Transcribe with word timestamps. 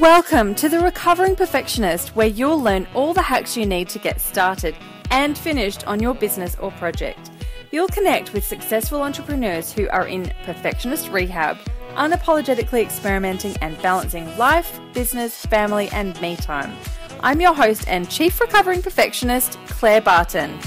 Welcome 0.00 0.54
to 0.54 0.70
The 0.70 0.80
Recovering 0.80 1.36
Perfectionist, 1.36 2.16
where 2.16 2.26
you'll 2.26 2.58
learn 2.58 2.88
all 2.94 3.12
the 3.12 3.20
hacks 3.20 3.54
you 3.54 3.66
need 3.66 3.90
to 3.90 3.98
get 3.98 4.18
started 4.18 4.74
and 5.10 5.36
finished 5.36 5.86
on 5.86 6.00
your 6.00 6.14
business 6.14 6.56
or 6.58 6.70
project. 6.70 7.30
You'll 7.70 7.88
connect 7.88 8.32
with 8.32 8.42
successful 8.42 9.02
entrepreneurs 9.02 9.70
who 9.70 9.90
are 9.90 10.08
in 10.08 10.32
perfectionist 10.44 11.10
rehab, 11.10 11.58
unapologetically 11.96 12.80
experimenting 12.80 13.54
and 13.60 13.76
balancing 13.82 14.38
life, 14.38 14.80
business, 14.94 15.44
family, 15.44 15.90
and 15.90 16.18
me 16.22 16.34
time. 16.34 16.74
I'm 17.22 17.42
your 17.42 17.52
host 17.52 17.86
and 17.86 18.08
Chief 18.08 18.40
Recovering 18.40 18.80
Perfectionist, 18.80 19.58
Claire 19.66 20.00
Barton. 20.00 20.58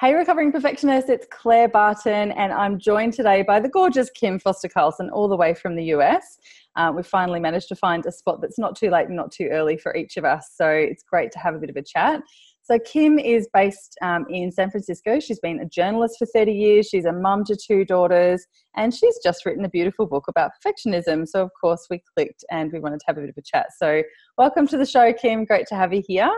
Hey, 0.00 0.14
recovering 0.14 0.52
perfectionist, 0.52 1.08
it's 1.08 1.26
Claire 1.28 1.66
Barton, 1.66 2.30
and 2.30 2.52
I'm 2.52 2.78
joined 2.78 3.14
today 3.14 3.42
by 3.42 3.58
the 3.58 3.68
gorgeous 3.68 4.08
Kim 4.10 4.38
Foster 4.38 4.68
Carlson, 4.68 5.10
all 5.10 5.26
the 5.26 5.36
way 5.36 5.54
from 5.54 5.74
the 5.74 5.86
US. 5.86 6.38
Uh, 6.76 6.92
we've 6.94 7.04
finally 7.04 7.40
managed 7.40 7.66
to 7.66 7.74
find 7.74 8.06
a 8.06 8.12
spot 8.12 8.40
that's 8.40 8.60
not 8.60 8.76
too 8.76 8.90
late 8.90 9.08
and 9.08 9.16
not 9.16 9.32
too 9.32 9.48
early 9.50 9.76
for 9.76 9.96
each 9.96 10.16
of 10.16 10.24
us, 10.24 10.52
so 10.54 10.68
it's 10.68 11.02
great 11.02 11.32
to 11.32 11.40
have 11.40 11.56
a 11.56 11.58
bit 11.58 11.68
of 11.68 11.74
a 11.74 11.82
chat. 11.82 12.22
So, 12.62 12.78
Kim 12.78 13.18
is 13.18 13.48
based 13.52 13.98
um, 14.00 14.24
in 14.30 14.52
San 14.52 14.70
Francisco. 14.70 15.18
She's 15.18 15.40
been 15.40 15.58
a 15.58 15.66
journalist 15.66 16.14
for 16.20 16.26
30 16.26 16.52
years. 16.52 16.86
She's 16.86 17.04
a 17.04 17.12
mum 17.12 17.42
to 17.46 17.56
two 17.56 17.84
daughters, 17.84 18.46
and 18.76 18.94
she's 18.94 19.18
just 19.24 19.44
written 19.44 19.64
a 19.64 19.68
beautiful 19.68 20.06
book 20.06 20.26
about 20.28 20.52
perfectionism. 20.64 21.26
So, 21.26 21.42
of 21.42 21.50
course, 21.60 21.88
we 21.90 22.00
clicked 22.16 22.44
and 22.52 22.70
we 22.72 22.78
wanted 22.78 23.00
to 23.00 23.06
have 23.08 23.18
a 23.18 23.22
bit 23.22 23.30
of 23.30 23.36
a 23.36 23.42
chat. 23.42 23.70
So, 23.76 24.04
welcome 24.36 24.68
to 24.68 24.78
the 24.78 24.86
show, 24.86 25.12
Kim. 25.12 25.44
Great 25.44 25.66
to 25.66 25.74
have 25.74 25.92
you 25.92 26.04
here. 26.06 26.30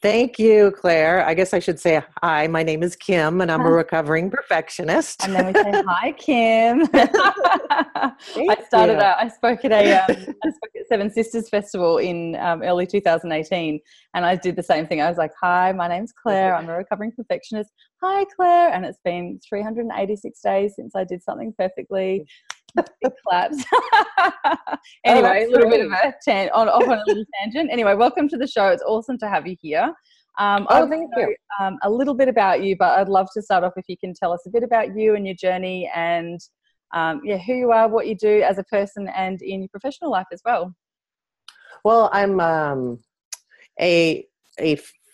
Thank 0.00 0.38
you, 0.38 0.72
Claire. 0.72 1.24
I 1.24 1.34
guess 1.34 1.54
I 1.54 1.58
should 1.58 1.78
say 1.78 2.02
hi. 2.22 2.46
My 2.46 2.62
name 2.62 2.82
is 2.82 2.96
Kim, 2.96 3.40
and 3.40 3.50
I'm 3.50 3.60
a 3.62 3.70
recovering 3.70 4.30
perfectionist. 4.30 5.24
And 5.24 5.34
then 5.34 5.46
we 5.46 5.52
say 5.52 5.82
hi, 5.86 6.12
Kim. 6.12 6.88
I 6.94 8.56
started. 8.66 8.98
A, 8.98 9.20
I 9.20 9.28
spoke 9.28 9.64
at 9.64 9.72
a 9.72 9.92
um, 9.92 10.34
I 10.44 10.50
spoke 10.50 10.70
at 10.80 10.88
Seven 10.88 11.10
Sisters 11.10 11.48
Festival 11.48 11.98
in 11.98 12.36
um, 12.36 12.62
early 12.62 12.86
2018, 12.86 13.80
and 14.14 14.26
I 14.26 14.36
did 14.36 14.56
the 14.56 14.62
same 14.62 14.86
thing. 14.86 15.00
I 15.00 15.08
was 15.08 15.18
like, 15.18 15.32
"Hi, 15.40 15.72
my 15.72 15.88
name's 15.88 16.12
Claire. 16.12 16.54
I'm 16.54 16.68
a 16.68 16.76
recovering 16.76 17.12
perfectionist. 17.12 17.70
Hi, 18.02 18.24
Claire." 18.36 18.72
And 18.72 18.84
it's 18.84 18.98
been 19.04 19.40
386 19.48 20.40
days 20.40 20.74
since 20.76 20.94
I 20.94 21.04
did 21.04 21.22
something 21.22 21.54
perfectly 21.56 22.26
big 22.76 23.12
claps. 23.26 23.64
anyway, 25.04 25.46
oh, 25.46 25.48
a 25.48 25.50
little 25.50 25.70
bit 25.70 25.86
of 25.86 25.92
a 25.92 26.14
tan- 26.24 26.50
on, 26.54 26.68
off 26.68 26.82
on 26.88 26.98
a 26.98 27.04
little 27.06 27.24
tangent. 27.40 27.70
Anyway, 27.70 27.94
welcome 27.94 28.28
to 28.28 28.36
the 28.36 28.46
show. 28.46 28.68
It's 28.68 28.82
awesome 28.82 29.18
to 29.18 29.28
have 29.28 29.46
you 29.46 29.56
here. 29.60 29.92
Um, 30.38 30.66
oh, 30.70 30.88
thank 30.88 31.10
know, 31.14 31.22
you. 31.22 31.36
Um, 31.60 31.78
a 31.82 31.90
little 31.90 32.14
bit 32.14 32.28
about 32.28 32.62
you, 32.62 32.76
but 32.76 32.98
I'd 32.98 33.08
love 33.08 33.28
to 33.34 33.42
start 33.42 33.64
off 33.64 33.74
if 33.76 33.84
you 33.88 33.96
can 33.98 34.14
tell 34.14 34.32
us 34.32 34.40
a 34.46 34.50
bit 34.50 34.62
about 34.62 34.96
you 34.96 35.14
and 35.14 35.26
your 35.26 35.36
journey 35.36 35.90
and 35.94 36.40
um, 36.94 37.20
yeah, 37.24 37.38
who 37.38 37.54
you 37.54 37.72
are, 37.72 37.88
what 37.88 38.06
you 38.06 38.14
do 38.14 38.42
as 38.42 38.58
a 38.58 38.64
person, 38.64 39.08
and 39.16 39.40
in 39.42 39.60
your 39.60 39.68
professional 39.68 40.10
life 40.10 40.26
as 40.32 40.40
well. 40.44 40.74
Well, 41.84 42.10
I'm 42.12 42.38
um, 42.40 43.00
a 43.80 44.26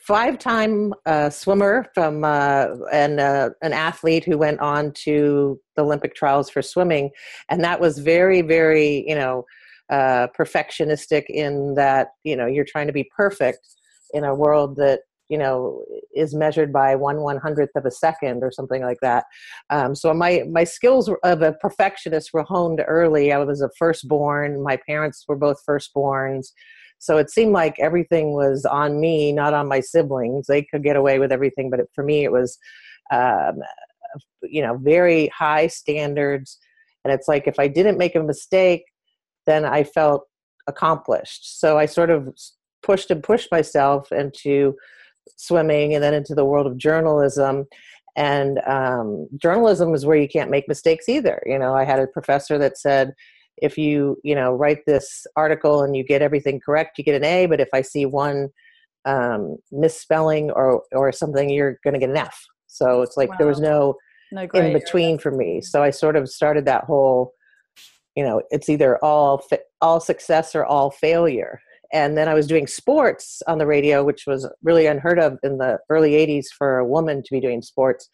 a 0.09 0.13
five-time 0.13 0.95
uh, 1.07 1.31
swimmer 1.31 1.87
from 1.95 2.25
uh, 2.25 2.69
and 2.93 3.21
uh, 3.21 3.51
an 3.63 3.73
athlete 3.73 4.25
who 4.25 4.39
went 4.39 4.61
on 4.61 4.93
to 4.93 5.61
the 5.77 5.83
Olympic 5.83 6.15
trials 6.15 6.51
for 6.51 6.63
swimming, 6.63 7.11
and 7.49 7.63
that 7.63 7.81
was 7.81 7.99
very, 7.99 8.43
very, 8.43 9.05
you 9.09 9.15
know, 9.15 9.45
uh, 9.91 10.29
perfectionistic 10.39 11.25
in 11.29 11.75
that 11.75 12.09
you 12.25 12.37
know 12.37 12.47
you're 12.47 12.65
trying 12.65 12.87
to 12.87 12.93
be 12.93 13.11
perfect 13.17 13.67
in 14.13 14.25
a 14.25 14.35
world 14.35 14.77
that 14.77 15.01
you 15.29 15.39
know 15.39 15.83
is 16.15 16.35
measured 16.35 16.73
by 16.73 16.95
one 16.95 17.21
one 17.23 17.39
hundredth 17.39 17.75
of 17.77 17.87
a 17.87 17.91
second 17.91 18.43
or 18.43 18.51
something 18.51 18.83
like 18.83 18.99
that. 19.01 19.25
Um, 19.71 19.95
so 19.95 20.13
my 20.13 20.43
my 20.51 20.65
skills 20.65 21.11
of 21.23 21.43
a 21.43 21.53
perfectionist 21.55 22.33
were 22.33 22.43
honed 22.43 22.83
early. 22.87 23.33
I 23.33 23.39
was 23.39 23.63
a 23.63 23.71
firstborn. 23.79 24.63
My 24.63 24.79
parents 24.87 25.25
were 25.29 25.37
both 25.37 25.63
firstborns. 25.67 26.49
So 26.99 27.17
it 27.17 27.31
seemed 27.31 27.53
like 27.53 27.79
everything 27.79 28.33
was 28.33 28.65
on 28.65 29.01
me, 29.01 29.33
not 29.33 29.55
on 29.55 29.69
my 29.69 29.81
siblings. 29.81 30.47
They 30.47 30.63
could 30.63 30.83
get 30.83 30.97
away 30.97 31.19
with 31.19 31.33
everything, 31.33 31.71
but 31.71 31.81
it, 31.81 31.89
for 31.95 32.05
me, 32.05 32.25
it 32.25 32.33
was, 32.33 32.59
um, 33.13 33.59
you 34.43 34.63
know, 34.63 34.77
very 34.77 35.29
high 35.29 35.69
standards. 35.69 36.59
And 37.05 37.13
it's 37.13 37.29
like 37.29 37.47
if 37.47 37.59
I 37.59 37.69
didn't 37.69 37.99
make 37.99 38.17
a 38.17 38.23
mistake, 38.23 38.85
then 39.47 39.65
I 39.65 39.85
felt 39.85 40.25
accomplished. 40.67 41.61
So 41.61 41.79
I 41.79 41.87
sort 41.87 42.11
of 42.11 42.37
pushed 42.83 43.11
and 43.11 43.23
pushed 43.23 43.51
myself 43.51 44.13
into 44.13 44.75
swimming 45.37 45.95
and 45.95 46.03
then 46.03 46.15
into 46.15 46.35
the 46.35 46.45
world 46.45 46.67
of 46.67 46.77
journalism 46.77 47.67
and 48.17 48.59
um, 48.67 49.29
journalism 49.37 49.95
is 49.95 50.05
where 50.05 50.17
you 50.17 50.29
can't 50.29 50.51
make 50.51 50.67
mistakes 50.69 51.09
either 51.09 51.43
you 51.47 51.59
know 51.59 51.75
i 51.75 51.85
had 51.85 51.99
a 51.99 52.07
professor 52.07 52.59
that 52.59 52.79
said 52.79 53.15
if 53.63 53.79
you 53.79 54.17
you 54.25 54.35
know 54.35 54.53
write 54.53 54.85
this 54.87 55.27
article 55.37 55.83
and 55.83 55.97
you 55.97 56.05
get 56.05 56.23
everything 56.23 56.61
correct 56.65 56.99
you 56.99 57.05
get 57.05 57.15
an 57.15 57.25
a 57.25 57.47
but 57.47 57.61
if 57.61 57.69
i 57.73 57.81
see 57.81 58.07
one 58.07 58.49
um, 59.09 59.57
misspelling 59.73 60.51
or 60.51 60.83
or 60.93 61.13
something 61.13 61.49
you're 61.49 61.79
going 61.83 61.95
to 61.95 62.01
get 62.01 62.11
an 62.11 62.17
f. 62.17 62.39
So 62.67 63.03
it's 63.03 63.17
like 63.17 63.31
wow. 63.31 63.37
there 63.39 63.47
was 63.47 63.61
no, 63.61 63.95
no 64.31 64.47
in 64.55 64.73
between 64.73 65.19
for 65.19 65.31
me. 65.31 65.61
So 65.61 65.83
i 65.83 65.91
sort 65.91 66.17
of 66.17 66.29
started 66.29 66.67
that 66.67 66.85
whole 66.85 67.33
you 68.15 68.25
know 68.25 68.43
it's 68.51 68.69
either 68.69 69.03
all 69.03 69.43
all 69.81 70.01
success 70.01 70.55
or 70.55 70.65
all 70.65 70.91
failure. 70.91 71.61
And 71.93 72.19
then 72.19 72.29
i 72.29 72.35
was 72.35 72.47
doing 72.47 72.67
sports 72.67 73.43
on 73.47 73.59
the 73.59 73.67
radio 73.67 74.05
which 74.05 74.25
was 74.27 74.47
really 74.63 74.87
unheard 74.87 75.19
of 75.19 75.39
in 75.43 75.59
the 75.59 75.79
early 75.89 76.13
80s 76.13 76.47
for 76.57 76.79
a 76.79 76.87
woman 76.87 77.23
to 77.23 77.29
be 77.31 77.41
doing 77.41 77.63
sports. 77.63 78.09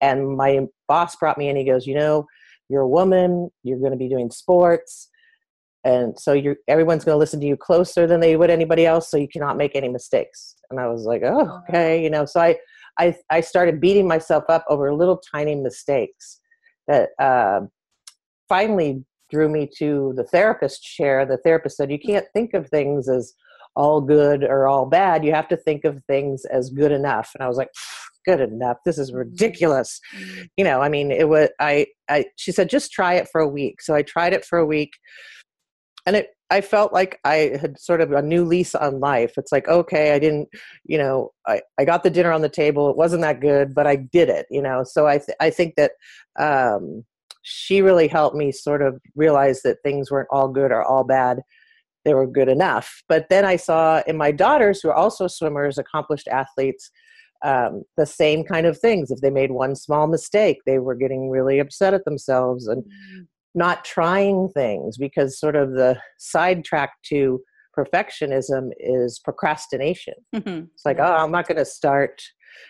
And 0.00 0.36
my 0.36 0.60
boss 0.88 1.14
brought 1.16 1.38
me 1.38 1.48
in. 1.48 1.56
He 1.56 1.64
goes 1.64 1.86
you 1.86 1.94
know 1.94 2.26
you're 2.72 2.82
a 2.82 2.88
woman 2.88 3.50
you're 3.62 3.78
going 3.78 3.92
to 3.92 3.98
be 3.98 4.08
doing 4.08 4.30
sports 4.30 5.08
and 5.84 6.18
so 6.18 6.32
you're 6.32 6.56
everyone's 6.68 7.04
going 7.04 7.14
to 7.14 7.18
listen 7.18 7.40
to 7.40 7.46
you 7.46 7.56
closer 7.56 8.06
than 8.06 8.20
they 8.20 8.36
would 8.36 8.50
anybody 8.50 8.86
else 8.86 9.10
so 9.10 9.16
you 9.16 9.28
cannot 9.28 9.56
make 9.56 9.76
any 9.76 9.88
mistakes. 9.88 10.56
And 10.70 10.80
i 10.80 10.88
was 10.88 11.02
like 11.04 11.22
oh 11.24 11.60
okay 11.68 12.02
you 12.02 12.10
know 12.10 12.24
so 12.24 12.40
i 12.40 12.56
i, 12.98 13.14
I 13.30 13.40
started 13.40 13.80
beating 13.80 14.08
myself 14.08 14.44
up 14.48 14.64
over 14.68 14.92
little 14.94 15.20
tiny 15.34 15.54
mistakes 15.54 16.40
that 16.88 17.10
uh, 17.18 17.60
finally 18.48 19.04
drew 19.30 19.48
me 19.48 19.68
to 19.78 20.12
the 20.16 20.24
therapist 20.24 20.82
chair. 20.82 21.24
The 21.24 21.38
therapist 21.38 21.76
said 21.76 21.90
you 21.90 21.98
can't 21.98 22.26
think 22.34 22.54
of 22.54 22.68
things 22.68 23.08
as 23.08 23.34
all 23.74 24.00
good 24.02 24.44
or 24.44 24.68
all 24.68 24.84
bad 24.84 25.24
you 25.24 25.32
have 25.32 25.48
to 25.48 25.56
think 25.56 25.84
of 25.84 25.98
things 26.06 26.44
as 26.44 26.68
good 26.68 26.92
enough. 26.92 27.30
And 27.34 27.42
i 27.42 27.48
was 27.48 27.56
like 27.56 27.70
good 28.24 28.40
enough. 28.40 28.78
This 28.84 28.98
is 28.98 29.10
mm-hmm. 29.10 29.18
ridiculous. 29.18 30.00
Mm-hmm. 30.16 30.42
You 30.56 30.64
know, 30.64 30.80
I 30.80 30.88
mean, 30.88 31.10
it 31.10 31.28
was, 31.28 31.48
I, 31.60 31.86
I, 32.08 32.26
she 32.36 32.52
said, 32.52 32.70
just 32.70 32.92
try 32.92 33.14
it 33.14 33.28
for 33.30 33.40
a 33.40 33.48
week. 33.48 33.82
So 33.82 33.94
I 33.94 34.02
tried 34.02 34.32
it 34.32 34.44
for 34.44 34.58
a 34.58 34.66
week 34.66 34.92
and 36.06 36.16
it, 36.16 36.28
I 36.50 36.60
felt 36.60 36.92
like 36.92 37.18
I 37.24 37.56
had 37.58 37.78
sort 37.78 38.02
of 38.02 38.12
a 38.12 38.20
new 38.20 38.44
lease 38.44 38.74
on 38.74 39.00
life. 39.00 39.34
It's 39.38 39.52
like, 39.52 39.68
okay, 39.68 40.12
I 40.12 40.18
didn't, 40.18 40.48
you 40.84 40.98
know, 40.98 41.30
I, 41.46 41.62
I 41.78 41.86
got 41.86 42.02
the 42.02 42.10
dinner 42.10 42.30
on 42.30 42.42
the 42.42 42.48
table. 42.48 42.90
It 42.90 42.96
wasn't 42.96 43.22
that 43.22 43.40
good, 43.40 43.74
but 43.74 43.86
I 43.86 43.96
did 43.96 44.28
it, 44.28 44.46
you 44.50 44.60
know? 44.60 44.84
So 44.84 45.06
I, 45.06 45.18
th- 45.18 45.36
I 45.40 45.48
think 45.48 45.76
that, 45.76 45.92
um, 46.38 47.04
she 47.44 47.82
really 47.82 48.06
helped 48.06 48.36
me 48.36 48.52
sort 48.52 48.82
of 48.82 49.00
realize 49.16 49.62
that 49.62 49.78
things 49.82 50.10
weren't 50.10 50.28
all 50.30 50.48
good 50.48 50.70
or 50.70 50.84
all 50.84 51.04
bad 51.04 51.40
they 52.04 52.14
were 52.14 52.26
good 52.26 52.48
enough. 52.48 53.02
But 53.08 53.28
then 53.28 53.44
I 53.44 53.56
saw 53.56 54.02
in 54.06 54.16
my 54.16 54.32
daughters, 54.32 54.80
who 54.80 54.88
are 54.88 54.94
also 54.94 55.26
swimmers, 55.26 55.78
accomplished 55.78 56.28
athletes, 56.28 56.90
um, 57.44 57.82
the 57.96 58.06
same 58.06 58.44
kind 58.44 58.66
of 58.66 58.78
things. 58.78 59.10
If 59.10 59.20
they 59.20 59.30
made 59.30 59.50
one 59.50 59.74
small 59.74 60.06
mistake, 60.06 60.58
they 60.66 60.78
were 60.78 60.94
getting 60.94 61.28
really 61.28 61.58
upset 61.58 61.94
at 61.94 62.04
themselves 62.04 62.66
and 62.66 62.84
mm. 62.84 63.26
not 63.54 63.84
trying 63.84 64.48
things 64.50 64.96
because 64.96 65.38
sort 65.38 65.56
of 65.56 65.72
the 65.72 65.98
sidetrack 66.18 66.90
to 67.10 67.40
perfectionism 67.76 68.70
is 68.78 69.20
procrastination. 69.24 70.14
Mm-hmm. 70.34 70.64
It's 70.74 70.84
like, 70.84 70.98
oh, 70.98 71.14
I'm 71.14 71.32
not 71.32 71.48
going 71.48 71.58
to 71.58 71.64
start 71.64 72.22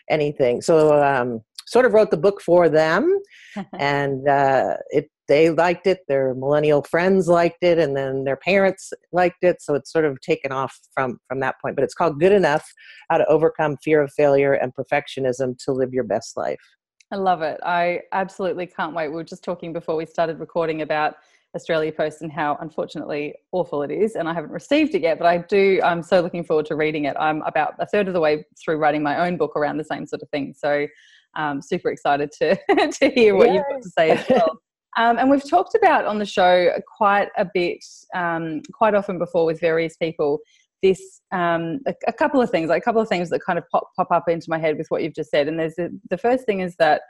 anything. 0.08 0.62
So, 0.62 1.02
um, 1.02 1.40
sort 1.66 1.84
of 1.84 1.92
wrote 1.92 2.10
the 2.10 2.16
book 2.16 2.40
for 2.40 2.68
them, 2.68 3.18
and 3.78 4.28
uh, 4.28 4.76
it 4.90 5.10
they 5.28 5.50
liked 5.50 5.86
it, 5.86 6.00
their 6.08 6.34
millennial 6.34 6.82
friends 6.82 7.28
liked 7.28 7.62
it, 7.62 7.78
and 7.78 7.96
then 7.96 8.24
their 8.24 8.36
parents 8.36 8.92
liked 9.12 9.42
it. 9.42 9.62
So 9.62 9.74
it's 9.74 9.92
sort 9.92 10.04
of 10.04 10.20
taken 10.20 10.52
off 10.52 10.78
from 10.94 11.18
from 11.28 11.40
that 11.40 11.56
point. 11.62 11.76
But 11.76 11.84
it's 11.84 11.94
called 11.94 12.20
Good 12.20 12.32
Enough: 12.32 12.64
How 13.10 13.18
to 13.18 13.26
Overcome 13.26 13.76
Fear 13.82 14.02
of 14.02 14.12
Failure 14.12 14.54
and 14.54 14.72
Perfectionism 14.74 15.56
to 15.64 15.72
Live 15.72 15.92
Your 15.92 16.04
Best 16.04 16.36
Life. 16.36 16.60
I 17.10 17.16
love 17.16 17.42
it. 17.42 17.60
I 17.62 18.00
absolutely 18.12 18.66
can't 18.66 18.94
wait. 18.94 19.08
We 19.08 19.16
were 19.16 19.24
just 19.24 19.44
talking 19.44 19.72
before 19.72 19.96
we 19.96 20.06
started 20.06 20.40
recording 20.40 20.80
about 20.80 21.16
Australia 21.54 21.92
Post 21.92 22.22
and 22.22 22.32
how 22.32 22.56
unfortunately 22.60 23.34
awful 23.52 23.82
it 23.82 23.90
is. 23.90 24.16
And 24.16 24.28
I 24.28 24.32
haven't 24.32 24.50
received 24.50 24.94
it 24.94 25.02
yet, 25.02 25.18
but 25.18 25.26
I 25.26 25.38
do. 25.38 25.80
I'm 25.84 26.02
so 26.02 26.20
looking 26.20 26.42
forward 26.42 26.66
to 26.66 26.74
reading 26.74 27.04
it. 27.04 27.14
I'm 27.20 27.42
about 27.42 27.74
a 27.78 27.86
third 27.86 28.08
of 28.08 28.14
the 28.14 28.20
way 28.20 28.44
through 28.62 28.78
writing 28.78 29.02
my 29.02 29.26
own 29.26 29.36
book 29.36 29.54
around 29.56 29.76
the 29.76 29.84
same 29.84 30.06
sort 30.06 30.22
of 30.22 30.30
thing. 30.30 30.54
So 30.56 30.86
I'm 31.34 31.56
um, 31.56 31.62
super 31.62 31.90
excited 31.90 32.32
to 32.38 32.56
to 33.00 33.10
hear 33.10 33.36
what 33.36 33.48
Yay. 33.48 33.54
you've 33.54 33.64
got 33.70 33.82
to 33.82 33.90
say 33.90 34.10
as 34.10 34.26
well. 34.28 34.58
Um, 34.98 35.18
and 35.18 35.30
we've 35.30 35.48
talked 35.48 35.74
about 35.74 36.04
on 36.04 36.18
the 36.18 36.26
show 36.26 36.70
quite 36.98 37.28
a 37.38 37.46
bit, 37.52 37.84
um, 38.14 38.60
quite 38.72 38.94
often 38.94 39.18
before 39.18 39.46
with 39.46 39.60
various 39.60 39.96
people, 39.96 40.38
this 40.82 41.20
um, 41.32 41.80
a, 41.86 41.94
a, 42.08 42.12
couple 42.12 42.42
of 42.42 42.50
things, 42.50 42.68
like 42.68 42.82
a 42.82 42.84
couple 42.84 43.00
of 43.00 43.08
things 43.08 43.30
that 43.30 43.40
kind 43.40 43.58
of 43.58 43.64
pop, 43.70 43.88
pop 43.96 44.10
up 44.10 44.28
into 44.28 44.46
my 44.50 44.58
head 44.58 44.76
with 44.76 44.88
what 44.88 45.02
you've 45.02 45.14
just 45.14 45.30
said. 45.30 45.48
And 45.48 45.58
there's 45.58 45.76
the 45.76 46.18
first 46.18 46.44
thing 46.44 46.60
is 46.60 46.74
that 46.76 47.02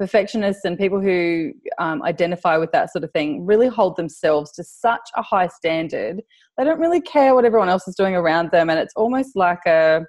perfectionists 0.00 0.64
and 0.64 0.78
people 0.78 1.00
who 1.00 1.52
um, 1.78 2.02
identify 2.02 2.56
with 2.56 2.72
that 2.72 2.90
sort 2.90 3.04
of 3.04 3.12
thing 3.12 3.44
really 3.44 3.68
hold 3.68 3.96
themselves 3.96 4.50
to 4.52 4.64
such 4.64 5.08
a 5.16 5.22
high 5.22 5.46
standard. 5.46 6.22
They 6.56 6.64
don't 6.64 6.80
really 6.80 7.02
care 7.02 7.34
what 7.34 7.44
everyone 7.44 7.68
else 7.68 7.86
is 7.86 7.94
doing 7.94 8.16
around 8.16 8.50
them, 8.50 8.70
and 8.70 8.78
it's 8.78 8.94
almost 8.96 9.36
like 9.36 9.64
a 9.66 10.00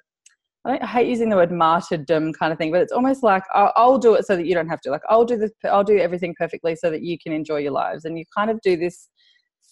I, 0.64 0.78
I 0.80 0.86
hate 0.86 1.08
using 1.08 1.28
the 1.28 1.36
word 1.36 1.50
martyrdom 1.50 2.32
kind 2.32 2.52
of 2.52 2.58
thing, 2.58 2.70
but 2.70 2.80
it's 2.80 2.92
almost 2.92 3.22
like 3.22 3.42
I'll, 3.54 3.72
I'll, 3.76 3.98
do 3.98 4.14
it 4.14 4.26
so 4.26 4.36
that 4.36 4.46
you 4.46 4.54
don't 4.54 4.68
have 4.68 4.80
to. 4.82 4.90
Like 4.90 5.02
I'll 5.08 5.24
do 5.24 5.36
this, 5.36 5.50
I'll 5.64 5.84
do 5.84 5.98
everything 5.98 6.34
perfectly 6.38 6.76
so 6.76 6.90
that 6.90 7.02
you 7.02 7.18
can 7.18 7.32
enjoy 7.32 7.58
your 7.58 7.72
lives, 7.72 8.04
and 8.04 8.18
you 8.18 8.24
kind 8.36 8.50
of 8.50 8.60
do 8.62 8.76
this 8.76 9.08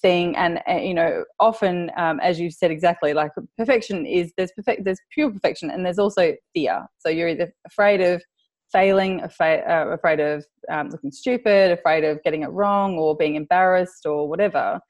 thing. 0.02 0.36
And 0.36 0.60
uh, 0.68 0.74
you 0.74 0.94
know, 0.94 1.24
often, 1.38 1.90
um, 1.96 2.20
as 2.20 2.40
you've 2.40 2.54
said 2.54 2.70
exactly, 2.70 3.14
like 3.14 3.30
perfection 3.56 4.06
is 4.06 4.32
there's 4.36 4.52
perfect, 4.52 4.84
there's 4.84 5.00
pure 5.12 5.30
perfection, 5.30 5.70
and 5.70 5.84
there's 5.84 5.98
also 5.98 6.34
fear. 6.54 6.86
So 6.98 7.08
you're 7.08 7.28
either 7.28 7.52
afraid 7.66 8.00
of 8.00 8.22
failing, 8.72 9.20
afraid, 9.22 9.62
uh, 9.68 9.88
afraid 9.88 10.20
of 10.20 10.44
um, 10.70 10.90
looking 10.90 11.10
stupid, 11.10 11.72
afraid 11.72 12.04
of 12.04 12.22
getting 12.22 12.42
it 12.42 12.50
wrong, 12.50 12.98
or 12.98 13.16
being 13.16 13.36
embarrassed, 13.36 14.06
or 14.06 14.28
whatever. 14.28 14.80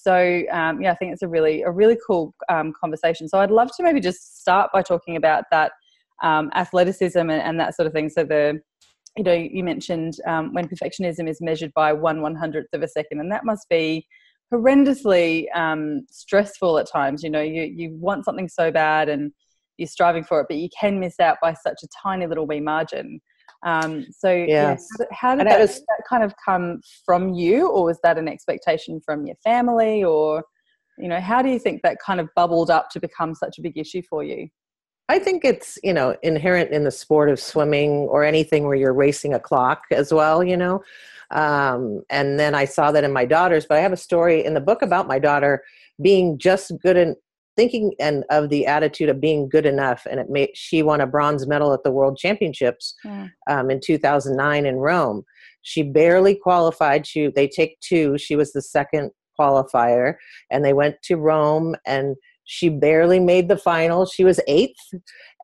So 0.00 0.42
um, 0.52 0.80
yeah, 0.80 0.92
I 0.92 0.94
think 0.94 1.12
it's 1.12 1.22
a 1.22 1.28
really 1.28 1.62
a 1.62 1.70
really 1.70 1.98
cool 2.06 2.34
um, 2.48 2.72
conversation. 2.78 3.28
So 3.28 3.38
I'd 3.38 3.50
love 3.50 3.70
to 3.76 3.82
maybe 3.82 4.00
just 4.00 4.40
start 4.40 4.70
by 4.72 4.82
talking 4.82 5.16
about 5.16 5.44
that 5.50 5.72
um, 6.22 6.50
athleticism 6.54 7.18
and, 7.18 7.30
and, 7.30 7.60
that 7.60 7.76
sort 7.76 7.86
of 7.86 7.92
thing. 7.92 8.08
So 8.08 8.24
the 8.24 8.60
you 9.16 9.24
know 9.24 9.32
you 9.32 9.64
mentioned 9.64 10.14
um, 10.26 10.52
when 10.52 10.68
perfectionism 10.68 11.28
is 11.28 11.40
measured 11.40 11.72
by 11.74 11.92
one 11.92 12.22
one 12.22 12.34
hundredth 12.34 12.72
of 12.72 12.82
a 12.82 12.88
second, 12.88 13.20
and 13.20 13.30
that 13.32 13.44
must 13.44 13.68
be 13.68 14.06
horrendously 14.52 15.46
um, 15.54 16.06
stressful 16.10 16.78
at 16.78 16.90
times. 16.90 17.22
You 17.22 17.30
know, 17.30 17.42
you 17.42 17.62
you 17.62 17.96
want 17.98 18.24
something 18.24 18.48
so 18.48 18.70
bad 18.70 19.08
and 19.08 19.32
you're 19.78 19.88
striving 19.88 20.24
for 20.24 20.40
it, 20.40 20.46
but 20.48 20.58
you 20.58 20.68
can 20.78 21.00
miss 21.00 21.18
out 21.20 21.38
by 21.42 21.54
such 21.54 21.82
a 21.82 21.88
tiny 22.02 22.26
little 22.26 22.46
wee 22.46 22.60
margin. 22.60 23.20
Um, 23.64 24.06
so 24.16 24.32
yes. 24.32 24.86
yeah, 24.98 25.06
how 25.10 25.34
did 25.34 25.46
that, 25.46 25.58
was, 25.58 25.80
that, 25.80 26.02
kind 26.08 26.22
of 26.22 26.32
come 26.44 26.80
from 27.04 27.34
you, 27.34 27.68
or 27.68 27.84
was 27.84 27.98
that 28.02 28.18
an 28.18 28.28
expectation 28.28 29.00
from 29.04 29.26
your 29.26 29.36
family, 29.42 30.04
or 30.04 30.44
you 30.98 31.08
know, 31.08 31.20
how 31.20 31.42
do 31.42 31.48
you 31.48 31.58
think 31.58 31.82
that 31.82 31.98
kind 32.04 32.20
of 32.20 32.28
bubbled 32.36 32.70
up 32.70 32.90
to 32.90 33.00
become 33.00 33.34
such 33.34 33.58
a 33.58 33.62
big 33.62 33.76
issue 33.76 34.02
for 34.08 34.22
you? 34.22 34.48
I 35.08 35.18
think 35.18 35.44
it's 35.44 35.78
you 35.82 35.92
know 35.92 36.16
inherent 36.22 36.70
in 36.70 36.84
the 36.84 36.90
sport 36.90 37.30
of 37.30 37.40
swimming 37.40 37.90
or 37.90 38.24
anything 38.24 38.64
where 38.64 38.76
you're 38.76 38.92
racing 38.92 39.34
a 39.34 39.40
clock 39.40 39.82
as 39.90 40.12
well. 40.12 40.44
You 40.44 40.56
know, 40.56 40.82
um, 41.30 42.02
and 42.10 42.38
then 42.38 42.54
I 42.54 42.64
saw 42.64 42.92
that 42.92 43.04
in 43.04 43.12
my 43.12 43.24
daughters. 43.24 43.66
But 43.66 43.78
I 43.78 43.80
have 43.80 43.92
a 43.92 43.96
story 43.96 44.44
in 44.44 44.54
the 44.54 44.60
book 44.60 44.82
about 44.82 45.08
my 45.08 45.18
daughter 45.18 45.64
being 46.00 46.38
just 46.38 46.70
good 46.80 46.96
in, 46.96 47.16
thinking 47.58 47.92
and 47.98 48.24
of 48.30 48.50
the 48.50 48.66
attitude 48.66 49.08
of 49.08 49.20
being 49.20 49.48
good 49.48 49.66
enough 49.66 50.06
and 50.08 50.20
it 50.20 50.30
made 50.30 50.50
she 50.54 50.80
won 50.80 51.00
a 51.00 51.06
bronze 51.06 51.44
medal 51.44 51.74
at 51.74 51.82
the 51.82 51.90
world 51.90 52.16
championships 52.16 52.94
mm. 53.04 53.28
um, 53.50 53.68
in 53.68 53.80
2009 53.84 54.64
in 54.64 54.76
rome. 54.76 55.24
She 55.62 55.82
barely 55.82 56.36
qualified. 56.36 57.04
She 57.04 57.32
they 57.34 57.48
take 57.48 57.80
two. 57.80 58.16
She 58.16 58.36
was 58.36 58.52
the 58.52 58.62
second 58.62 59.10
qualifier 59.38 60.14
and 60.52 60.64
they 60.64 60.72
went 60.72 61.02
to 61.02 61.16
rome 61.16 61.74
and 61.84 62.14
she 62.44 62.68
barely 62.68 63.18
made 63.18 63.48
the 63.48 63.58
final. 63.58 64.06
She 64.06 64.22
was 64.22 64.40
eighth 64.46 64.76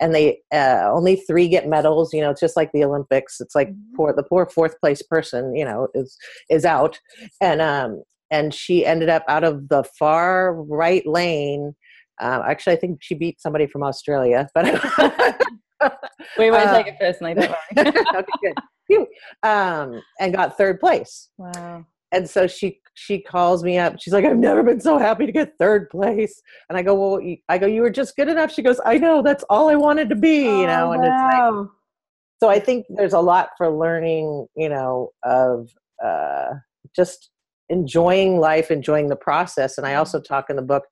and 0.00 0.14
they 0.14 0.38
uh, 0.54 0.88
only 0.90 1.16
three 1.16 1.48
get 1.48 1.68
medals 1.68 2.14
you 2.14 2.20
know 2.20 2.30
it's 2.30 2.40
just 2.40 2.56
like 2.56 2.70
the 2.72 2.84
olympics. 2.84 3.40
It's 3.40 3.56
like 3.56 3.70
mm-hmm. 3.70 3.96
poor 3.96 4.12
the 4.12 4.22
poor 4.22 4.46
fourth 4.46 4.78
place 4.80 5.02
person 5.02 5.56
you 5.56 5.64
know 5.64 5.88
is 5.94 6.16
is 6.48 6.64
out. 6.64 7.00
And 7.40 7.60
um 7.60 8.04
and 8.30 8.54
she 8.54 8.86
ended 8.86 9.08
up 9.08 9.24
out 9.28 9.44
of 9.44 9.68
the 9.68 9.84
far 9.98 10.54
right 10.54 11.06
lane 11.06 11.74
um, 12.20 12.42
actually, 12.46 12.74
I 12.74 12.76
think 12.76 12.98
she 13.02 13.14
beat 13.14 13.40
somebody 13.40 13.66
from 13.66 13.82
Australia, 13.82 14.48
but 14.54 14.64
we 16.38 16.50
won't 16.50 16.66
uh, 16.66 16.76
take 16.76 16.86
it 16.86 16.98
personally. 16.98 17.34
Don't 17.34 17.50
worry. 17.50 17.88
okay, 18.16 18.54
good. 18.88 19.06
Um, 19.42 20.00
and 20.20 20.34
got 20.34 20.56
third 20.56 20.80
place. 20.80 21.30
Wow. 21.38 21.86
And 22.12 22.28
so 22.28 22.46
she 22.46 22.80
she 22.94 23.20
calls 23.20 23.64
me 23.64 23.76
up. 23.76 23.96
She's 23.98 24.12
like, 24.12 24.24
"I've 24.24 24.36
never 24.36 24.62
been 24.62 24.80
so 24.80 24.98
happy 24.98 25.26
to 25.26 25.32
get 25.32 25.58
third 25.58 25.90
place." 25.90 26.40
And 26.68 26.78
I 26.78 26.82
go, 26.82 26.94
"Well, 26.94 27.20
I 27.48 27.58
go, 27.58 27.66
you 27.66 27.82
were 27.82 27.90
just 27.90 28.14
good 28.14 28.28
enough." 28.28 28.52
She 28.52 28.62
goes, 28.62 28.80
"I 28.84 28.98
know. 28.98 29.20
That's 29.20 29.44
all 29.50 29.68
I 29.68 29.74
wanted 29.74 30.08
to 30.10 30.14
be." 30.14 30.46
Oh, 30.46 30.60
you 30.60 30.66
know, 30.68 30.92
and 30.92 31.02
wow. 31.02 31.08
it's 31.08 31.34
like, 31.34 31.68
so 32.40 32.48
I 32.50 32.60
think 32.60 32.86
there's 32.88 33.14
a 33.14 33.20
lot 33.20 33.48
for 33.58 33.68
learning. 33.68 34.46
You 34.54 34.68
know, 34.68 35.10
of 35.24 35.70
uh, 36.04 36.52
just 36.94 37.30
enjoying 37.68 38.38
life, 38.38 38.70
enjoying 38.70 39.08
the 39.08 39.16
process. 39.16 39.78
And 39.78 39.86
I 39.86 39.94
also 39.94 40.20
talk 40.20 40.50
in 40.50 40.56
the 40.56 40.62
book 40.62 40.84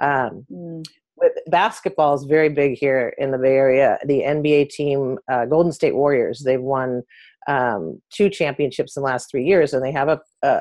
um, 0.00 0.46
mm. 0.50 0.84
with 1.16 1.32
basketball 1.48 2.14
is 2.14 2.24
very 2.24 2.48
big 2.48 2.78
here 2.78 3.14
in 3.18 3.30
the 3.30 3.38
Bay 3.38 3.54
Area. 3.54 3.98
The 4.04 4.22
NBA 4.22 4.70
team, 4.70 5.18
uh, 5.30 5.46
Golden 5.46 5.72
State 5.72 5.94
Warriors, 5.94 6.42
they've 6.44 6.60
won 6.60 7.02
um, 7.48 8.00
two 8.12 8.28
championships 8.28 8.96
in 8.96 9.02
the 9.02 9.08
last 9.08 9.30
three 9.30 9.44
years, 9.44 9.72
and 9.72 9.84
they 9.84 9.92
have 9.92 10.08
a, 10.08 10.20
a, 10.42 10.60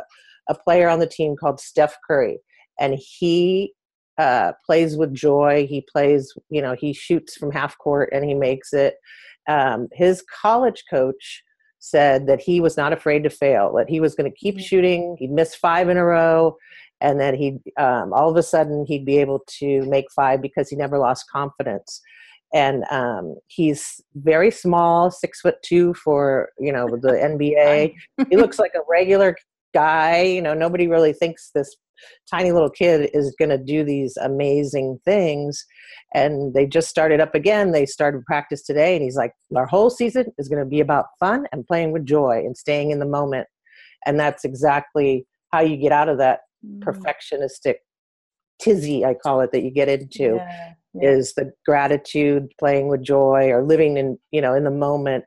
a 0.50 0.56
player 0.56 0.90
on 0.90 1.00
the 1.00 1.08
team 1.08 1.36
called 1.36 1.60
Steph 1.60 1.96
Curry, 2.08 2.40
and 2.80 2.98
he 3.00 3.74
uh, 4.20 4.52
plays 4.66 4.98
with 4.98 5.14
joy. 5.14 5.66
He 5.68 5.86
plays, 5.90 6.34
you 6.50 6.62
know, 6.62 6.76
he 6.78 6.94
shoots 6.94 7.38
from 7.38 7.52
half 7.52 7.78
court 7.78 8.10
and 8.12 8.26
he 8.26 8.34
makes 8.34 8.74
it. 8.74 8.96
Um, 9.48 9.88
his 9.94 10.24
college 10.42 10.84
coach 10.90 11.42
said 11.80 12.28
that 12.28 12.42
he 12.42 12.62
was 12.62 12.78
not 12.78 12.94
afraid 12.94 13.24
to 13.24 13.30
fail, 13.30 13.74
that 13.76 13.90
he 13.90 14.00
was 14.00 14.16
going 14.16 14.30
to 14.30 14.38
keep 14.38 14.56
mm-hmm. 14.56 14.64
shooting. 14.64 15.16
He'd 15.20 15.32
miss 15.32 15.56
five 15.56 15.90
in 15.90 15.98
a 15.98 16.06
row, 16.06 16.58
and 17.02 17.20
then 17.20 17.36
he 17.36 17.60
um, 17.78 18.14
all 18.14 18.30
of 18.30 18.38
a 18.38 18.44
sudden 18.44 18.86
he'd 18.86 19.06
be 19.06 19.18
able 19.18 19.44
to 19.60 19.82
make 19.86 20.12
five 20.12 20.42
because 20.42 20.70
he 20.70 20.76
never 20.76 21.00
lost 21.00 21.30
confidence. 21.32 22.02
And 22.54 22.84
um, 22.90 23.36
he's 23.48 24.02
very 24.16 24.50
small, 24.50 25.12
six 25.12 25.40
foot 25.42 25.56
two 25.64 25.94
for 25.94 26.50
you 26.60 26.72
know 26.72 26.88
the 26.88 27.12
NBA. 27.12 27.94
he 28.30 28.38
looks 28.38 28.60
like 28.60 28.74
a 28.76 28.82
regular 28.90 29.36
guy. 29.74 30.22
You 30.22 30.42
know, 30.42 30.54
nobody 30.54 30.88
really 30.88 31.14
thinks 31.14 31.52
this 31.54 31.76
tiny 32.30 32.52
little 32.52 32.70
kid 32.70 33.10
is 33.14 33.36
going 33.38 33.50
to 33.50 33.58
do 33.58 33.84
these 33.84 34.18
amazing 34.18 35.00
things 35.06 35.66
and 36.14 36.54
they 36.54 36.66
just 36.66 36.90
started 36.90 37.20
up 37.20 37.36
again 37.36 37.72
they 37.72 37.86
started 37.86 38.24
practice 38.26 38.64
today 38.64 38.96
and 38.96 39.04
he's 39.04 39.16
like 39.16 39.34
our 39.56 39.66
whole 39.66 39.90
season 39.90 40.26
is 40.38 40.48
going 40.48 40.64
to 40.64 40.70
be 40.70 40.80
about 40.80 41.06
fun 41.20 41.46
and 41.52 41.66
playing 41.66 41.92
with 41.92 42.06
joy 42.06 42.42
and 42.46 42.58
staying 42.58 42.92
in 42.92 43.00
the 43.00 43.06
moment 43.06 43.48
and 44.06 44.20
that's 44.20 44.46
exactly 44.46 45.26
how 45.52 45.62
you 45.62 45.78
get 45.78 45.92
out 45.92 46.10
of 46.10 46.18
that 46.18 46.42
mm. 46.66 46.80
perfectionistic 46.80 47.76
tizzy 48.62 49.06
i 49.06 49.14
call 49.14 49.42
it 49.42 49.52
that 49.52 49.64
you 49.64 49.72
get 49.72 49.90
into 49.90 50.36
yeah, 50.36 50.74
yeah. 50.94 51.10
is 51.10 51.34
the 51.34 51.52
gratitude 51.66 52.48
playing 52.60 52.88
with 52.88 53.04
joy 53.04 53.50
or 53.50 53.64
living 53.64 53.98
in 53.98 54.18
you 54.32 54.42
know 54.42 54.54
in 54.54 54.64
the 54.64 54.72
moment 54.72 55.26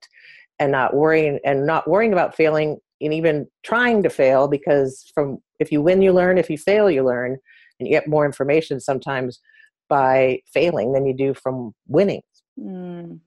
and 0.59 0.73
not 0.73 0.95
worrying 0.95 1.39
and 1.45 1.67
not 1.67 1.89
worrying 1.89 2.13
about 2.13 2.37
failing 2.37 2.79
and 3.03 3.15
even 3.15 3.47
trying 3.63 4.03
to 4.03 4.11
fail 4.11 4.49
because 4.49 5.11
from 5.15 5.39
if 5.59 5.71
you 5.73 5.83
win 5.83 6.03
you 6.03 6.13
learn 6.13 6.39
if 6.39 6.51
you 6.51 6.59
fail 6.59 6.91
you 6.91 7.05
learn 7.05 7.37
and 7.79 7.89
you 7.89 7.91
get 7.91 8.09
more 8.09 8.27
information 8.27 8.81
sometimes 8.81 9.41
by 9.89 10.41
failing 10.53 10.93
than 10.93 11.07
you 11.07 11.15
do 11.15 11.35
from 11.35 11.73
winning 11.87 12.23
mm. 12.59 13.19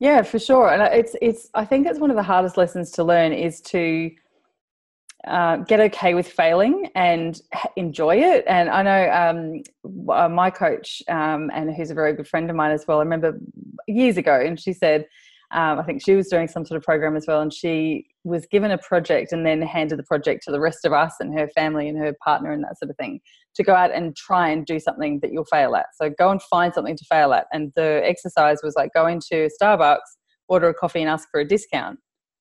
yeah 0.00 0.22
for 0.22 0.38
sure 0.38 0.70
and 0.70 0.82
it's 0.82 1.14
it's 1.20 1.48
i 1.54 1.64
think 1.64 1.86
it's 1.86 1.98
one 1.98 2.10
of 2.10 2.16
the 2.16 2.22
hardest 2.22 2.56
lessons 2.56 2.90
to 2.90 3.04
learn 3.04 3.32
is 3.32 3.60
to 3.60 4.10
uh, 5.26 5.56
get 5.56 5.80
okay 5.80 6.14
with 6.14 6.28
failing 6.28 6.88
and 6.94 7.40
enjoy 7.76 8.16
it. 8.16 8.44
And 8.46 8.68
I 8.68 8.82
know 8.82 9.10
um, 9.10 9.62
uh, 10.08 10.28
my 10.28 10.50
coach, 10.50 11.02
um, 11.08 11.50
and 11.52 11.74
who's 11.74 11.90
a 11.90 11.94
very 11.94 12.12
good 12.12 12.28
friend 12.28 12.48
of 12.48 12.54
mine 12.54 12.70
as 12.70 12.86
well. 12.86 12.98
I 12.98 13.02
remember 13.02 13.38
years 13.88 14.16
ago, 14.18 14.40
and 14.40 14.58
she 14.58 14.72
said, 14.72 15.06
um, 15.50 15.78
I 15.78 15.82
think 15.82 16.02
she 16.02 16.14
was 16.14 16.28
doing 16.28 16.48
some 16.48 16.64
sort 16.64 16.76
of 16.78 16.84
program 16.84 17.16
as 17.16 17.26
well, 17.26 17.40
and 17.40 17.52
she 17.52 18.06
was 18.26 18.44
given 18.46 18.72
a 18.72 18.78
project 18.78 19.32
and 19.32 19.46
then 19.46 19.62
handed 19.62 19.98
the 19.98 20.02
project 20.02 20.42
to 20.44 20.50
the 20.50 20.58
rest 20.60 20.84
of 20.84 20.92
us 20.92 21.14
and 21.20 21.38
her 21.38 21.48
family 21.48 21.88
and 21.88 21.96
her 21.96 22.12
partner 22.24 22.50
and 22.50 22.64
that 22.64 22.76
sort 22.78 22.90
of 22.90 22.96
thing 22.96 23.20
to 23.54 23.62
go 23.62 23.72
out 23.72 23.94
and 23.94 24.16
try 24.16 24.48
and 24.48 24.66
do 24.66 24.80
something 24.80 25.20
that 25.22 25.32
you'll 25.32 25.44
fail 25.44 25.76
at. 25.76 25.86
So 25.94 26.10
go 26.10 26.30
and 26.30 26.42
find 26.42 26.74
something 26.74 26.96
to 26.96 27.04
fail 27.04 27.32
at. 27.32 27.46
And 27.52 27.72
the 27.76 28.02
exercise 28.04 28.58
was 28.64 28.74
like 28.76 28.90
go 28.92 29.06
into 29.06 29.48
Starbucks, 29.60 29.98
order 30.48 30.68
a 30.68 30.74
coffee, 30.74 31.00
and 31.00 31.08
ask 31.08 31.28
for 31.30 31.40
a 31.40 31.46
discount 31.46 32.00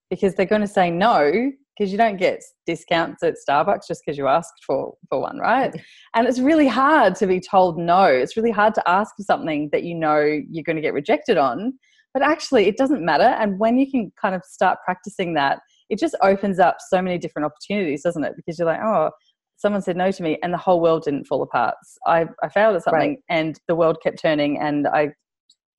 because 0.10 0.34
they're 0.34 0.48
going 0.48 0.62
to 0.62 0.68
say 0.68 0.90
no 0.90 1.52
because 1.78 1.92
you 1.92 1.98
don't 1.98 2.18
get 2.18 2.42
discounts 2.66 3.22
at 3.22 3.36
Starbucks 3.48 3.88
just 3.88 4.02
because 4.04 4.18
you 4.18 4.28
asked 4.28 4.64
for 4.66 4.96
for 5.08 5.22
one, 5.22 5.38
right? 5.38 5.72
and 6.16 6.28
it's 6.28 6.40
really 6.40 6.68
hard 6.68 7.16
to 7.16 7.28
be 7.28 7.40
told 7.40 7.78
no. 7.78 8.06
It's 8.06 8.36
really 8.36 8.52
hard 8.52 8.74
to 8.76 8.90
ask 8.90 9.16
for 9.16 9.24
something 9.24 9.70
that 9.72 9.84
you 9.84 9.94
know 9.94 10.20
you're 10.20 10.64
going 10.64 10.78
to 10.78 10.82
get 10.82 10.94
rejected 10.94 11.38
on 11.38 11.78
but 12.16 12.24
actually, 12.24 12.68
it 12.68 12.78
doesn't 12.78 13.04
matter. 13.04 13.26
And 13.26 13.60
when 13.60 13.78
you 13.78 13.92
can 13.92 14.10
kind 14.20 14.36
of 14.36 14.42
start 14.46 14.80
practicing 14.86 15.34
that, 15.34 15.60
it 15.90 16.00
just 16.00 16.16
opens 16.22 16.60
up 16.60 16.78
so 16.80 17.02
many 17.02 17.18
different 17.18 17.46
opportunities, 17.46 18.04
doesn't 18.04 18.24
it? 18.24 18.34
Because 18.36 18.58
you're 18.58 18.68
like, 18.68 18.82
oh, 18.82 19.12
someone 19.58 19.82
said 19.82 19.98
no 19.98 20.12
to 20.12 20.24
me 20.24 20.38
and 20.44 20.54
the 20.54 20.58
whole 20.58 20.82
world 20.82 21.04
didn't 21.04 21.26
fall 21.26 21.42
apart. 21.42 21.76
I, 22.06 22.26
I 22.44 22.50
failed 22.50 22.76
at 22.76 22.84
something 22.84 23.12
right. 23.12 23.24
and 23.30 23.60
the 23.68 23.76
world 23.76 23.98
kept 24.04 24.20
turning 24.20 24.60
and 24.60 24.88
I 24.88 25.10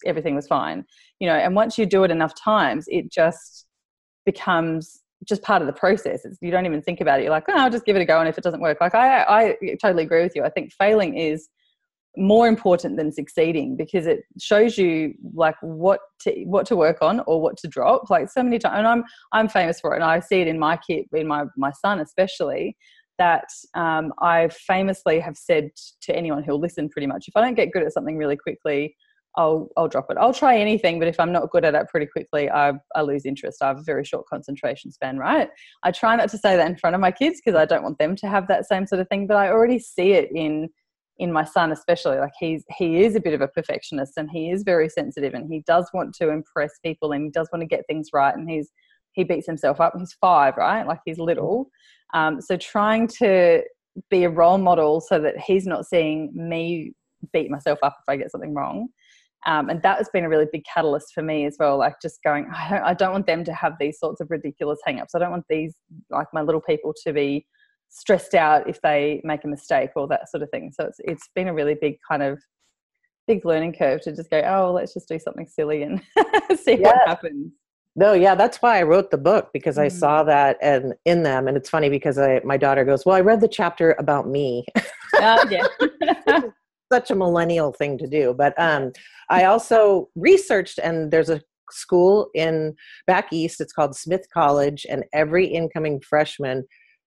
everything 0.05 0.35
was 0.35 0.47
fine. 0.47 0.85
You 1.21 1.29
know, 1.29 1.35
and 1.35 1.55
once 1.55 1.79
you 1.79 1.87
do 1.87 2.05
it 2.05 2.11
enough 2.11 2.35
times, 2.35 2.87
it 2.89 3.11
just 3.11 3.67
becomes 4.25 5.03
just 5.27 5.43
part 5.43 5.63
of 5.63 5.67
the 5.67 5.73
process. 5.73 6.25
It's, 6.25 6.39
you 6.41 6.51
don't 6.51 6.67
even 6.67 6.83
think 6.83 7.01
about 7.01 7.21
it. 7.21 7.23
You're 7.23 7.33
like, 7.33 7.45
oh, 7.49 7.55
I'll 7.57 7.71
just 7.71 7.87
give 7.87 7.97
it 7.97 8.03
a 8.03 8.05
go, 8.05 8.21
and 8.21 8.29
if 8.29 8.37
it 8.37 8.45
doesn't 8.45 8.61
work, 8.61 8.79
like 8.81 8.95
I, 8.95 9.23
I 9.23 9.57
totally 9.81 10.05
agree 10.05 10.23
with 10.23 10.37
you. 10.37 10.45
I 10.45 10.51
think 10.51 10.73
failing 10.73 11.17
is 11.17 11.49
more 12.17 12.49
important 12.49 12.97
than 12.97 13.13
succeeding 13.13 13.77
because 13.77 14.07
it 14.07 14.21
shows 14.41 14.79
you 14.79 15.15
like 15.35 15.57
what 15.61 16.01
to 16.21 16.33
what 16.45 16.67
to 16.67 16.77
work 16.77 16.99
on 17.03 17.21
or 17.27 17.41
what 17.41 17.57
to 17.57 17.69
drop 17.69 18.09
like 18.11 18.31
so 18.31 18.43
many 18.43 18.59
times 18.59 18.75
and 18.79 18.87
i'm 18.87 19.05
i'm 19.33 19.49
famous 19.49 19.81
for 19.81 19.93
it 19.93 19.97
and 19.97 20.05
i 20.05 20.19
see 20.19 20.41
it 20.41 20.49
in 20.49 20.59
my 20.59 20.77
kid 20.77 21.05
in 21.13 21.27
my 21.27 21.45
my 21.57 21.71
son 21.73 22.01
especially 22.01 22.77
that 23.19 23.47
um, 23.75 24.13
i 24.21 24.49
famously 24.49 25.21
have 25.21 25.37
said 25.37 25.71
to 26.01 26.15
anyone 26.15 26.43
who'll 26.43 26.61
listen 26.61 26.89
pretty 26.89 27.07
much 27.07 27.27
if 27.29 27.37
i 27.37 27.41
don't 27.41 27.55
get 27.55 27.73
good 27.73 27.83
at 27.83 27.93
something 27.93 28.17
really 28.17 28.37
quickly 28.37 28.95
I'll 29.39 29.69
I'll 29.77 29.89
drop 29.89 30.07
it. 30.11 30.17
I'll 30.19 30.33
try 30.33 30.57
anything, 30.57 30.99
but 30.99 31.09
if 31.09 31.21
I'm 31.21 31.31
not 31.31 31.51
good 31.51 31.65
at 31.65 31.75
it 31.75 31.89
pretty 31.89 32.07
quickly, 32.07 32.51
I, 32.51 32.73
I 32.95 33.03
lose 33.03 33.27
interest. 33.27 33.63
I 33.63 33.69
have 33.69 33.79
a 33.79 33.83
very 33.83 34.05
short 34.05 34.27
concentration 34.27 34.91
span, 34.91 35.19
right? 35.19 35.51
I 35.83 35.91
try 35.91 36.17
not 36.17 36.31
to 36.31 36.39
say 36.39 36.57
that 36.57 36.67
in 36.67 36.77
front 36.77 36.95
of 36.95 37.01
my 37.01 37.11
kids 37.11 37.41
because 37.45 37.59
I 37.59 37.67
don't 37.67 37.83
want 37.83 37.99
them 37.99 38.17
to 38.17 38.29
have 38.29 38.49
that 38.49 38.67
same 38.67 38.87
sort 38.87 39.01
of 39.01 39.09
thing. 39.09 39.27
But 39.27 39.37
I 39.37 39.51
already 39.51 39.79
see 39.79 40.13
it 40.13 40.31
in 40.35 40.71
in 41.19 41.33
my 41.33 41.45
son 41.45 41.73
especially 41.73 42.19
like 42.19 42.33
he's 42.39 42.63
he 42.77 43.03
is 43.03 43.17
a 43.17 43.21
bit 43.21 43.33
of 43.33 43.41
a 43.41 43.49
perfectionist 43.49 44.13
and 44.17 44.31
he 44.31 44.51
is 44.51 44.63
very 44.63 44.89
sensitive 44.89 45.33
and 45.33 45.51
he 45.51 45.63
does 45.67 45.89
want 45.95 46.15
to 46.15 46.29
impress 46.29 46.73
people 46.85 47.13
and 47.13 47.25
he 47.25 47.31
does 47.31 47.49
want 47.53 47.63
to 47.63 47.67
get 47.67 47.87
things 47.89 48.09
right 48.13 48.37
and 48.37 48.51
he's 48.51 48.71
he 49.17 49.25
beats 49.25 49.47
himself 49.47 49.81
up. 49.81 49.95
He's 49.99 50.15
five 50.21 50.57
right? 50.57 50.87
Like 50.87 51.01
he's 51.05 51.19
little. 51.19 51.71
Um, 52.15 52.41
so 52.41 52.57
trying 52.57 53.09
to 53.19 53.63
be 54.11 54.25
a 54.25 54.31
role 54.31 54.59
model 54.59 55.01
so 55.01 55.19
that 55.21 55.39
he's 55.39 55.67
not 55.67 55.87
seeing 55.87 56.31
me 56.35 56.93
beat 57.33 57.51
myself 57.51 57.79
up 57.83 57.97
if 57.99 58.05
i 58.09 58.17
get 58.17 58.31
something 58.31 58.55
wrong. 58.55 58.89
Um, 59.47 59.71
and 59.71 59.83
that 59.83 59.99
has 59.99 60.09
been 60.13 60.25
a 60.25 60.29
really 60.29 60.47
big 60.53 60.65
catalyst 60.73 61.15
for 61.15 61.23
me 61.23 61.47
as 61.47 61.57
well 61.59 61.79
like 61.79 61.95
just 62.03 62.19
going 62.25 62.47
I 62.53 62.69
don't, 62.69 62.83
I 62.83 62.95
don't 62.95 63.13
want 63.13 63.27
them 63.27 63.45
to 63.45 63.55
have 63.55 63.75
these 63.79 63.99
sorts 63.99 64.21
of 64.21 64.31
ridiculous 64.31 64.79
hang-ups. 64.85 65.15
I 65.15 65.19
don't 65.19 65.31
want 65.31 65.45
these 65.49 65.75
like 66.11 66.27
my 66.33 66.43
little 66.43 66.61
people 66.61 66.93
to 67.05 67.13
be 67.13 67.47
stressed 67.97 68.35
out 68.35 68.69
if 68.69 68.81
they 68.83 69.23
make 69.25 69.43
a 69.45 69.49
mistake 69.49 69.91
or 69.97 70.07
that 70.07 70.31
sort 70.31 70.43
of 70.43 70.51
thing. 70.51 70.71
So 70.73 70.85
it's 70.85 71.01
it's 71.01 71.31
been 71.35 71.49
a 71.49 71.55
really 71.55 71.75
big 71.81 71.97
kind 72.07 72.23
of 72.23 72.39
big 73.27 73.45
learning 73.45 73.73
curve 73.73 74.03
to 74.03 74.15
just 74.15 74.31
go, 74.31 74.41
oh, 74.47 74.73
let's 74.73 74.95
just 74.95 75.09
do 75.09 75.19
something 75.19 75.47
silly 75.49 75.83
and 75.83 76.01
see 76.61 76.79
yeah. 76.79 76.89
what 76.89 77.09
happens. 77.09 77.53
No, 77.97 78.13
yeah, 78.13 78.35
that's 78.35 78.59
why 78.59 78.79
I 78.79 78.83
wrote 78.83 79.11
the 79.11 79.19
book 79.19 79.49
because 79.55 79.79
I 79.79 79.87
mm. 79.87 79.93
saw 79.93 80.23
that 80.25 80.59
and 80.61 80.93
in 81.07 81.23
them, 81.23 81.49
and 81.49 81.57
it's 81.57 81.71
funny 81.71 81.89
because 81.89 82.19
I 82.19 82.41
my 82.45 82.59
daughter 82.59 82.85
goes, 82.85 83.07
well, 83.07 83.17
I 83.17 83.23
read 83.23 83.41
the 83.41 83.49
chapter 83.49 83.97
about 83.99 84.29
me. 84.29 84.67
Uh, 85.19 85.47
yeah. 85.49 85.67
Such 86.93 87.11
a 87.11 87.15
millennial 87.15 87.73
thing 87.73 87.97
to 87.99 88.07
do, 88.07 88.35
but 88.37 88.53
um, 88.61 88.93
I 89.31 89.45
also 89.45 90.11
researched, 90.15 90.79
and 90.79 91.11
there's 91.11 91.31
a 91.31 91.41
school 91.71 92.29
in 92.35 92.75
back 93.07 93.33
east. 93.33 93.61
It's 93.61 93.73
called 93.73 93.97
Smith 93.97 94.27
College, 94.33 94.85
and 94.91 95.05
every 95.15 95.47
incoming 95.47 96.01
freshman 96.03 96.65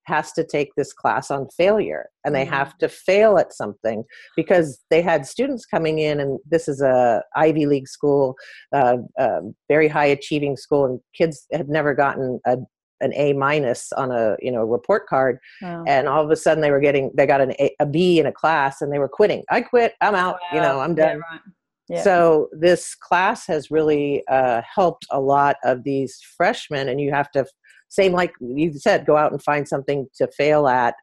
has 0.09 0.31
to 0.33 0.43
take 0.43 0.69
this 0.75 0.91
class 0.91 1.31
on 1.31 1.47
failure 1.55 2.09
and 2.25 2.35
they 2.35 2.43
mm-hmm. 2.43 2.53
have 2.53 2.77
to 2.79 2.89
fail 2.89 3.37
at 3.37 3.53
something 3.53 4.03
because 4.35 4.83
they 4.89 5.01
had 5.01 5.25
students 5.25 5.65
coming 5.65 5.99
in 5.99 6.19
and 6.19 6.39
this 6.49 6.67
is 6.67 6.81
a 6.81 7.23
ivy 7.35 7.65
league 7.65 7.87
school 7.87 8.35
uh, 8.73 8.97
uh, 9.17 9.39
very 9.69 9.87
high 9.87 10.05
achieving 10.05 10.57
school 10.57 10.85
and 10.85 10.99
kids 11.15 11.45
had 11.53 11.69
never 11.69 11.93
gotten 11.93 12.39
a, 12.45 12.57
an 13.01 13.13
a 13.13 13.33
minus 13.33 13.91
on 13.93 14.11
a 14.11 14.35
you 14.41 14.51
know 14.51 14.63
report 14.63 15.07
card 15.07 15.37
wow. 15.61 15.83
and 15.87 16.07
all 16.07 16.23
of 16.23 16.31
a 16.31 16.35
sudden 16.35 16.61
they 16.61 16.71
were 16.71 16.81
getting 16.81 17.11
they 17.15 17.25
got 17.25 17.41
an 17.41 17.53
a, 17.59 17.73
a 17.79 17.85
b 17.85 18.19
in 18.19 18.25
a 18.25 18.31
class 18.31 18.81
and 18.81 18.91
they 18.91 18.99
were 18.99 19.07
quitting 19.07 19.43
i 19.49 19.61
quit 19.61 19.93
i'm 20.01 20.15
out 20.15 20.39
wow. 20.41 20.57
you 20.57 20.61
know 20.61 20.79
i'm 20.79 20.95
done 20.95 21.17
yeah, 21.17 21.31
right. 21.31 21.41
Yeah. 21.89 22.03
So 22.03 22.49
this 22.51 22.93
class 22.93 23.47
has 23.47 23.71
really 23.71 24.23
uh, 24.27 24.61
helped 24.75 25.07
a 25.09 25.19
lot 25.19 25.55
of 25.63 25.83
these 25.83 26.19
freshmen, 26.37 26.87
and 26.87 27.01
you 27.01 27.11
have 27.11 27.31
to 27.31 27.47
same 27.89 28.13
like 28.13 28.33
you 28.39 28.71
said 28.73 29.05
go 29.05 29.17
out 29.17 29.31
and 29.31 29.43
find 29.43 29.67
something 29.67 30.07
to 30.15 30.27
fail 30.37 30.67
at 30.67 30.95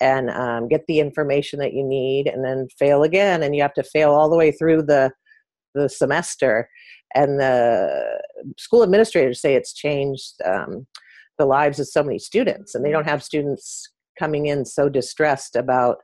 and 0.00 0.30
um, 0.30 0.68
get 0.68 0.84
the 0.86 1.00
information 1.00 1.58
that 1.58 1.72
you 1.72 1.82
need 1.82 2.26
and 2.26 2.44
then 2.44 2.68
fail 2.78 3.02
again 3.02 3.42
and 3.42 3.56
you 3.56 3.62
have 3.62 3.74
to 3.74 3.82
fail 3.82 4.10
all 4.10 4.28
the 4.28 4.36
way 4.36 4.52
through 4.52 4.82
the 4.82 5.10
the 5.74 5.88
semester. 5.88 6.68
And 7.14 7.38
the 7.38 8.20
school 8.58 8.82
administrators 8.82 9.40
say 9.40 9.54
it's 9.54 9.72
changed 9.72 10.32
um, 10.44 10.86
the 11.38 11.46
lives 11.46 11.78
of 11.78 11.86
so 11.86 12.02
many 12.02 12.18
students 12.18 12.74
and 12.74 12.84
they 12.84 12.90
don't 12.90 13.06
have 13.06 13.22
students 13.22 13.88
coming 14.18 14.46
in 14.46 14.64
so 14.64 14.88
distressed 14.88 15.54
about 15.54 15.98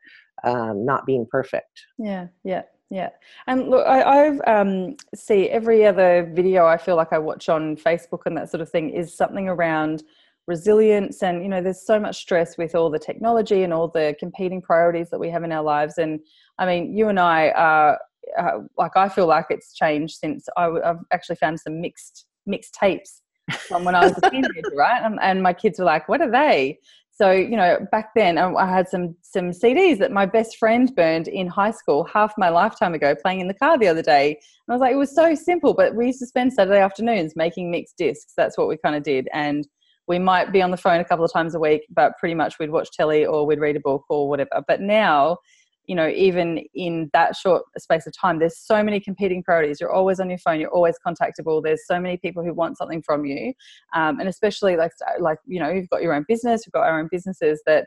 um, 0.44 0.84
not 0.84 1.06
being 1.06 1.26
perfect. 1.30 1.70
Yeah 1.98 2.28
yeah 2.44 2.62
yeah. 2.92 3.08
And 3.46 3.70
look 3.70 3.86
i 3.86 4.02
I've, 4.02 4.40
um, 4.46 4.96
see 5.14 5.48
every 5.48 5.86
other 5.86 6.30
video 6.34 6.66
i 6.66 6.76
feel 6.76 6.94
like 6.94 7.12
i 7.12 7.18
watch 7.18 7.48
on 7.48 7.74
facebook 7.74 8.26
and 8.26 8.36
that 8.36 8.50
sort 8.50 8.60
of 8.60 8.68
thing 8.68 8.90
is 8.90 9.16
something 9.16 9.48
around 9.48 10.02
resilience 10.46 11.22
and 11.22 11.42
you 11.42 11.48
know 11.48 11.62
there's 11.62 11.86
so 11.86 11.98
much 11.98 12.16
stress 12.16 12.58
with 12.58 12.74
all 12.74 12.90
the 12.90 12.98
technology 12.98 13.62
and 13.62 13.72
all 13.72 13.88
the 13.88 14.14
competing 14.18 14.60
priorities 14.60 15.08
that 15.08 15.18
we 15.18 15.30
have 15.30 15.42
in 15.44 15.52
our 15.52 15.62
lives. 15.62 15.96
And 15.98 16.20
i 16.58 16.66
mean 16.66 16.94
you 16.96 17.08
and 17.08 17.18
i 17.18 17.48
are 17.50 17.98
uh, 18.38 18.58
like 18.76 18.96
i 18.96 19.08
feel 19.08 19.26
like 19.26 19.46
it's 19.48 19.72
changed 19.72 20.18
since 20.18 20.46
I, 20.58 20.64
have 20.84 21.00
actually 21.12 21.36
found 21.36 21.60
some 21.60 21.80
mixed 21.80 22.26
mixed 22.44 22.74
tapes 22.74 23.22
from 23.68 23.84
when 23.84 23.94
i 23.94 24.04
was 24.04 24.18
a 24.22 24.30
teenager 24.30 24.52
right? 24.74 25.02
And, 25.02 25.18
and 25.22 25.42
my 25.42 25.54
kids 25.54 25.78
were 25.78 25.86
like 25.86 26.08
what 26.10 26.20
are 26.20 26.30
they 26.30 26.78
so 27.22 27.30
you 27.30 27.56
know 27.56 27.78
back 27.92 28.10
then 28.16 28.36
um, 28.36 28.56
i 28.56 28.66
had 28.66 28.88
some 28.88 29.14
some 29.22 29.50
cds 29.50 29.98
that 29.98 30.10
my 30.10 30.26
best 30.26 30.56
friend 30.56 30.92
burned 30.96 31.28
in 31.28 31.46
high 31.46 31.70
school 31.70 32.02
half 32.12 32.34
my 32.36 32.48
lifetime 32.48 32.94
ago 32.94 33.14
playing 33.14 33.38
in 33.38 33.46
the 33.46 33.54
car 33.54 33.78
the 33.78 33.86
other 33.86 34.02
day. 34.02 34.30
And 34.30 34.70
i 34.70 34.72
was 34.72 34.80
like 34.80 34.92
it 34.92 34.96
was 34.96 35.14
so 35.14 35.34
simple 35.36 35.72
but 35.72 35.94
we 35.94 36.06
used 36.06 36.18
to 36.18 36.26
spend 36.26 36.52
saturday 36.52 36.80
afternoons 36.80 37.34
making 37.36 37.70
mixed 37.70 37.96
discs. 37.96 38.32
That's 38.36 38.58
what 38.58 38.66
we 38.66 38.76
kind 38.76 38.96
of 38.96 39.04
did. 39.04 39.28
And 39.32 39.68
we 40.08 40.18
might 40.18 40.52
be 40.52 40.62
on 40.62 40.72
the 40.72 40.76
phone 40.76 41.00
a 41.00 41.04
couple 41.04 41.24
of 41.24 41.32
times 41.32 41.54
a 41.54 41.60
week, 41.60 41.86
but 41.90 42.18
pretty 42.18 42.34
much 42.34 42.58
we'd 42.58 42.70
watch 42.70 42.90
telly 42.92 43.24
or 43.24 43.46
we'd 43.46 43.60
read 43.60 43.76
a 43.76 43.80
book 43.80 44.04
or 44.08 44.28
whatever. 44.28 44.62
But 44.66 44.80
now, 44.80 45.38
you 45.86 45.94
know, 45.94 46.08
even 46.08 46.64
in 46.74 47.10
that 47.12 47.34
short 47.36 47.64
space 47.78 48.06
of 48.06 48.12
time, 48.16 48.38
there's 48.38 48.58
so 48.58 48.82
many 48.82 49.00
competing 49.00 49.42
priorities. 49.42 49.80
You're 49.80 49.92
always 49.92 50.20
on 50.20 50.28
your 50.28 50.38
phone. 50.38 50.60
You're 50.60 50.70
always 50.70 50.96
contactable. 51.04 51.62
There's 51.62 51.86
so 51.86 51.98
many 51.98 52.16
people 52.16 52.44
who 52.44 52.54
want 52.54 52.78
something 52.78 53.02
from 53.02 53.24
you, 53.24 53.52
um, 53.94 54.20
and 54.20 54.28
especially 54.28 54.76
like 54.76 54.92
like 55.18 55.38
you 55.46 55.60
know, 55.60 55.70
you've 55.70 55.90
got 55.90 56.02
your 56.02 56.14
own 56.14 56.24
business. 56.28 56.62
We've 56.66 56.72
got 56.72 56.86
our 56.88 57.00
own 57.00 57.08
businesses 57.10 57.62
that 57.66 57.86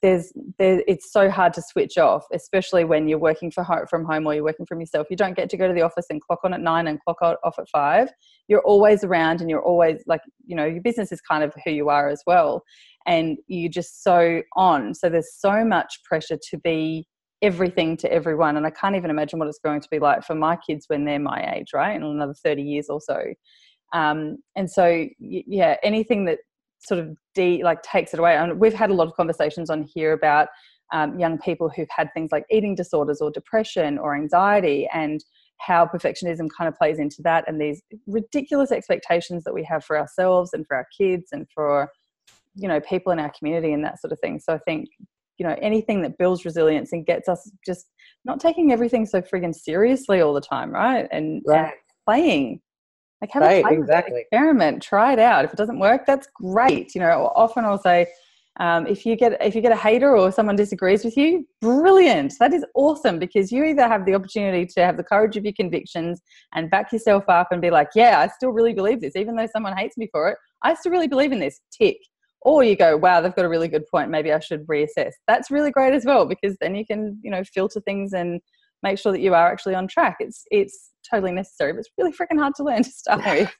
there's 0.00 0.32
there, 0.58 0.82
it's 0.86 1.12
so 1.12 1.28
hard 1.28 1.52
to 1.52 1.62
switch 1.62 1.98
off 1.98 2.24
especially 2.32 2.84
when 2.84 3.08
you're 3.08 3.18
working 3.18 3.50
for 3.50 3.64
home, 3.64 3.84
from 3.90 4.04
home 4.04 4.26
or 4.26 4.34
you're 4.34 4.44
working 4.44 4.66
from 4.66 4.78
yourself 4.80 5.08
you 5.10 5.16
don't 5.16 5.34
get 5.34 5.50
to 5.50 5.56
go 5.56 5.66
to 5.66 5.74
the 5.74 5.82
office 5.82 6.06
and 6.10 6.22
clock 6.22 6.38
on 6.44 6.54
at 6.54 6.60
nine 6.60 6.86
and 6.86 7.00
clock 7.00 7.20
off 7.20 7.58
at 7.58 7.68
five 7.68 8.08
you're 8.46 8.62
always 8.62 9.02
around 9.02 9.40
and 9.40 9.50
you're 9.50 9.62
always 9.62 10.02
like 10.06 10.20
you 10.46 10.54
know 10.54 10.64
your 10.64 10.82
business 10.82 11.10
is 11.10 11.20
kind 11.20 11.42
of 11.42 11.52
who 11.64 11.72
you 11.72 11.88
are 11.88 12.08
as 12.08 12.22
well 12.26 12.62
and 13.06 13.38
you're 13.48 13.70
just 13.70 14.02
so 14.02 14.40
on 14.54 14.94
so 14.94 15.08
there's 15.08 15.34
so 15.36 15.64
much 15.64 16.00
pressure 16.04 16.38
to 16.50 16.58
be 16.58 17.06
everything 17.42 17.96
to 17.96 18.10
everyone 18.12 18.56
and 18.56 18.66
i 18.66 18.70
can't 18.70 18.96
even 18.96 19.10
imagine 19.10 19.38
what 19.38 19.48
it's 19.48 19.60
going 19.60 19.80
to 19.80 19.88
be 19.90 19.98
like 19.98 20.24
for 20.24 20.34
my 20.34 20.56
kids 20.56 20.86
when 20.88 21.04
they're 21.04 21.20
my 21.20 21.54
age 21.54 21.68
right 21.72 21.94
in 21.94 22.02
another 22.02 22.34
30 22.34 22.62
years 22.62 22.88
or 22.88 23.00
so 23.00 23.22
um, 23.94 24.36
and 24.56 24.70
so 24.70 25.06
yeah 25.18 25.76
anything 25.82 26.24
that 26.26 26.38
sort 26.80 27.00
of 27.00 27.16
de 27.34 27.62
like 27.62 27.82
takes 27.82 28.14
it 28.14 28.20
away. 28.20 28.36
And 28.36 28.58
we've 28.60 28.74
had 28.74 28.90
a 28.90 28.94
lot 28.94 29.08
of 29.08 29.14
conversations 29.14 29.70
on 29.70 29.82
here 29.82 30.12
about 30.12 30.48
um, 30.92 31.18
young 31.18 31.38
people 31.38 31.70
who've 31.74 31.88
had 31.90 32.08
things 32.14 32.30
like 32.32 32.44
eating 32.50 32.74
disorders 32.74 33.20
or 33.20 33.30
depression 33.30 33.98
or 33.98 34.14
anxiety 34.14 34.88
and 34.92 35.22
how 35.58 35.84
perfectionism 35.84 36.48
kind 36.56 36.68
of 36.68 36.76
plays 36.76 36.98
into 36.98 37.20
that 37.22 37.44
and 37.46 37.60
these 37.60 37.82
ridiculous 38.06 38.70
expectations 38.70 39.44
that 39.44 39.52
we 39.52 39.64
have 39.64 39.84
for 39.84 39.98
ourselves 39.98 40.52
and 40.52 40.66
for 40.66 40.76
our 40.76 40.86
kids 40.96 41.28
and 41.32 41.46
for 41.52 41.90
you 42.54 42.68
know 42.68 42.80
people 42.80 43.12
in 43.12 43.18
our 43.18 43.30
community 43.36 43.72
and 43.72 43.84
that 43.84 44.00
sort 44.00 44.12
of 44.12 44.20
thing 44.20 44.38
so 44.38 44.54
i 44.54 44.58
think 44.58 44.88
you 45.38 45.46
know 45.46 45.56
anything 45.60 46.02
that 46.02 46.18
builds 46.18 46.44
resilience 46.44 46.92
and 46.92 47.06
gets 47.06 47.28
us 47.28 47.50
just 47.64 47.86
not 48.24 48.40
taking 48.40 48.72
everything 48.72 49.06
so 49.06 49.20
friggin' 49.22 49.54
seriously 49.54 50.20
all 50.20 50.34
the 50.34 50.40
time 50.40 50.70
right 50.70 51.08
and, 51.10 51.42
right. 51.46 51.64
and 51.64 51.72
playing 52.06 52.60
like 53.20 53.32
have 53.32 53.42
right, 53.42 53.64
a 53.64 53.72
exactly. 53.72 54.20
experiment, 54.20 54.82
try 54.82 55.12
it 55.12 55.18
out. 55.18 55.44
If 55.44 55.52
it 55.52 55.56
doesn't 55.56 55.78
work, 55.78 56.06
that's 56.06 56.28
great. 56.34 56.94
You 56.94 57.00
know, 57.00 57.32
often 57.34 57.64
I'll 57.64 57.78
say, 57.78 58.06
um, 58.60 58.86
if 58.86 59.06
you 59.06 59.16
get 59.16 59.36
if 59.40 59.54
you 59.54 59.60
get 59.60 59.72
a 59.72 59.76
hater 59.76 60.16
or 60.16 60.30
someone 60.30 60.56
disagrees 60.56 61.04
with 61.04 61.16
you, 61.16 61.46
brilliant. 61.60 62.34
That 62.38 62.52
is 62.52 62.64
awesome 62.74 63.18
because 63.18 63.50
you 63.50 63.64
either 63.64 63.88
have 63.88 64.04
the 64.04 64.14
opportunity 64.14 64.66
to 64.66 64.84
have 64.84 64.96
the 64.96 65.04
courage 65.04 65.36
of 65.36 65.44
your 65.44 65.52
convictions 65.52 66.20
and 66.54 66.70
back 66.70 66.92
yourself 66.92 67.24
up 67.28 67.48
and 67.50 67.60
be 67.60 67.70
like, 67.70 67.88
yeah, 67.94 68.20
I 68.20 68.28
still 68.28 68.50
really 68.50 68.74
believe 68.74 69.00
this, 69.00 69.16
even 69.16 69.36
though 69.36 69.48
someone 69.52 69.76
hates 69.76 69.96
me 69.96 70.08
for 70.12 70.28
it. 70.28 70.38
I 70.62 70.74
still 70.74 70.92
really 70.92 71.08
believe 71.08 71.32
in 71.32 71.40
this. 71.40 71.60
Tick. 71.72 71.98
Or 72.42 72.62
you 72.62 72.76
go, 72.76 72.96
wow, 72.96 73.20
they've 73.20 73.34
got 73.34 73.44
a 73.44 73.48
really 73.48 73.68
good 73.68 73.86
point. 73.90 74.10
Maybe 74.10 74.32
I 74.32 74.38
should 74.38 74.66
reassess. 74.66 75.12
That's 75.26 75.50
really 75.50 75.70
great 75.70 75.92
as 75.92 76.04
well 76.04 76.24
because 76.24 76.56
then 76.60 76.74
you 76.74 76.86
can, 76.86 77.18
you 77.22 77.30
know, 77.30 77.42
filter 77.44 77.80
things 77.80 78.12
and 78.12 78.40
make 78.82 78.98
sure 78.98 79.12
that 79.12 79.20
you 79.20 79.34
are 79.34 79.50
actually 79.50 79.74
on 79.74 79.88
track. 79.88 80.16
It's 80.20 80.44
it's 80.50 80.90
totally 81.08 81.32
necessary, 81.32 81.72
but 81.72 81.80
it's 81.80 81.90
really 81.98 82.12
freaking 82.12 82.38
hard 82.38 82.54
to 82.56 82.64
learn 82.64 82.82
to 82.82 82.90
start 82.90 83.24
with. 83.26 83.56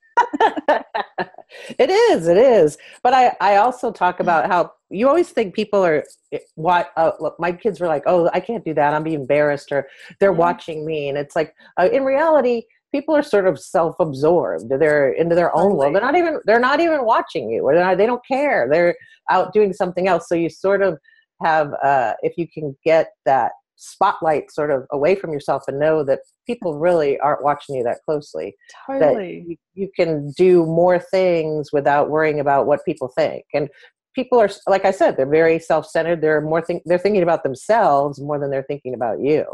it 1.78 1.90
is, 1.90 2.28
it 2.28 2.36
is. 2.36 2.76
But 3.02 3.14
I, 3.14 3.36
I 3.40 3.56
also 3.56 3.90
talk 3.90 4.20
about 4.20 4.46
how 4.46 4.72
you 4.90 5.08
always 5.08 5.30
think 5.30 5.54
people 5.54 5.84
are 5.84 6.04
eh, 6.32 6.38
what 6.54 6.90
uh, 6.96 7.12
look, 7.20 7.38
my 7.38 7.52
kids 7.52 7.80
were 7.80 7.86
like, 7.86 8.04
oh, 8.06 8.30
I 8.32 8.40
can't 8.40 8.64
do 8.64 8.74
that. 8.74 8.94
I'm 8.94 9.02
being 9.02 9.20
embarrassed, 9.20 9.72
or 9.72 9.88
they're 10.20 10.32
yeah. 10.32 10.38
watching 10.38 10.86
me, 10.86 11.08
and 11.08 11.18
it's 11.18 11.36
like 11.36 11.54
uh, 11.80 11.88
in 11.92 12.04
reality, 12.04 12.62
people 12.92 13.14
are 13.14 13.22
sort 13.22 13.46
of 13.46 13.58
self-absorbed. 13.58 14.68
They're 14.68 15.12
into 15.12 15.34
their 15.34 15.56
own 15.56 15.76
world. 15.76 15.94
They're 15.94 16.02
not 16.02 16.16
even 16.16 16.40
they're 16.44 16.60
not 16.60 16.80
even 16.80 17.04
watching 17.04 17.50
you, 17.50 17.62
or 17.62 17.74
not, 17.74 17.98
they 17.98 18.06
don't 18.06 18.24
care. 18.26 18.68
They're 18.70 18.94
out 19.30 19.52
doing 19.52 19.72
something 19.72 20.08
else. 20.08 20.28
So 20.28 20.34
you 20.34 20.48
sort 20.48 20.82
of 20.82 20.98
have, 21.42 21.72
uh, 21.84 22.14
if 22.22 22.34
you 22.36 22.46
can 22.52 22.76
get 22.84 23.08
that 23.24 23.52
spotlight 23.76 24.50
sort 24.50 24.72
of 24.72 24.84
away 24.90 25.14
from 25.14 25.32
yourself 25.32 25.62
and 25.68 25.78
know 25.78 26.02
that 26.02 26.18
people 26.46 26.78
really 26.78 27.18
aren't 27.20 27.44
watching 27.44 27.76
you 27.76 27.84
that 27.84 27.98
closely. 28.04 28.54
Totally. 28.86 29.14
That 29.14 29.48
you, 29.48 29.56
you 29.74 29.88
can 29.94 30.32
do 30.36 30.66
more 30.66 30.98
things 30.98 31.70
without 31.72 32.10
worrying 32.10 32.40
about 32.40 32.66
what 32.66 32.84
people 32.84 33.08
think. 33.16 33.44
And 33.54 33.68
people 34.14 34.40
are, 34.40 34.50
like 34.66 34.84
I 34.84 34.90
said, 34.90 35.16
they're 35.16 35.30
very 35.30 35.60
self-centered. 35.60 36.20
They're 36.20 36.40
more 36.40 36.60
think 36.60 36.82
they're 36.86 36.98
thinking 36.98 37.22
about 37.22 37.44
themselves 37.44 38.20
more 38.20 38.40
than 38.40 38.50
they're 38.50 38.64
thinking 38.66 38.94
about 38.94 39.20
you. 39.20 39.44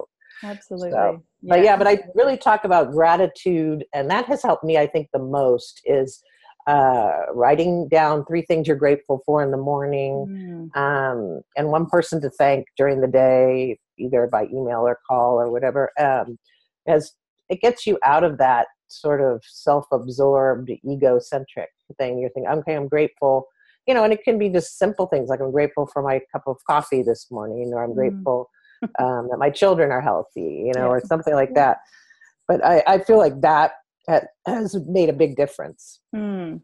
Absolutely. 0.43 0.91
So, 0.91 1.23
yeah. 1.43 1.55
But 1.55 1.65
yeah, 1.65 1.77
but 1.77 1.87
I 1.87 1.99
really 2.15 2.37
talk 2.37 2.65
about 2.65 2.93
gratitude, 2.93 3.85
and 3.95 4.11
that 4.11 4.27
has 4.27 4.43
helped 4.43 4.65
me. 4.65 4.79
I 4.79 4.87
think 4.87 5.09
the 5.13 5.19
most 5.19 5.81
is 5.85 6.23
uh, 6.67 7.11
writing 7.35 7.89
down 7.89 8.25
three 8.25 8.43
things 8.43 8.67
you're 8.67 8.77
grateful 8.77 9.23
for 9.27 9.43
in 9.43 9.51
the 9.51 9.57
morning, 9.57 10.71
mm. 10.75 10.77
um, 10.77 11.43
and 11.57 11.69
one 11.69 11.87
person 11.87 12.21
to 12.23 12.31
thank 12.31 12.67
during 12.77 13.01
the 13.01 13.07
day, 13.07 13.79
either 13.99 14.27
by 14.27 14.45
email 14.45 14.81
or 14.81 14.99
call 15.09 15.39
or 15.39 15.51
whatever. 15.51 15.91
Um, 15.99 16.39
as 16.87 17.13
it 17.49 17.61
gets 17.61 17.87
you 17.87 17.99
out 18.03 18.25
of 18.25 18.39
that 18.39 18.67
sort 18.89 19.21
of 19.21 19.43
self-absorbed, 19.45 20.71
egocentric 20.89 21.71
thing. 21.99 22.19
You're 22.19 22.31
thinking, 22.31 22.53
okay, 22.53 22.75
I'm 22.75 22.89
grateful. 22.89 23.47
You 23.87 23.95
know, 23.95 24.05
and 24.05 24.13
it 24.13 24.25
can 24.25 24.39
be 24.39 24.49
just 24.49 24.79
simple 24.79 25.07
things 25.07 25.29
like 25.29 25.41
I'm 25.41 25.53
grateful 25.53 25.87
for 25.87 26.03
my 26.03 26.21
cup 26.33 26.45
of 26.47 26.57
coffee 26.69 27.03
this 27.03 27.31
morning, 27.31 27.73
or 27.75 27.85
I'm 27.85 27.91
mm. 27.91 27.97
grateful 27.97 28.49
um, 28.99 29.29
that 29.31 29.39
my 29.39 29.51
children 29.51 29.91
are 29.91 30.01
healthy, 30.01 30.65
you 30.67 30.73
know, 30.75 30.87
yeah. 30.87 30.89
or 30.89 31.01
something 31.05 31.35
like 31.35 31.55
that. 31.55 31.79
But 32.49 32.65
I, 32.65 32.83
I 32.87 32.99
feel 32.99 33.19
like 33.19 33.41
that 33.41 33.73
has 34.47 34.77
made 34.87 35.09
a 35.09 35.15
big 35.15 35.37
difference. 35.37 36.01
Mm. 36.15 36.61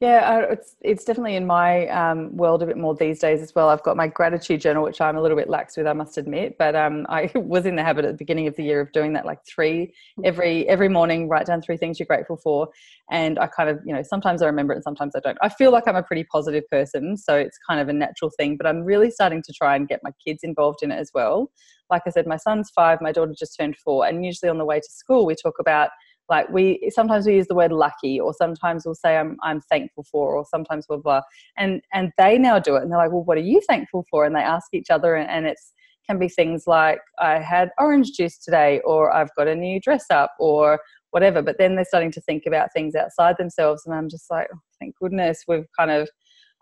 Yeah, 0.00 0.40
it's 0.50 0.74
it's 0.80 1.04
definitely 1.04 1.36
in 1.36 1.46
my 1.46 1.86
um, 1.86 2.36
world 2.36 2.62
a 2.62 2.66
bit 2.66 2.76
more 2.76 2.94
these 2.96 3.20
days 3.20 3.40
as 3.40 3.54
well. 3.54 3.68
I've 3.68 3.82
got 3.84 3.96
my 3.96 4.08
gratitude 4.08 4.60
journal, 4.60 4.82
which 4.82 5.00
I'm 5.00 5.16
a 5.16 5.22
little 5.22 5.36
bit 5.36 5.48
lax 5.48 5.76
with, 5.76 5.86
I 5.86 5.92
must 5.92 6.18
admit. 6.18 6.56
But 6.58 6.74
um, 6.74 7.06
I 7.08 7.30
was 7.36 7.64
in 7.64 7.76
the 7.76 7.84
habit 7.84 8.04
at 8.04 8.10
the 8.10 8.16
beginning 8.16 8.48
of 8.48 8.56
the 8.56 8.64
year 8.64 8.80
of 8.80 8.90
doing 8.92 9.12
that, 9.12 9.24
like 9.24 9.38
three 9.46 9.94
every 10.24 10.68
every 10.68 10.88
morning. 10.88 11.28
Write 11.28 11.46
down 11.46 11.62
three 11.62 11.76
things 11.76 12.00
you're 12.00 12.08
grateful 12.08 12.36
for, 12.36 12.68
and 13.10 13.38
I 13.38 13.46
kind 13.46 13.70
of 13.70 13.78
you 13.86 13.94
know 13.94 14.02
sometimes 14.02 14.42
I 14.42 14.46
remember 14.46 14.72
it 14.72 14.76
and 14.76 14.84
sometimes 14.84 15.14
I 15.14 15.20
don't. 15.20 15.38
I 15.42 15.48
feel 15.48 15.70
like 15.70 15.84
I'm 15.86 15.96
a 15.96 16.02
pretty 16.02 16.24
positive 16.24 16.64
person, 16.70 17.16
so 17.16 17.36
it's 17.36 17.56
kind 17.66 17.80
of 17.80 17.88
a 17.88 17.92
natural 17.92 18.32
thing. 18.36 18.56
But 18.56 18.66
I'm 18.66 18.82
really 18.82 19.12
starting 19.12 19.42
to 19.42 19.52
try 19.52 19.76
and 19.76 19.88
get 19.88 20.00
my 20.02 20.10
kids 20.26 20.40
involved 20.42 20.80
in 20.82 20.90
it 20.90 20.96
as 20.98 21.12
well. 21.14 21.50
Like 21.88 22.02
I 22.06 22.10
said, 22.10 22.26
my 22.26 22.36
son's 22.36 22.70
five, 22.74 23.00
my 23.00 23.12
daughter 23.12 23.32
just 23.38 23.56
turned 23.58 23.76
four, 23.76 24.06
and 24.06 24.24
usually 24.24 24.50
on 24.50 24.58
the 24.58 24.64
way 24.64 24.80
to 24.80 24.90
school 24.90 25.24
we 25.24 25.36
talk 25.36 25.54
about 25.60 25.90
like 26.28 26.48
we 26.50 26.90
sometimes 26.94 27.26
we 27.26 27.34
use 27.34 27.46
the 27.46 27.54
word 27.54 27.72
lucky 27.72 28.18
or 28.18 28.32
sometimes 28.32 28.84
we'll 28.84 28.94
say 28.94 29.16
i'm 29.16 29.36
i'm 29.42 29.60
thankful 29.60 30.04
for 30.04 30.36
or 30.36 30.44
sometimes 30.44 30.86
blah 30.86 30.96
blah. 30.96 31.20
And 31.56 31.82
and 31.92 32.12
they 32.18 32.38
now 32.38 32.58
do 32.58 32.76
it 32.76 32.82
and 32.82 32.90
they're 32.90 32.98
like 32.98 33.12
well 33.12 33.24
what 33.24 33.38
are 33.38 33.42
you 33.42 33.60
thankful 33.68 34.04
for? 34.10 34.24
And 34.24 34.34
they 34.34 34.40
ask 34.40 34.72
each 34.72 34.90
other 34.90 35.14
and, 35.14 35.30
and 35.30 35.46
it's 35.46 35.72
can 36.06 36.18
be 36.18 36.28
things 36.28 36.64
like 36.66 36.98
i 37.18 37.38
had 37.38 37.70
orange 37.78 38.12
juice 38.12 38.36
today 38.36 38.78
or 38.84 39.10
i've 39.10 39.34
got 39.36 39.48
a 39.48 39.54
new 39.54 39.80
dress 39.80 40.04
up 40.10 40.34
or 40.38 40.78
whatever. 41.12 41.42
But 41.42 41.58
then 41.58 41.76
they're 41.76 41.84
starting 41.84 42.10
to 42.10 42.20
think 42.20 42.42
about 42.44 42.72
things 42.72 42.94
outside 42.94 43.36
themselves 43.38 43.86
and 43.86 43.94
i'm 43.94 44.08
just 44.08 44.30
like 44.30 44.48
oh, 44.52 44.58
thank 44.80 44.96
goodness 44.96 45.44
we've 45.48 45.66
kind 45.78 45.90
of 45.90 46.08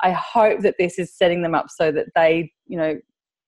i 0.01 0.13
hope 0.13 0.61
that 0.61 0.77
this 0.79 0.99
is 0.99 1.17
setting 1.17 1.43
them 1.43 1.55
up 1.55 1.67
so 1.71 1.91
that 1.91 2.07
they 2.15 2.53
you 2.67 2.77
know 2.77 2.99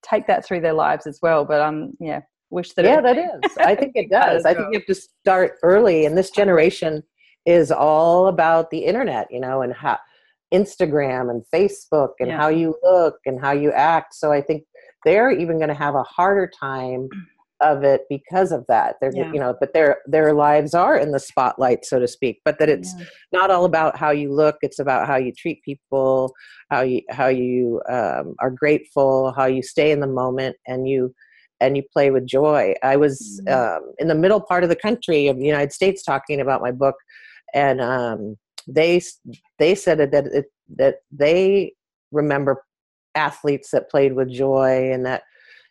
take 0.03 0.27
that 0.27 0.45
through 0.45 0.61
their 0.61 0.75
lives 0.75 1.07
as 1.07 1.19
well. 1.23 1.45
But 1.45 1.61
um 1.61 1.93
yeah 2.01 2.21
wish 2.51 2.73
that 2.75 2.85
yeah 2.85 3.01
that 3.01 3.19
is 3.19 3.57
i 3.59 3.75
think 3.75 3.93
it 3.95 4.11
does 4.11 4.45
i 4.45 4.55
think 4.55 4.67
you 4.73 4.79
have 4.79 4.87
to 4.87 4.95
start 4.95 5.55
early 5.63 6.05
and 6.07 6.17
this 6.17 6.31
generation 6.31 7.03
is 7.47 7.71
all 7.71 8.29
about 8.29 8.71
the 8.71 8.79
internet 8.79 9.27
you 9.31 9.41
know 9.41 9.63
and 9.63 9.73
how 9.73 9.99
instagram 10.53 11.31
and 11.31 11.43
facebook 11.53 12.11
and 12.21 12.29
yeah. 12.29 12.37
how 12.37 12.49
you 12.49 12.77
look 12.83 13.17
and 13.27 13.41
how 13.41 13.53
you 13.53 13.73
act 13.73 14.15
so 14.15 14.33
i 14.33 14.41
think 14.41 14.63
they're 15.05 15.31
even 15.31 15.59
going 15.59 15.69
to 15.69 15.75
have 15.75 15.95
a 15.95 16.03
harder 16.05 16.51
time 16.61 17.09
of 17.61 17.85
it 17.85 18.03
because 18.11 18.53
of 18.53 18.65
that 18.69 18.97
they're 19.01 19.15
yeah. 19.15 19.33
you 19.33 19.39
know 19.39 19.55
but 19.61 19.73
their 19.73 19.99
their 20.07 20.33
lives 20.35 20.75
are 20.75 20.97
in 20.99 21.13
the 21.13 21.21
spotlight 21.21 21.85
so 21.85 21.99
to 21.99 22.09
speak 22.09 22.41
but 22.45 22.59
that 22.59 22.69
it's 22.69 22.95
yeah. 22.99 23.05
not 23.33 23.51
all 23.51 23.65
about 23.65 23.97
how 23.97 24.11
you 24.11 24.33
look 24.33 24.57
it's 24.61 24.79
about 24.79 25.07
how 25.07 25.17
you 25.17 25.33
treat 25.33 25.63
people 25.63 26.33
how 26.71 26.83
you 26.83 27.01
how 27.11 27.29
you 27.29 27.81
um, 27.89 28.35
are 28.41 28.51
grateful 28.51 29.33
how 29.37 29.47
you 29.47 29.63
stay 29.63 29.93
in 29.93 30.01
the 30.01 30.07
moment 30.07 30.57
and 30.67 30.89
you 30.89 31.15
and 31.65 31.77
you 31.77 31.83
play 31.93 32.11
with 32.11 32.27
joy. 32.27 32.75
I 32.83 32.97
was 32.97 33.41
mm-hmm. 33.47 33.85
um, 33.87 33.93
in 33.99 34.09
the 34.09 34.15
middle 34.15 34.41
part 34.41 34.65
of 34.65 34.69
the 34.69 34.77
country 34.77 35.29
of 35.29 35.39
the 35.39 35.47
United 35.47 35.73
States 35.73 36.03
talking 36.03 36.41
about 36.41 36.61
my 36.61 36.71
book, 36.71 36.97
and 37.55 37.81
um, 37.81 38.37
they 38.69 39.01
they 39.59 39.75
said 39.75 39.99
that 39.99 40.27
it, 40.27 40.47
that 40.77 40.97
they 41.11 41.73
remember 42.13 42.63
athletes 43.15 43.71
that 43.71 43.91
played 43.91 44.15
with 44.15 44.31
joy, 44.31 44.93
and 44.93 45.07
that 45.07 45.23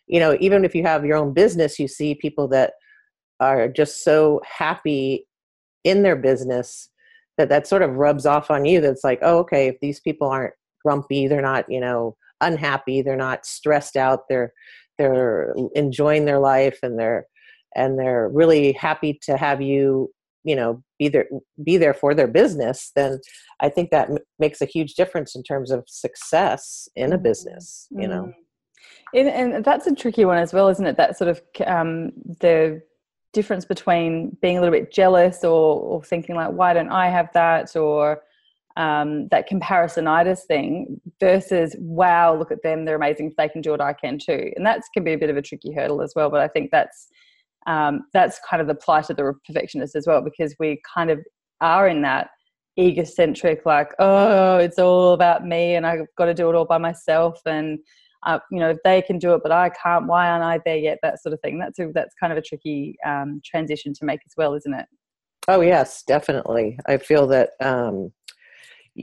you 0.08 0.18
know 0.18 0.36
even 0.40 0.64
if 0.64 0.74
you 0.74 0.82
have 0.82 1.04
your 1.04 1.16
own 1.16 1.32
business, 1.32 1.78
you 1.78 1.86
see 1.86 2.14
people 2.16 2.48
that 2.48 2.72
are 3.38 3.68
just 3.68 4.02
so 4.02 4.40
happy 4.44 5.26
in 5.84 6.02
their 6.02 6.16
business 6.16 6.88
that 7.38 7.48
that 7.48 7.66
sort 7.66 7.82
of 7.82 7.94
rubs 7.94 8.26
off 8.26 8.50
on 8.50 8.64
you. 8.64 8.80
That's 8.80 9.04
like, 9.04 9.20
oh, 9.22 9.38
okay, 9.38 9.68
if 9.68 9.76
these 9.80 10.00
people 10.00 10.28
aren't 10.28 10.54
grumpy, 10.84 11.28
they're 11.28 11.40
not 11.40 11.66
you 11.68 11.80
know 11.80 12.16
unhappy, 12.40 13.00
they're 13.00 13.16
not 13.16 13.46
stressed 13.46 13.96
out, 13.96 14.28
they're 14.28 14.52
they're 14.98 15.54
enjoying 15.74 16.24
their 16.24 16.38
life 16.38 16.78
and 16.82 16.98
they're 16.98 17.26
and 17.76 17.98
they're 17.98 18.28
really 18.28 18.72
happy 18.72 19.18
to 19.22 19.36
have 19.36 19.60
you 19.60 20.10
you 20.44 20.54
know 20.54 20.82
be 20.98 21.08
there 21.08 21.26
be 21.62 21.76
there 21.76 21.94
for 21.94 22.14
their 22.14 22.28
business 22.28 22.92
then 22.94 23.18
i 23.60 23.68
think 23.68 23.90
that 23.90 24.10
m- 24.10 24.18
makes 24.38 24.60
a 24.60 24.66
huge 24.66 24.94
difference 24.94 25.34
in 25.34 25.42
terms 25.42 25.70
of 25.70 25.84
success 25.86 26.88
in 26.94 27.12
a 27.12 27.18
business 27.18 27.88
you 27.90 28.06
know? 28.06 28.32
Mm. 29.14 29.28
and, 29.28 29.54
and, 29.54 29.64
that's 29.64 29.86
a 29.86 29.94
tricky 29.94 30.24
one 30.24 30.38
as 30.38 30.52
well 30.52 30.68
isn't 30.68 30.86
it? 30.86 30.96
That 30.96 31.18
sort 31.18 31.30
of 31.30 31.42
um, 31.66 32.12
the 32.40 32.82
difference 33.32 33.64
between 33.64 34.36
being 34.40 34.56
a 34.56 34.60
little 34.60 34.78
bit 34.78 34.92
jealous 34.92 35.42
or, 35.42 35.80
or 35.80 36.04
thinking 36.04 36.36
like 36.36 36.52
why 36.52 36.72
don't 36.72 36.90
i 36.90 37.08
have 37.08 37.28
that? 37.34 37.74
or 37.74 38.22
um, 38.76 39.28
that 39.28 39.48
comparisonitis 39.48 40.40
thing 40.48 41.00
versus 41.20 41.76
wow 41.78 42.36
look 42.36 42.50
at 42.50 42.62
them 42.62 42.84
they're 42.84 42.96
amazing 42.96 43.28
if 43.28 43.36
they 43.36 43.48
can 43.48 43.60
do 43.60 43.74
it 43.74 43.80
i 43.80 43.92
can 43.92 44.18
too. 44.18 44.50
And 44.56 44.66
that 44.66 44.82
can 44.92 45.04
be 45.04 45.12
a 45.12 45.18
bit 45.18 45.30
of 45.30 45.36
a 45.36 45.42
tricky 45.42 45.72
hurdle 45.72 46.02
as 46.02 46.12
well 46.16 46.30
but 46.30 46.40
i 46.40 46.48
think 46.48 46.70
that's 46.70 47.08
um, 47.66 48.04
that's 48.12 48.38
kind 48.48 48.60
of 48.60 48.68
the 48.68 48.74
plight 48.74 49.08
of 49.08 49.16
the 49.16 49.32
perfectionist 49.46 49.96
as 49.96 50.06
well 50.06 50.20
because 50.20 50.54
we 50.58 50.82
kind 50.92 51.10
of 51.10 51.18
are 51.62 51.88
in 51.88 52.02
that 52.02 52.28
egocentric 52.78 53.64
like 53.64 53.92
oh 54.00 54.58
it's 54.58 54.78
all 54.78 55.12
about 55.12 55.46
me 55.46 55.76
and 55.76 55.86
i've 55.86 56.00
got 56.18 56.24
to 56.24 56.34
do 56.34 56.50
it 56.50 56.56
all 56.56 56.64
by 56.64 56.76
myself 56.76 57.40
and 57.46 57.78
uh, 58.26 58.38
you 58.50 58.58
know 58.58 58.74
they 58.84 59.00
can 59.00 59.18
do 59.18 59.34
it 59.34 59.40
but 59.42 59.52
i 59.52 59.70
can't 59.70 60.06
why 60.06 60.28
aren't 60.28 60.42
i 60.42 60.58
there 60.64 60.76
yet 60.76 60.98
that 61.02 61.22
sort 61.22 61.32
of 61.32 61.40
thing. 61.40 61.58
That's 61.58 61.78
a, 61.78 61.90
that's 61.94 62.14
kind 62.18 62.32
of 62.32 62.38
a 62.38 62.42
tricky 62.42 62.96
um, 63.06 63.40
transition 63.44 63.92
to 63.94 64.04
make 64.04 64.20
as 64.26 64.32
well 64.36 64.54
isn't 64.54 64.74
it? 64.74 64.86
Oh 65.46 65.60
yes 65.60 66.02
definitely. 66.02 66.78
I 66.86 66.96
feel 66.96 67.26
that 67.28 67.50
um, 67.60 68.12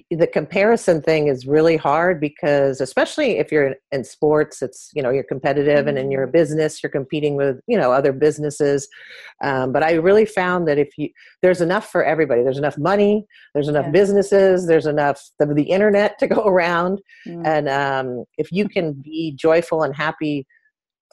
the 0.10 0.27
comparison 0.27 1.01
thing 1.01 1.27
is 1.27 1.45
really 1.45 1.75
hard 1.75 2.21
because 2.21 2.80
especially 2.80 3.39
if 3.39 3.51
you're 3.51 3.75
in, 3.91 4.04
sports 4.06 4.62
it's 4.62 4.89
you 4.93 5.04
know 5.04 5.10
you're 5.10 5.23
competitive 5.23 5.80
mm-hmm. 5.80 5.89
and 5.89 5.97
in 5.97 6.12
your 6.12 6.25
mm-hmm. 6.25 6.32
business 6.32 6.82
you're 6.82 6.89
competing 6.89 7.36
with 7.36 7.60
you 7.67 7.77
know 7.77 7.91
other 7.91 8.13
businesses 8.13 8.88
um, 9.43 9.73
but 9.73 9.84
i 9.84 9.93
really 9.93 10.25
found 10.25 10.67
that 10.67 10.77
if 10.77 10.97
you 10.97 11.10
there's 11.41 11.60
enough 11.60 11.91
for 11.91 12.04
everybody 12.06 12.41
there's 12.41 12.58
enough 12.58 12.77
money 12.77 13.25
there's 13.54 13.67
enough 13.67 13.86
yeah. 13.86 13.91
businesses 13.91 14.65
there's 14.65 14.86
enough 14.86 15.21
the, 15.39 15.45
the 15.45 15.63
internet 15.63 16.17
to 16.19 16.27
go 16.36 16.43
around 16.45 16.99
mm-hmm. 17.27 17.45
and 17.45 17.67
um, 17.67 18.23
if 18.38 18.51
you 18.51 18.69
can 18.69 18.93
be 18.93 19.36
joyful 19.38 19.84
and 19.84 19.95
happy 19.95 20.47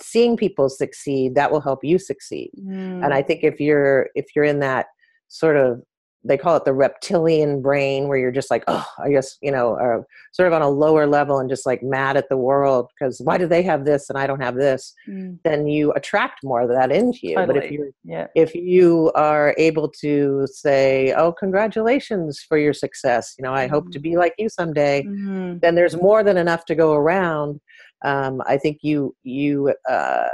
seeing 0.01 0.37
people 0.37 0.69
succeed 0.69 1.35
that 1.35 1.51
will 1.51 1.61
help 1.61 1.81
you 1.83 1.99
succeed 1.99 2.51
mm-hmm. 2.57 3.03
and 3.03 3.13
i 3.13 3.23
think 3.23 3.43
if 3.43 3.59
you're 3.59 4.09
if 4.15 4.27
you're 4.37 4.45
in 4.45 4.61
that 4.61 4.87
sort 5.27 5.57
of 5.57 5.83
they 6.29 6.37
call 6.37 6.57
it 6.57 6.65
the 6.65 6.73
reptilian 6.73 7.61
brain 7.61 8.07
where 8.07 8.19
you're 8.19 8.31
just 8.31 8.51
like 8.51 8.63
oh 8.69 8.87
i 8.99 9.11
guess 9.11 9.39
you 9.43 9.51
know 9.51 9.75
uh, 9.77 10.03
sort 10.33 10.47
of 10.47 10.53
on 10.53 10.63
a 10.63 10.69
lower 10.69 11.07
level 11.07 11.39
and 11.39 11.49
just 11.49 11.67
like 11.67 11.83
mad 11.83 12.17
at 12.17 12.29
the 12.29 12.37
world 12.37 12.91
because 12.95 13.21
why 13.23 13.37
do 13.39 13.47
they 13.47 13.63
have 13.63 13.85
this 13.85 14.09
and 14.09 14.19
i 14.19 14.27
don't 14.27 14.41
have 14.41 14.55
this 14.55 14.95
mm. 15.09 15.37
then 15.45 15.67
you 15.67 15.93
attract 15.93 16.45
more 16.45 16.63
of 16.63 16.69
that 16.69 16.93
into 16.93 17.19
you 17.23 17.35
totally. 17.35 17.59
but 17.59 17.65
if 17.65 17.73
you 17.73 17.93
yeah. 18.05 18.27
if 18.35 18.55
you 18.55 19.11
are 19.15 19.55
able 19.59 19.89
to 19.89 20.47
say 20.47 21.13
oh 21.17 21.33
congratulations 21.33 22.41
for 22.47 22.59
your 22.59 22.73
success 22.73 23.35
you 23.39 23.43
know 23.43 23.55
i 23.55 23.67
mm. 23.67 23.71
hope 23.71 23.91
to 23.91 23.99
mm. 23.99 24.03
be 24.03 24.17
like 24.17 24.35
you 24.39 24.49
someday 24.49 25.03
mm. 25.03 25.61
then 25.61 25.75
there's 25.75 25.97
more 25.97 26.23
than 26.23 26.37
enough 26.37 26.65
to 26.65 26.75
go 26.75 26.93
around 26.93 27.61
um, 28.05 28.43
i 28.47 28.57
think 28.57 28.79
you 28.83 29.15
you 29.25 29.75
uh, 29.89 30.29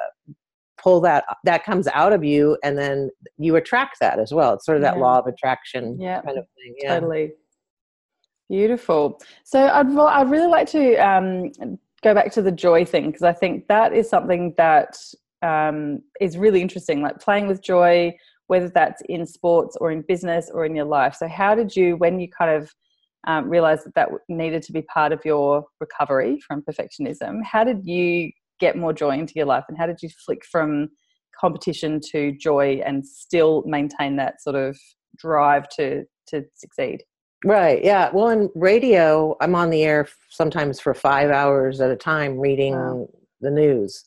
pull 0.85 1.01
that 1.01 1.25
that 1.45 1.65
comes 1.65 1.89
out 1.89 2.13
of 2.13 2.23
you 2.23 2.59
and 2.63 2.77
then 2.77 3.11
you 3.39 3.57
attract 3.57 3.99
that 4.01 4.19
as 4.19 4.33
well 4.33 4.53
it's 4.53 4.67
sort 4.67 4.77
of 4.77 4.83
that 4.83 4.97
yeah. 4.97 5.01
law 5.01 5.19
of 5.19 5.27
attraction 5.27 5.99
yeah. 5.99 6.21
kind 6.21 6.37
of 6.37 6.45
thing 6.57 6.75
yeah. 6.79 6.95
totally 6.95 7.33
beautiful 8.51 9.19
so 9.45 9.67
i'd, 9.69 9.97
I'd 9.97 10.31
really 10.31 10.47
like 10.47 10.69
to 10.71 10.95
um, 10.97 11.51
go 12.03 12.13
back 12.13 12.31
to 12.33 12.43
the 12.43 12.53
joy 12.53 12.85
thing 12.85 13.07
because 13.07 13.23
i 13.23 13.33
think 13.33 13.67
that 13.69 13.95
is 13.95 14.09
something 14.09 14.53
that 14.59 14.99
um, 15.41 16.03
is 16.21 16.37
really 16.37 16.61
interesting 16.61 17.01
like 17.01 17.19
playing 17.19 17.47
with 17.47 17.63
joy 17.63 18.15
whether 18.49 18.69
that's 18.69 19.03
in 19.09 19.27
sports 19.27 19.79
or 19.81 19.91
in 19.91 20.03
business 20.03 20.51
or 20.53 20.67
in 20.67 20.77
your 20.77 20.85
life 20.85 21.15
so 21.15 21.27
how 21.27 21.55
did 21.55 21.75
you 21.75 21.97
when 21.97 22.21
you 22.21 22.29
kind 22.29 22.51
of 22.51 22.71
um, 23.27 23.49
realize 23.49 23.83
that 23.85 23.95
that 23.95 24.11
needed 24.29 24.63
to 24.63 24.73
be 24.73 24.83
part 24.83 25.11
of 25.11 25.25
your 25.25 25.65
recovery 25.81 26.39
from 26.47 26.61
perfectionism 26.61 27.43
how 27.43 27.65
did 27.65 27.87
you 27.87 28.31
get 28.61 28.77
more 28.77 28.93
joy 28.93 29.11
into 29.11 29.35
your 29.37 29.47
life? 29.47 29.65
And 29.69 29.79
how 29.79 29.87
did 29.87 29.99
you 30.03 30.09
flick 30.25 30.45
from 30.45 30.89
competition 31.39 32.01
to 32.13 32.33
joy 32.33 32.81
and 32.85 33.07
still 33.07 33.63
maintain 33.67 34.17
that 34.17 34.43
sort 34.43 34.57
of 34.57 34.79
drive 35.17 35.69
to 35.71 36.05
to 36.29 36.43
succeed? 36.55 37.03
Right 37.45 37.85
yeah. 37.85 38.11
Well 38.13 38.31
in 38.31 38.51
radio 38.55 39.37
i'm 39.41 39.55
on 39.55 39.71
the 39.71 39.83
air 39.83 40.09
sometimes 40.31 40.81
for 40.81 40.95
five 40.95 41.31
hours 41.31 41.81
at 41.81 41.91
a 41.91 41.97
time 41.97 42.39
reading 42.39 42.75
wow. 42.75 43.09
the 43.41 43.51
news. 43.51 44.05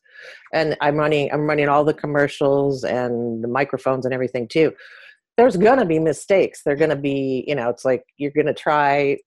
And 0.53 0.75
i'm 0.81 0.95
running 0.95 1.31
i'm 1.31 1.47
running 1.47 1.69
all 1.69 1.83
the 1.83 1.93
commercials 1.93 2.83
and 2.83 3.43
the 3.43 3.47
microphones 3.47 4.05
and 4.05 4.13
everything 4.13 4.47
too. 4.47 4.73
There's 5.37 5.57
gonna 5.57 5.85
be 5.85 5.99
mistakes. 5.99 6.61
They're 6.65 6.75
gonna 6.75 6.95
be 6.95 7.43
you 7.47 7.55
know 7.55 7.69
it's 7.69 7.85
like 7.85 8.03
you're 8.17 8.31
gonna 8.35 8.53
try 8.53 9.17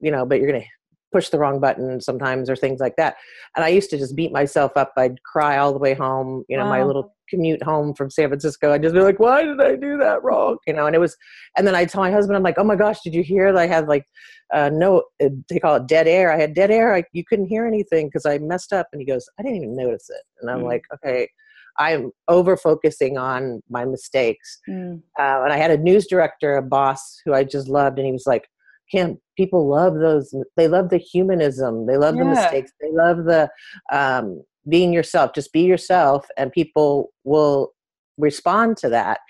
you 0.00 0.10
know 0.10 0.26
but 0.26 0.38
you're 0.38 0.50
gonna 0.50 0.66
push 1.12 1.30
the 1.30 1.38
wrong 1.38 1.60
button 1.60 2.00
sometimes 2.00 2.50
or 2.50 2.56
things 2.56 2.80
like 2.80 2.96
that. 2.96 3.16
And 3.56 3.64
i 3.64 3.68
used 3.68 3.90
to 3.90 3.98
just 3.98 4.16
beat 4.16 4.32
myself 4.32 4.72
up. 4.76 4.92
I'd 4.96 5.22
cry 5.22 5.58
all 5.58 5.72
the 5.72 5.78
way 5.78 5.94
home 5.94 6.44
you 6.48 6.56
know 6.56 6.64
wow. 6.64 6.70
my 6.70 6.82
little 6.82 7.14
commute 7.28 7.62
home 7.62 7.94
from 7.94 8.10
san 8.10 8.28
francisco. 8.28 8.72
I'd 8.72 8.82
just 8.82 8.94
be 8.94 9.00
like 9.00 9.18
why 9.18 9.42
did 9.42 9.60
i 9.60 9.76
do 9.76 9.96
that 9.98 10.22
wrong? 10.22 10.58
You 10.66 10.74
know 10.74 10.86
and 10.86 10.94
it 10.94 11.00
was 11.00 11.16
and 11.56 11.66
then 11.66 11.74
i 11.74 11.84
tell 11.84 12.02
my 12.02 12.10
husband 12.10 12.36
i'm 12.36 12.42
like 12.42 12.58
oh 12.58 12.64
my 12.64 12.76
gosh 12.76 13.00
did 13.02 13.14
you 13.14 13.22
hear 13.22 13.52
that 13.52 13.60
i 13.60 13.66
had 13.66 13.88
like 13.88 14.04
uh, 14.52 14.70
no 14.72 15.02
uh, 15.22 15.28
they 15.48 15.58
call 15.58 15.76
it 15.76 15.86
dead 15.86 16.08
air? 16.08 16.32
I 16.32 16.40
had 16.40 16.54
dead 16.54 16.70
air. 16.70 16.94
I, 16.94 17.04
you 17.12 17.24
couldn't 17.24 17.48
hear 17.48 17.66
anything 17.66 18.06
because 18.06 18.26
i 18.26 18.38
messed 18.38 18.72
up. 18.72 18.88
And 18.92 19.00
he 19.00 19.06
goes 19.06 19.28
i 19.38 19.42
didn't 19.42 19.56
even 19.58 19.76
notice 19.76 20.08
it. 20.10 20.22
And 20.40 20.50
i'm 20.50 20.60
mm. 20.60 20.68
like 20.68 20.84
okay 20.94 21.28
i'm 21.78 22.10
over 22.26 22.56
focusing 22.56 23.18
on 23.18 23.62
my 23.68 23.84
mistakes. 23.84 24.60
Mm. 24.68 25.02
uh, 25.18 25.42
and 25.44 25.52
i 25.52 25.56
had 25.56 25.70
a 25.70 25.78
news 25.78 26.06
director 26.06 26.56
a 26.56 26.62
boss 26.62 27.20
who 27.24 27.34
i 27.34 27.44
just 27.44 27.68
loved 27.68 27.98
and 27.98 28.06
he 28.06 28.12
was 28.12 28.26
like 28.26 28.48
Kim, 28.90 29.18
people 29.36 29.68
love 29.68 29.98
those. 29.98 30.34
They 30.56 30.68
love 30.68 30.90
the 30.90 30.98
humanism. 30.98 31.86
They 31.86 31.96
love 31.96 32.16
yeah. 32.16 32.24
the 32.24 32.30
mistakes. 32.30 32.72
They 32.80 32.90
love 32.90 33.24
the 33.24 33.50
um, 33.92 34.42
being 34.68 34.92
yourself. 34.92 35.32
Just 35.34 35.52
be 35.52 35.62
yourself, 35.62 36.26
and 36.36 36.52
people 36.52 37.12
will 37.24 37.72
respond 38.16 38.76
to 38.78 38.88
that. 38.90 39.20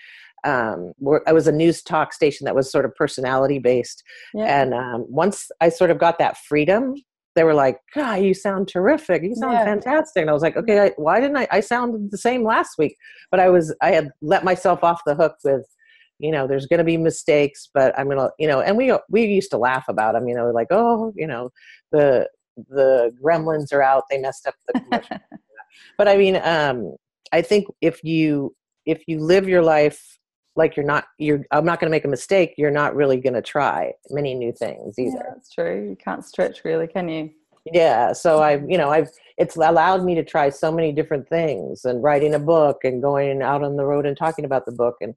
Um, 0.45 0.93
I 1.27 1.33
was 1.33 1.47
a 1.47 1.51
news 1.51 1.81
talk 1.81 2.13
station 2.13 2.45
that 2.45 2.55
was 2.55 2.71
sort 2.71 2.85
of 2.85 2.95
personality 2.95 3.59
based, 3.59 4.03
yeah. 4.33 4.61
and 4.61 4.73
um, 4.73 5.05
once 5.09 5.49
I 5.59 5.69
sort 5.69 5.91
of 5.91 5.99
got 5.99 6.17
that 6.19 6.37
freedom, 6.37 6.95
they 7.35 7.43
were 7.43 7.53
like, 7.53 7.79
"God, 7.93 8.21
you 8.21 8.33
sound 8.33 8.69
terrific. 8.69 9.23
You 9.23 9.35
sound 9.35 9.53
yeah. 9.53 9.65
fantastic." 9.65 10.21
And 10.21 10.29
I 10.29 10.33
was 10.33 10.41
like, 10.41 10.55
"Okay, 10.55 10.79
I, 10.79 10.91
why 10.95 11.19
didn't 11.19 11.37
I? 11.37 11.47
I 11.51 11.59
sounded 11.59 12.11
the 12.11 12.17
same 12.17 12.43
last 12.43 12.77
week, 12.77 12.95
but 13.31 13.39
I 13.39 13.49
was 13.49 13.75
I 13.81 13.91
had 13.91 14.11
let 14.21 14.43
myself 14.43 14.83
off 14.83 15.01
the 15.05 15.15
hook 15.15 15.35
with." 15.43 15.65
You 16.19 16.31
know 16.31 16.45
there's 16.45 16.67
going 16.67 16.77
to 16.77 16.83
be 16.83 16.97
mistakes 16.97 17.69
but 17.73 17.97
i'm 17.97 18.05
going 18.05 18.17
to 18.17 18.29
you 18.37 18.47
know 18.47 18.61
and 18.61 18.77
we 18.77 18.93
we 19.09 19.25
used 19.25 19.49
to 19.49 19.57
laugh 19.57 19.85
about 19.87 20.13
them 20.13 20.27
you 20.27 20.35
know 20.35 20.51
like 20.51 20.67
oh 20.69 21.11
you 21.15 21.25
know 21.25 21.49
the 21.91 22.27
the 22.69 23.11
gremlins 23.23 23.73
are 23.73 23.81
out 23.81 24.03
they 24.09 24.17
messed 24.17 24.45
up 24.45 24.55
the 24.67 25.21
but 25.97 26.07
i 26.07 26.17
mean 26.17 26.39
um 26.43 26.95
i 27.31 27.41
think 27.41 27.67
if 27.81 28.03
you 28.03 28.53
if 28.85 29.01
you 29.07 29.19
live 29.19 29.47
your 29.47 29.61
life 29.61 30.19
like 30.55 30.75
you're 30.75 30.85
not 30.85 31.05
you're 31.17 31.45
i'm 31.51 31.65
not 31.65 31.79
going 31.79 31.89
to 31.89 31.95
make 31.95 32.05
a 32.05 32.09
mistake 32.09 32.53
you're 32.57 32.69
not 32.69 32.95
really 32.95 33.17
going 33.17 33.33
to 33.33 33.41
try 33.41 33.93
many 34.09 34.35
new 34.35 34.51
things 34.51 34.99
either. 34.99 35.11
yeah, 35.15 35.23
that's 35.33 35.49
true 35.49 35.89
you 35.89 35.95
can't 35.95 36.25
stretch 36.25 36.63
really 36.65 36.87
can 36.87 37.07
you? 37.07 37.29
Yeah 37.71 38.13
so 38.13 38.39
i 38.39 38.61
you 38.67 38.77
know 38.77 38.89
i've 38.89 39.09
it's 39.37 39.55
allowed 39.55 40.03
me 40.03 40.15
to 40.15 40.23
try 40.23 40.49
so 40.49 40.71
many 40.71 40.91
different 40.91 41.27
things 41.29 41.85
and 41.85 42.03
writing 42.03 42.33
a 42.33 42.39
book 42.39 42.79
and 42.83 43.01
going 43.01 43.41
out 43.41 43.63
on 43.63 43.77
the 43.77 43.85
road 43.85 44.05
and 44.05 44.17
talking 44.17 44.43
about 44.43 44.65
the 44.65 44.71
book 44.71 44.95
and 45.01 45.15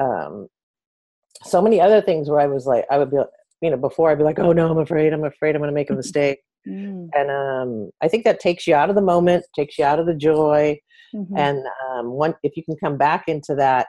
um, 0.00 0.48
so 1.42 1.60
many 1.60 1.80
other 1.80 2.00
things 2.00 2.28
where 2.28 2.40
I 2.40 2.46
was 2.46 2.66
like, 2.66 2.84
I 2.90 2.98
would 2.98 3.10
be, 3.10 3.18
you 3.60 3.70
know, 3.70 3.76
before 3.76 4.10
I'd 4.10 4.18
be 4.18 4.24
like, 4.24 4.38
oh 4.38 4.52
no, 4.52 4.70
I'm 4.70 4.78
afraid, 4.78 5.12
I'm 5.12 5.24
afraid 5.24 5.54
I'm 5.54 5.60
going 5.60 5.70
to 5.70 5.74
make 5.74 5.90
a 5.90 5.94
mistake. 6.02 6.40
Mm. 6.68 7.08
And 7.14 7.30
um, 7.30 7.90
I 8.00 8.08
think 8.08 8.24
that 8.24 8.40
takes 8.40 8.66
you 8.66 8.74
out 8.74 8.88
of 8.88 8.94
the 8.94 9.02
moment, 9.02 9.44
takes 9.54 9.78
you 9.78 9.84
out 9.84 9.98
of 9.98 10.06
the 10.06 10.14
joy. 10.14 10.78
Mm-hmm. 11.14 11.36
And 11.36 11.64
um, 11.90 12.10
one, 12.10 12.34
if 12.42 12.56
you 12.56 12.64
can 12.64 12.76
come 12.76 12.96
back 12.96 13.24
into 13.26 13.54
that, 13.56 13.88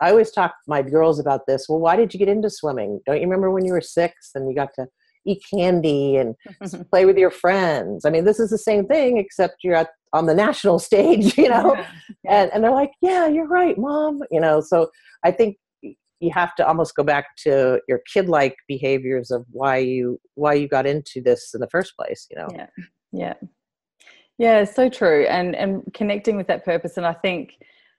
I 0.00 0.10
always 0.10 0.30
talk 0.30 0.50
to 0.50 0.70
my 0.70 0.82
girls 0.82 1.18
about 1.18 1.46
this. 1.46 1.66
Well, 1.68 1.80
why 1.80 1.96
did 1.96 2.12
you 2.12 2.18
get 2.18 2.28
into 2.28 2.50
swimming? 2.50 3.00
Don't 3.06 3.16
you 3.16 3.22
remember 3.22 3.50
when 3.50 3.64
you 3.64 3.72
were 3.72 3.80
six 3.80 4.30
and 4.34 4.48
you 4.48 4.54
got 4.54 4.70
to 4.74 4.86
eat 5.26 5.42
candy 5.52 6.16
and 6.16 6.34
play 6.90 7.04
with 7.04 7.16
your 7.16 7.30
friends? 7.30 8.04
I 8.04 8.10
mean, 8.10 8.24
this 8.24 8.40
is 8.40 8.50
the 8.50 8.58
same 8.58 8.86
thing, 8.86 9.18
except 9.18 9.56
you're 9.62 9.74
at 9.74 9.88
on 10.12 10.26
the 10.26 10.34
national 10.34 10.78
stage, 10.88 11.36
you 11.36 11.48
know? 11.48 11.74
Yeah. 11.74 11.86
Yeah. 12.24 12.42
And, 12.42 12.52
and 12.52 12.64
they're 12.64 12.72
like, 12.72 12.92
yeah, 13.02 13.26
you're 13.26 13.48
right, 13.48 13.76
mom. 13.78 14.20
You 14.30 14.40
know, 14.40 14.60
so 14.60 14.90
I 15.24 15.30
think 15.30 15.56
you 16.20 16.30
have 16.32 16.54
to 16.56 16.66
almost 16.66 16.94
go 16.94 17.02
back 17.02 17.36
to 17.36 17.80
your 17.88 18.00
kid-like 18.12 18.56
behaviors 18.66 19.30
of 19.30 19.44
why 19.50 19.76
you 19.78 20.20
why 20.34 20.52
you 20.54 20.68
got 20.68 20.86
into 20.86 21.20
this 21.20 21.54
in 21.54 21.60
the 21.60 21.68
first 21.68 21.96
place 21.96 22.26
you 22.30 22.36
know 22.36 22.48
yeah 22.54 22.66
yeah 23.12 23.34
yeah 24.38 24.64
so 24.64 24.88
true 24.88 25.26
and 25.26 25.54
and 25.54 25.82
connecting 25.94 26.36
with 26.36 26.46
that 26.46 26.64
purpose 26.64 26.96
and 26.96 27.06
i 27.06 27.12
think 27.12 27.54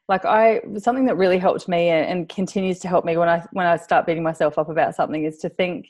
like 0.08 0.26
i 0.26 0.60
something 0.78 1.06
that 1.06 1.18
really 1.18 1.38
helped 1.38 1.68
me 1.68 1.90
and, 1.90 2.06
and 2.08 2.30
continues 2.30 2.80
to 2.80 2.88
help 2.88 3.06
me 3.06 3.18
when 3.18 3.30
i 3.30 3.44
when 3.54 3.66
i 3.66 3.78
start 3.78 4.06
beating 4.06 4.24
myself 4.24 4.58
up 4.58 4.70
about 4.70 4.96
something 4.96 5.24
is 5.24 5.38
to 5.38 5.50
think 5.50 5.88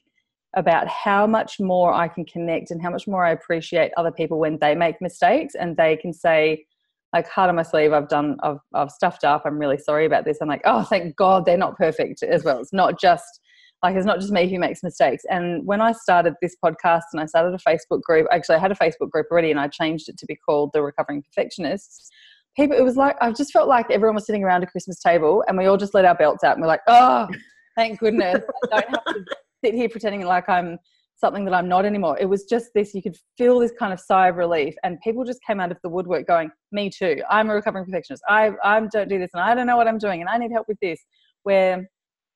about 0.56 0.88
how 0.88 1.28
much 1.28 1.60
more 1.60 1.94
i 1.94 2.08
can 2.08 2.26
connect 2.26 2.72
and 2.72 2.82
how 2.82 2.90
much 2.90 3.08
more 3.08 3.24
i 3.24 3.32
appreciate 3.32 3.92
other 3.98 4.12
people 4.12 4.40
when 4.40 4.58
they 4.60 4.74
make 4.74 5.00
mistakes 5.02 5.54
and 5.56 5.78
they 5.78 5.96
can 5.96 6.12
say 6.12 6.66
like 7.14 7.28
heart 7.28 7.50
on 7.50 7.56
my 7.56 7.64
sleeve 7.64 7.94
i've 7.94 8.10
done 8.10 8.38
i've, 8.44 8.60
I've 8.74 8.92
stuffed 8.92 9.24
up 9.24 9.44
i'm 9.46 9.60
really 9.60 9.78
sorry 9.78 10.06
about 10.06 10.26
this. 10.26 10.38
I'm 10.42 10.48
like 10.48 10.62
oh 10.66 10.84
thank 10.84 11.16
god 11.16 11.46
they're 11.46 11.58
not 11.58 11.78
perfect 11.78 12.24
as 12.24 12.44
well. 12.44 12.60
It's 12.60 12.74
not 12.74 13.00
just 13.00 13.40
like 13.84 13.96
it's 13.96 14.06
not 14.06 14.20
just 14.20 14.32
me 14.32 14.50
who 14.50 14.60
makes 14.60 14.84
mistakes. 14.84 15.24
And 15.30 15.66
when 15.66 15.82
i 15.82 15.92
started 15.92 16.34
this 16.42 16.56
podcast 16.64 17.04
and 17.14 17.22
i 17.22 17.26
started 17.26 17.54
a 17.54 17.70
facebook 17.70 18.02
group 18.02 18.28
actually 18.32 18.56
i 18.56 18.60
had 18.60 18.72
a 18.72 18.76
facebook 18.76 19.12
group 19.12 19.28
already 19.32 19.52
and 19.52 19.60
i 19.60 19.68
changed 19.68 20.10
it 20.10 20.18
to 20.18 20.26
be 20.26 20.36
called 20.36 20.72
the 20.74 20.82
recovering 20.82 21.24
perfectionists. 21.24 22.10
People 22.56 22.76
it 22.76 22.84
was 22.84 22.98
like 22.98 23.16
i 23.22 23.32
just 23.32 23.52
felt 23.52 23.68
like 23.68 23.90
everyone 23.92 24.16
was 24.16 24.26
sitting 24.26 24.44
around 24.44 24.64
a 24.64 24.68
christmas 24.68 25.00
table 25.00 25.44
and 25.48 25.58
we 25.58 25.68
all 25.68 25.78
just 25.78 25.94
let 25.94 26.06
our 26.06 26.16
belts 26.16 26.44
out 26.44 26.54
and 26.54 26.62
we're 26.62 26.68
like 26.68 26.82
oh 26.88 27.28
thank 27.76 28.00
goodness 28.00 28.44
i 28.74 28.82
don't 28.82 28.90
have 28.90 29.16
to 29.16 29.26
sit 29.63 29.74
here 29.74 29.89
pretending 29.89 30.26
like 30.26 30.48
i'm 30.50 30.78
something 31.19 31.43
that 31.45 31.54
I'm 31.54 31.67
not 31.67 31.86
anymore. 31.86 32.17
It 32.19 32.26
was 32.26 32.45
just 32.45 32.69
this, 32.74 32.93
you 32.93 33.02
could 33.02 33.17
feel 33.38 33.60
this 33.60 33.74
kind 33.78 33.91
of 33.91 34.00
sigh 34.00 34.30
of 34.30 34.38
relief. 34.38 34.74
And 34.84 35.00
people 35.02 35.26
just 35.26 35.43
came 35.45 35.60
out 35.60 35.72
of 35.72 35.78
the 35.84 35.89
woodwork 35.89 36.26
going, 36.28 36.50
Me 36.72 36.89
too. 36.89 37.22
I'm 37.30 37.50
a 37.50 37.54
recovering 37.54 37.86
perfectionist. 37.86 38.24
I, 38.30 38.52
I 38.63 38.80
don't 38.91 39.10
do 39.10 39.19
this 39.19 39.32
and 39.34 39.43
I 39.43 39.54
don't 39.54 39.67
know 39.67 39.78
what 39.78 39.88
I'm 39.88 39.98
doing 39.98 40.22
and 40.22 40.30
I 40.30 40.38
need 40.38 40.52
help 40.52 40.67
with 40.67 40.80
this. 40.82 41.00
Where 41.43 41.89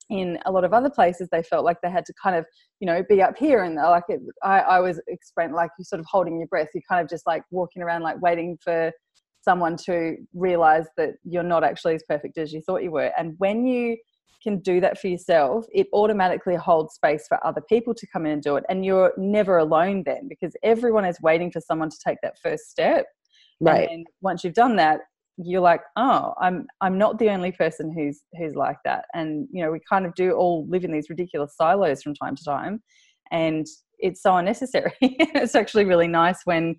in 0.10 0.38
a 0.46 0.52
lot 0.52 0.66
of 0.66 0.74
other 0.74 0.90
places, 0.90 1.30
they 1.32 1.44
felt 1.44 1.64
like 1.64 1.78
they 1.82 1.90
had 1.90 2.06
to 2.06 2.14
kind 2.22 2.36
of, 2.36 2.46
you 2.82 2.86
know, 2.86 3.04
be 3.08 3.22
up 3.22 3.38
here 3.38 3.64
and 3.64 3.80
uh, 3.80 3.90
like 3.90 4.04
it, 4.10 4.20
I, 4.44 4.60
I 4.60 4.80
was 4.80 5.02
explained 5.08 5.54
like 5.54 5.72
you're 5.78 5.86
sort 5.86 6.02
of 6.02 6.06
holding 6.10 6.38
your 6.40 6.48
breath. 6.48 6.68
You're 6.74 6.84
kind 6.90 7.02
of 7.02 7.10
just 7.10 7.26
like 7.26 7.44
walking 7.52 7.82
around, 7.82 8.02
like 8.02 8.22
waiting 8.22 8.58
for 8.62 8.92
someone 9.42 9.78
to 9.86 10.18
realize 10.34 10.86
that 10.98 11.12
you're 11.24 11.44
not 11.44 11.64
actually 11.64 11.96
as 11.96 12.04
perfect 12.08 12.38
as 12.38 12.52
you 12.52 12.62
thought 12.62 12.84
you 12.84 12.92
were. 12.92 13.12
And 13.18 13.36
when 13.38 13.66
you 13.66 13.98
can 14.42 14.60
do 14.60 14.80
that 14.82 14.98
for 14.98 15.08
yourself, 15.08 15.66
it 15.74 15.88
automatically 15.94 16.56
holds 16.56 16.96
space 16.96 17.26
for 17.28 17.46
other 17.46 17.62
people 17.62 17.94
to 17.94 18.08
come 18.08 18.26
in 18.26 18.34
and 18.34 18.42
do 18.42 18.56
it. 18.56 18.64
And 18.70 18.86
you're 18.86 19.14
never 19.18 19.58
alone 19.58 20.04
then 20.06 20.28
because 20.28 20.56
everyone 20.64 21.06
is 21.06 21.22
waiting 21.22 21.52
for 21.52 21.62
someone 21.62 21.90
to 21.90 21.98
take 22.06 22.18
that 22.24 22.38
first 22.42 22.70
step. 22.70 23.06
Right. 23.60 23.90
And 23.90 24.06
once 24.22 24.44
you've 24.44 24.54
done 24.54 24.76
that, 24.78 25.02
you're 25.38 25.62
like, 25.62 25.82
oh, 25.96 26.34
I'm 26.40 26.68
I'm 26.82 26.98
not 26.98 27.18
the 27.18 27.30
only 27.30 27.52
person 27.52 27.92
who's 27.92 28.22
who's 28.38 28.56
like 28.56 28.78
that. 28.86 29.06
And 29.14 29.48
you 29.52 29.64
know, 29.64 29.72
we 29.72 29.80
kind 29.90 30.06
of 30.06 30.14
do 30.16 30.34
all 30.34 30.68
live 30.68 30.84
in 30.84 30.92
these 30.92 31.10
ridiculous 31.10 31.56
silos 31.56 32.04
from 32.04 32.14
time 32.14 32.36
to 32.36 32.44
time. 32.44 32.84
And 33.32 33.66
it's 34.00 34.22
so 34.22 34.36
unnecessary. 34.38 34.94
it's 35.02 35.56
actually 35.56 35.86
really 35.86 36.08
nice 36.08 36.42
when 36.46 36.76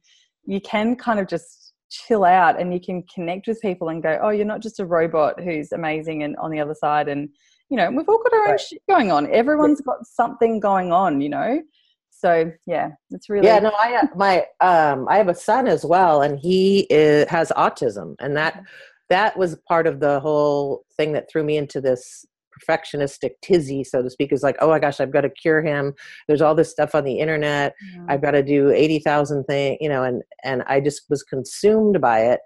you 0.46 0.60
can 0.60 0.94
kind 0.94 1.18
of 1.18 1.26
just 1.26 1.63
chill 1.90 2.24
out 2.24 2.60
and 2.60 2.72
you 2.72 2.80
can 2.80 3.02
connect 3.14 3.46
with 3.46 3.60
people 3.60 3.88
and 3.88 4.02
go, 4.02 4.18
oh, 4.22 4.30
you're 4.30 4.44
not 4.44 4.62
just 4.62 4.80
a 4.80 4.84
robot 4.86 5.40
who's 5.40 5.72
amazing 5.72 6.22
and 6.22 6.36
on 6.36 6.50
the 6.50 6.60
other 6.60 6.74
side 6.74 7.08
and 7.08 7.28
you 7.70 7.76
know, 7.76 7.90
we've 7.90 8.08
all 8.08 8.22
got 8.22 8.32
our 8.32 8.48
own 8.50 8.58
shit 8.58 8.82
going 8.88 9.10
on. 9.10 9.30
Everyone's 9.32 9.80
got 9.80 10.06
something 10.06 10.60
going 10.60 10.92
on, 10.92 11.20
you 11.20 11.28
know. 11.28 11.62
So 12.10 12.52
yeah, 12.66 12.90
it's 13.10 13.28
really 13.28 13.46
yeah. 13.46 13.58
No, 13.58 13.70
I 13.70 13.96
uh, 13.96 14.06
my 14.16 14.46
um 14.60 15.08
I 15.08 15.16
have 15.16 15.28
a 15.28 15.34
son 15.34 15.66
as 15.66 15.84
well, 15.84 16.22
and 16.22 16.38
he 16.38 16.86
is, 16.90 17.28
has 17.28 17.52
autism, 17.56 18.14
and 18.20 18.36
that 18.36 18.54
mm-hmm. 18.54 18.64
that 19.10 19.36
was 19.36 19.56
part 19.68 19.86
of 19.86 20.00
the 20.00 20.20
whole 20.20 20.84
thing 20.96 21.12
that 21.12 21.28
threw 21.30 21.42
me 21.42 21.56
into 21.56 21.80
this 21.80 22.24
perfectionistic 22.60 23.32
tizzy, 23.42 23.84
so 23.84 24.02
to 24.02 24.10
speak, 24.10 24.32
is 24.32 24.42
like, 24.42 24.56
oh 24.60 24.68
my 24.68 24.78
gosh, 24.78 25.00
I've 25.00 25.12
got 25.12 25.22
to 25.22 25.30
cure 25.30 25.62
him. 25.62 25.94
There's 26.28 26.42
all 26.42 26.54
this 26.54 26.70
stuff 26.70 26.94
on 26.94 27.04
the 27.04 27.18
internet. 27.18 27.74
Yeah. 27.92 28.04
I've 28.08 28.22
got 28.22 28.32
to 28.32 28.42
do 28.42 28.70
eighty 28.70 28.98
thousand 28.98 29.44
things, 29.44 29.78
you 29.80 29.88
know, 29.88 30.02
and 30.02 30.22
and 30.42 30.62
I 30.66 30.80
just 30.80 31.02
was 31.10 31.22
consumed 31.22 32.00
by 32.00 32.20
it. 32.20 32.40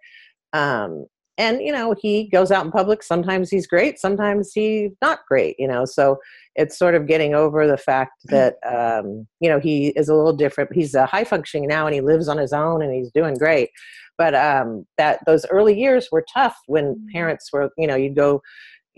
Um, 0.53 1.07
and 1.39 1.63
you 1.63 1.73
know 1.73 1.95
he 1.99 2.29
goes 2.29 2.51
out 2.51 2.65
in 2.65 2.71
public 2.71 3.03
sometimes 3.03 3.49
he's 3.49 3.67
great 3.67 3.99
sometimes 3.99 4.53
he's 4.53 4.91
not 5.01 5.21
great 5.27 5.55
you 5.59 5.67
know 5.67 5.85
so 5.85 6.19
it's 6.57 6.77
sort 6.77 6.95
of 6.95 7.07
getting 7.07 7.35
over 7.35 7.67
the 7.67 7.77
fact 7.77 8.13
that 8.25 8.57
um, 8.67 9.27
you 9.41 9.49
know 9.49 9.59
he 9.59 9.89
is 9.91 10.09
a 10.09 10.15
little 10.15 10.35
different 10.35 10.73
he's 10.75 10.95
a 10.95 11.07
high 11.07 11.25
functioning 11.25 11.69
now 11.69 11.87
and 11.87 11.95
he 11.95 12.01
lives 12.01 12.29
on 12.29 12.37
his 12.37 12.53
own 12.53 12.83
and 12.83 12.93
he's 12.93 13.11
doing 13.13 13.35
great 13.35 13.71
but 14.19 14.35
um, 14.35 14.85
that 14.99 15.21
those 15.27 15.47
early 15.47 15.79
years 15.79 16.09
were 16.11 16.27
tough 16.35 16.57
when 16.67 16.97
mm. 16.97 17.13
parents 17.13 17.51
were 17.53 17.71
you 17.79 17.87
know 17.87 17.97
you'd 17.97 18.17
go 18.17 18.43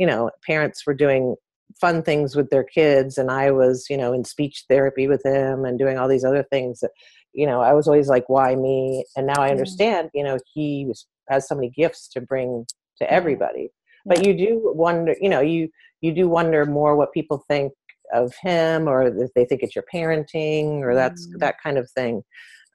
you 0.00 0.06
know 0.06 0.30
parents 0.44 0.84
were 0.86 0.94
doing 0.94 1.36
fun 1.80 2.02
things 2.02 2.34
with 2.34 2.48
their 2.50 2.64
kids 2.64 3.18
and 3.18 3.30
i 3.30 3.50
was 3.50 3.86
you 3.90 3.96
know 3.96 4.12
in 4.12 4.24
speech 4.24 4.64
therapy 4.68 5.06
with 5.06 5.24
him 5.24 5.64
and 5.64 5.78
doing 5.78 5.98
all 5.98 6.08
these 6.08 6.24
other 6.24 6.42
things 6.50 6.80
that 6.80 6.90
you 7.32 7.46
know 7.46 7.60
i 7.60 7.72
was 7.72 7.86
always 7.86 8.08
like 8.08 8.24
why 8.28 8.56
me 8.56 9.04
and 9.14 9.26
now 9.26 9.40
i 9.40 9.48
Mm. 9.48 9.52
understand 9.52 10.10
you 10.14 10.24
know 10.24 10.38
he 10.54 10.86
was, 10.88 11.06
has 11.28 11.46
so 11.46 11.54
many 11.54 11.70
gifts 11.70 12.08
to 12.08 12.20
bring 12.20 12.66
to 12.98 13.12
everybody 13.12 13.68
but 14.06 14.24
you 14.26 14.32
do 14.34 14.72
wonder 14.74 15.14
you 15.20 15.28
know 15.28 15.40
you 15.40 15.68
you 16.00 16.12
do 16.12 16.28
wonder 16.28 16.64
more 16.64 16.96
what 16.96 17.12
people 17.12 17.44
think 17.46 17.72
of 18.12 18.32
him 18.42 18.88
or 18.88 19.02
if 19.24 19.30
they 19.34 19.44
think 19.44 19.62
it's 19.62 19.76
your 19.76 19.84
parenting 19.94 20.80
or 20.80 20.94
that's 20.94 21.28
Mm. 21.28 21.40
that 21.40 21.56
kind 21.62 21.78
of 21.78 21.88
thing 21.90 22.22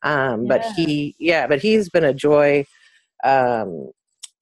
um 0.03 0.47
but 0.47 0.61
Yeah. 0.61 0.73
he 0.75 1.15
yeah 1.19 1.47
but 1.47 1.59
he's 1.59 1.89
been 1.89 2.05
a 2.05 2.13
joy 2.13 2.63
um 3.23 3.89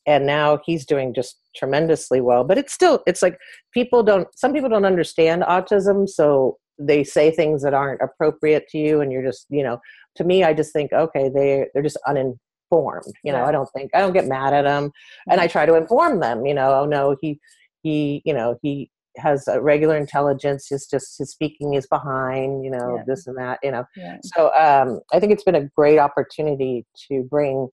and 0.05 0.25
now 0.25 0.59
he's 0.65 0.85
doing 0.85 1.13
just 1.13 1.37
tremendously 1.55 2.21
well 2.21 2.43
but 2.43 2.57
it's 2.57 2.73
still 2.73 3.01
it's 3.07 3.21
like 3.21 3.37
people 3.73 4.03
don't 4.03 4.27
some 4.37 4.53
people 4.53 4.69
don't 4.69 4.85
understand 4.85 5.43
autism 5.43 6.07
so 6.07 6.57
they 6.79 7.03
say 7.03 7.29
things 7.31 7.61
that 7.61 7.73
aren't 7.73 8.01
appropriate 8.01 8.67
to 8.67 8.77
you 8.77 9.01
and 9.01 9.11
you're 9.11 9.23
just 9.23 9.45
you 9.49 9.63
know 9.63 9.79
to 10.15 10.23
me 10.23 10.43
i 10.43 10.53
just 10.53 10.73
think 10.73 10.91
okay 10.93 11.29
they 11.29 11.65
they're 11.73 11.83
just 11.83 11.99
uninformed 12.07 13.13
you 13.23 13.31
know 13.31 13.39
Yeah. 13.39 13.47
i 13.47 13.51
don't 13.51 13.69
think 13.75 13.91
i 13.93 13.99
don't 13.99 14.13
get 14.13 14.27
mad 14.27 14.53
at 14.53 14.63
them 14.63 14.91
and 15.29 15.39
i 15.39 15.47
try 15.47 15.65
to 15.65 15.75
inform 15.75 16.19
them 16.19 16.45
you 16.45 16.53
know 16.53 16.73
oh 16.81 16.85
no 16.85 17.15
he 17.21 17.39
he 17.83 18.21
you 18.25 18.33
know 18.33 18.57
he 18.61 18.89
has 19.17 19.47
a 19.47 19.61
regular 19.61 19.95
intelligence 19.95 20.71
it's 20.71 20.87
just 20.89 21.19
his 21.19 21.29
speaking 21.29 21.75
is 21.75 21.85
behind 21.85 22.65
you 22.65 22.71
know 22.71 22.95
Yeah. 22.97 23.03
this 23.05 23.27
and 23.27 23.37
that 23.37 23.59
you 23.61 23.69
know 23.69 23.85
Yeah. 23.95 24.17
so 24.23 24.51
um, 24.55 25.01
I 25.13 25.19
think 25.19 25.31
it's 25.31 25.43
been 25.43 25.53
a 25.53 25.69
great 25.75 25.99
opportunity 25.99 26.85
to 27.09 27.23
bring 27.29 27.67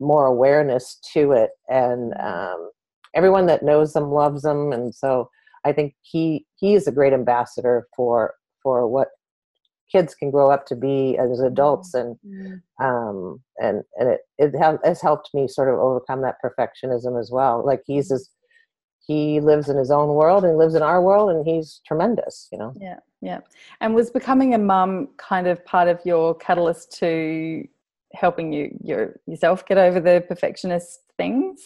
more 0.00 0.26
awareness 0.26 0.98
to 1.12 1.32
it, 1.32 1.50
and 1.68 2.14
um, 2.18 2.70
everyone 3.14 3.46
that 3.46 3.62
knows 3.62 3.92
them 3.92 4.10
loves 4.10 4.42
them, 4.42 4.72
and 4.72 4.94
so 4.94 5.28
I 5.64 5.72
think 5.72 5.94
he 6.02 6.46
he 6.56 6.74
is 6.74 6.86
a 6.86 6.92
great 6.92 7.12
ambassador 7.12 7.86
for 7.96 8.34
for 8.62 8.86
what 8.88 9.08
kids 9.90 10.14
can 10.14 10.30
grow 10.30 10.50
up 10.50 10.66
to 10.66 10.76
be 10.76 11.16
as 11.18 11.40
adults, 11.40 11.94
and 11.94 12.16
Mm. 12.24 12.62
um, 12.82 13.42
and 13.58 13.82
and 13.98 14.08
it 14.10 14.20
it 14.38 14.54
ha- 14.58 14.78
has 14.84 15.00
helped 15.00 15.30
me 15.34 15.46
sort 15.48 15.68
of 15.68 15.78
overcome 15.78 16.22
that 16.22 16.36
perfectionism 16.44 17.18
as 17.20 17.30
well. 17.30 17.64
Like 17.64 17.82
he's 17.86 18.06
Mm-hmm. 18.08 18.14
just 18.14 18.30
he 19.06 19.38
lives 19.40 19.68
in 19.68 19.76
his 19.76 19.90
own 19.90 20.14
world 20.14 20.44
and 20.44 20.56
lives 20.56 20.74
in 20.74 20.82
our 20.82 21.02
world, 21.02 21.30
and 21.30 21.46
he's 21.46 21.80
tremendous, 21.86 22.48
you 22.50 22.58
know. 22.58 22.72
Yeah, 22.80 23.00
yeah. 23.20 23.40
And 23.80 23.94
was 23.94 24.10
becoming 24.10 24.54
a 24.54 24.58
mum 24.58 25.08
kind 25.18 25.46
of 25.46 25.62
part 25.66 25.88
of 25.88 26.00
your 26.06 26.34
catalyst 26.34 26.92
to 27.00 27.66
helping 28.14 28.52
you 28.52 28.70
your 28.82 29.20
yourself 29.26 29.66
get 29.66 29.76
over 29.78 30.00
the 30.00 30.24
perfectionist 30.26 31.00
things? 31.18 31.60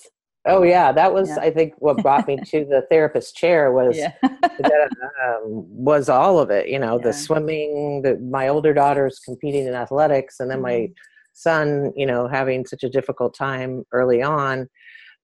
Oh 0.48 0.62
yeah, 0.62 0.92
that 0.92 1.12
was 1.12 1.28
Yeah. 1.28 1.40
I 1.40 1.50
think 1.50 1.74
what 1.78 2.02
brought 2.02 2.26
me 2.26 2.36
to 2.36 2.64
the 2.64 2.82
therapist 2.90 3.36
chair 3.36 3.72
was 3.80 3.96
Yeah. 3.96 4.12
that 4.22 4.88
um, 5.26 5.64
was 5.74 6.08
all 6.08 6.38
of 6.38 6.50
it. 6.50 6.68
You 6.68 6.78
know, 6.78 6.96
Yeah. 6.96 7.02
the 7.04 7.12
swimming, 7.12 8.02
the 8.02 8.18
my 8.18 8.48
older 8.48 8.72
daughter's 8.74 9.18
competing 9.18 9.66
in 9.66 9.74
athletics, 9.74 10.40
and 10.40 10.50
then 10.50 10.60
my 10.62 10.72
Mhm. 10.74 10.94
son, 11.34 11.92
you 11.94 12.06
know, 12.06 12.26
having 12.26 12.66
such 12.66 12.82
a 12.82 12.88
difficult 12.88 13.34
time 13.34 13.84
early 13.92 14.22
on. 14.22 14.68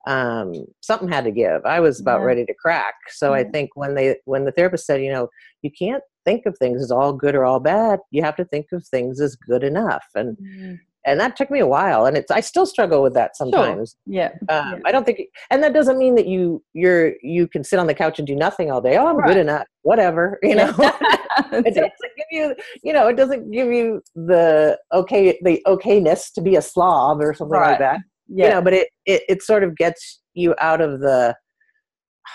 Um, 0.07 0.67
something 0.83 1.09
had 1.09 1.25
to 1.25 1.31
give. 1.31 1.65
I 1.65 1.81
was 1.81 1.99
about 1.99 2.23
ready 2.23 2.45
to 2.45 2.55
crack. 2.55 2.95
So 3.09 3.33
I 3.33 3.43
think 3.45 3.71
when 3.75 3.95
they 3.95 4.17
when 4.27 4.45
the 4.45 4.53
therapist 4.53 4.85
said, 4.87 5.03
you 5.03 5.11
know, 5.11 5.29
you 5.63 5.71
can't 5.71 6.03
think 6.27 6.45
of 6.47 6.57
things 6.59 6.83
as 6.83 6.91
all 6.91 7.13
good 7.15 7.35
or 7.35 7.45
all 7.45 7.59
bad. 7.61 8.01
You 8.11 8.23
have 8.23 8.37
to 8.37 8.45
think 8.45 8.67
of 8.73 8.87
things 8.87 9.19
as 9.21 9.35
good 9.35 9.63
enough, 9.65 10.05
and 10.15 10.37
Mm. 10.37 10.79
And 11.07 11.21
that 11.21 11.37
took 11.37 11.51
me 11.51 11.61
a 11.61 11.67
while, 11.67 12.07
and 12.07 12.17
it's 12.17 12.31
I 12.31 12.41
still 12.41 12.67
struggle 12.67 13.03
with 13.03 13.15
that 13.15 13.37
sometimes. 13.37 13.97
Yeah. 14.07 14.31
Um, 14.49 14.73
Yeah. 14.73 14.79
I 14.85 14.93
don't 14.93 15.05
think, 15.05 15.21
and 15.51 15.63
that 15.63 15.73
doesn't 15.75 15.99
mean 15.99 16.15
that 16.17 16.27
you 16.27 16.63
you're 16.73 17.15
you 17.23 17.47
can 17.49 17.63
sit 17.65 17.79
on 17.79 17.87
the 17.87 17.95
couch 17.95 18.19
and 18.19 18.27
do 18.27 18.35
nothing 18.35 18.71
all 18.71 18.81
day. 18.81 18.97
Oh, 18.97 19.07
I'm 19.07 19.17
Right. 19.17 19.29
good 19.29 19.37
enough. 19.39 19.67
Whatever, 19.83 20.39
you 20.43 20.55
know. 20.55 20.69
it 20.79 21.67
it. 21.67 21.75
doesn't 21.75 22.01
give 22.17 22.27
you, 22.31 22.55
you 22.83 22.93
know, 22.93 23.07
it 23.09 23.17
doesn't 23.17 23.51
give 23.51 23.69
you 23.73 24.03
the 24.15 24.79
okay 24.93 25.39
the 25.43 25.63
okayness 25.67 26.33
to 26.35 26.41
be 26.41 26.57
a 26.57 26.63
slob 26.63 27.21
or 27.21 27.35
something 27.35 27.59
Right. 27.59 27.71
like 27.71 27.79
that. 27.81 28.01
Yeah. 28.29 28.45
You 28.47 28.51
know, 28.55 28.63
but 28.63 28.73
it, 28.73 28.89
it 29.07 29.23
it 29.29 29.43
sort 29.43 29.63
of 29.65 29.77
gets 29.77 30.21
you 30.35 30.55
out 30.59 30.81
of 30.81 31.01
the 31.01 31.37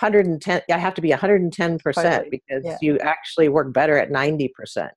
110 0.00 0.62
i 0.72 0.78
have 0.78 0.94
to 0.94 1.00
be 1.02 1.10
110% 1.10 1.80
Totally. 1.82 2.28
because 2.30 2.64
Yeah. 2.64 2.76
you 2.80 2.98
actually 3.00 3.48
work 3.48 3.72
better 3.74 3.98
at 3.98 4.08
90% 4.10 4.48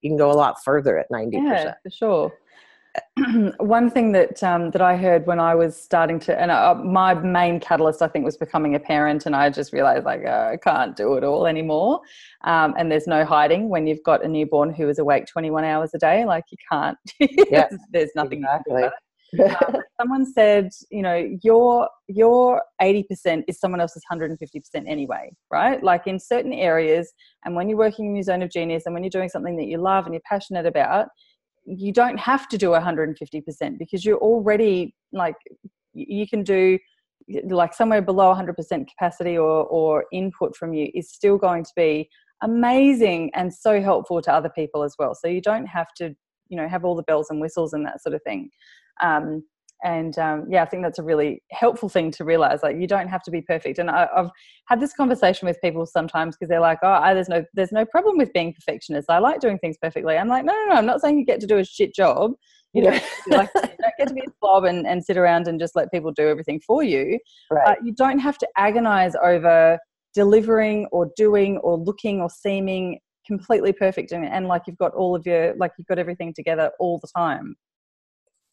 you 0.01 0.09
can 0.11 0.17
go 0.17 0.31
a 0.31 0.33
lot 0.33 0.55
further 0.63 0.99
at 0.99 1.07
90% 1.11 1.31
Yeah, 1.33 1.73
for 1.83 1.89
sure. 1.89 2.33
One 3.57 3.89
thing 3.89 4.11
that 4.11 4.43
um, 4.43 4.71
that 4.71 4.81
I 4.81 4.95
heard 4.97 5.25
when 5.25 5.39
I 5.39 5.55
was 5.55 5.79
starting 5.79 6.19
to, 6.21 6.39
and 6.39 6.51
uh, 6.51 6.75
my 6.75 7.13
main 7.13 7.59
catalyst, 7.59 8.01
I 8.01 8.07
think, 8.07 8.25
was 8.25 8.37
becoming 8.37 8.75
a 8.75 8.79
parent, 8.79 9.25
and 9.25 9.35
I 9.35 9.49
just 9.49 9.73
realized 9.73 10.05
like 10.05 10.25
uh, 10.25 10.51
I 10.53 10.57
can't 10.57 10.95
do 10.95 11.15
it 11.15 11.23
all 11.23 11.47
anymore. 11.47 12.01
Um, 12.43 12.75
and 12.77 12.91
there's 12.91 13.07
no 13.07 13.25
hiding 13.25 13.69
when 13.69 13.87
you've 13.87 14.03
got 14.03 14.23
a 14.23 14.27
newborn 14.27 14.73
who 14.73 14.89
is 14.89 14.99
awake 14.99 15.25
21 15.25 15.63
hours 15.63 15.91
a 15.95 15.97
day. 15.97 16.25
Like 16.25 16.45
you 16.51 16.57
can't. 16.71 16.97
Yeah, 17.49 17.67
there's 17.91 18.11
nothing. 18.15 18.39
exactly. 18.39 18.83
about 18.83 18.93
it. 18.93 18.99
Um, 19.39 19.81
someone 19.99 20.25
said, 20.31 20.69
you 20.91 21.01
know, 21.01 21.27
your 21.41 21.89
your 22.07 22.61
80% 22.81 23.43
is 23.47 23.59
someone 23.59 23.81
else's 23.81 24.03
150% 24.11 24.37
anyway, 24.87 25.31
right? 25.51 25.81
Like 25.83 26.07
in 26.07 26.19
certain 26.19 26.53
areas, 26.53 27.11
and 27.45 27.55
when 27.55 27.69
you're 27.69 27.77
working 27.77 28.05
in 28.05 28.15
your 28.15 28.23
zone 28.23 28.43
of 28.43 28.51
genius, 28.51 28.83
and 28.85 28.93
when 28.93 29.03
you're 29.03 29.09
doing 29.09 29.29
something 29.29 29.57
that 29.57 29.65
you 29.65 29.77
love 29.77 30.05
and 30.05 30.13
you're 30.13 30.21
passionate 30.29 30.65
about, 30.65 31.07
you 31.65 31.91
don't 31.91 32.17
have 32.19 32.47
to 32.49 32.57
do 32.57 32.69
150% 32.69 33.77
because 33.79 34.03
you're 34.03 34.17
already 34.17 34.95
like 35.11 35.35
you 35.93 36.27
can 36.27 36.43
do 36.43 36.77
like 37.45 37.73
somewhere 37.73 38.01
below 38.01 38.33
100% 38.33 38.87
capacity 38.87 39.37
or 39.37 39.65
or 39.65 40.05
input 40.11 40.55
from 40.55 40.73
you 40.73 40.89
is 40.93 41.11
still 41.11 41.37
going 41.37 41.63
to 41.63 41.71
be 41.75 42.09
amazing 42.41 43.31
and 43.33 43.53
so 43.53 43.81
helpful 43.81 44.21
to 44.21 44.33
other 44.33 44.49
people 44.49 44.83
as 44.83 44.95
well. 44.99 45.15
So 45.15 45.27
you 45.27 45.41
don't 45.41 45.65
have 45.65 45.87
to 45.97 46.13
you 46.49 46.57
know 46.57 46.67
have 46.67 46.83
all 46.83 46.95
the 46.95 47.03
bells 47.03 47.29
and 47.29 47.39
whistles 47.39 47.73
and 47.73 47.85
that 47.85 48.01
sort 48.01 48.15
of 48.15 48.21
thing. 48.23 48.49
Um, 49.01 49.43
and 49.83 50.17
um, 50.17 50.45
yeah 50.49 50.63
i 50.63 50.65
think 50.65 50.83
that's 50.83 50.99
a 50.99 51.03
really 51.03 51.41
helpful 51.51 51.89
thing 51.89 52.09
to 52.11 52.23
realize 52.23 52.63
like 52.63 52.77
you 52.77 52.87
don't 52.87 53.07
have 53.07 53.23
to 53.23 53.31
be 53.31 53.41
perfect. 53.41 53.79
And 53.79 53.89
I, 53.89 54.07
i've 54.15 54.29
had 54.67 54.79
this 54.79 54.93
conversation 54.93 55.47
with 55.47 55.61
people 55.61 55.85
sometimes 55.85 56.35
because 56.35 56.49
they're 56.49 56.59
like 56.59 56.79
oh 56.83 56.91
I, 56.91 57.13
there's 57.13 57.29
no 57.29 57.43
there's 57.53 57.71
no 57.71 57.85
problem 57.85 58.17
with 58.17 58.33
being 58.33 58.53
perfectionist. 58.53 59.09
I 59.09 59.19
like 59.19 59.39
doing 59.39 59.59
things 59.59 59.77
perfectly. 59.81 60.17
I'm 60.17 60.27
like 60.27 60.45
no 60.45 60.53
no 60.53 60.65
no 60.69 60.75
i'm 60.75 60.85
not 60.85 61.01
saying 61.01 61.19
you 61.19 61.25
get 61.25 61.39
to 61.41 61.47
do 61.47 61.57
a 61.57 61.65
shit 61.65 61.93
job. 61.93 62.31
You 62.73 62.81
don't, 62.85 63.03
like, 63.27 63.51
you 63.53 63.61
don't 63.61 63.93
get 63.99 64.07
to 64.07 64.13
be 64.15 64.21
a 64.21 64.31
slob 64.39 64.63
and, 64.63 64.87
and 64.87 65.05
sit 65.05 65.15
around 65.15 65.47
and 65.47 65.59
just 65.59 65.75
let 65.75 65.91
people 65.91 66.11
do 66.11 66.27
everything 66.27 66.59
for 66.59 66.81
you 66.81 67.19
right. 67.51 67.61
but 67.65 67.85
you 67.85 67.93
don't 67.93 68.17
have 68.17 68.39
to 68.39 68.47
agonize 68.57 69.13
over 69.23 69.77
delivering 70.15 70.87
or 70.91 71.11
doing 71.15 71.57
or 71.59 71.77
looking 71.77 72.19
or 72.19 72.29
seeming 72.29 72.99
completely 73.25 73.73
perfect 73.73 74.11
and, 74.11 74.25
and 74.25 74.47
like 74.47 74.63
you've 74.67 74.77
got 74.77 74.93
all 74.93 75.15
of 75.15 75.25
your 75.25 75.55
like 75.57 75.71
you've 75.77 75.87
got 75.87 75.99
everything 75.99 76.33
together 76.33 76.71
all 76.79 76.99
the 76.99 77.07
time 77.15 77.55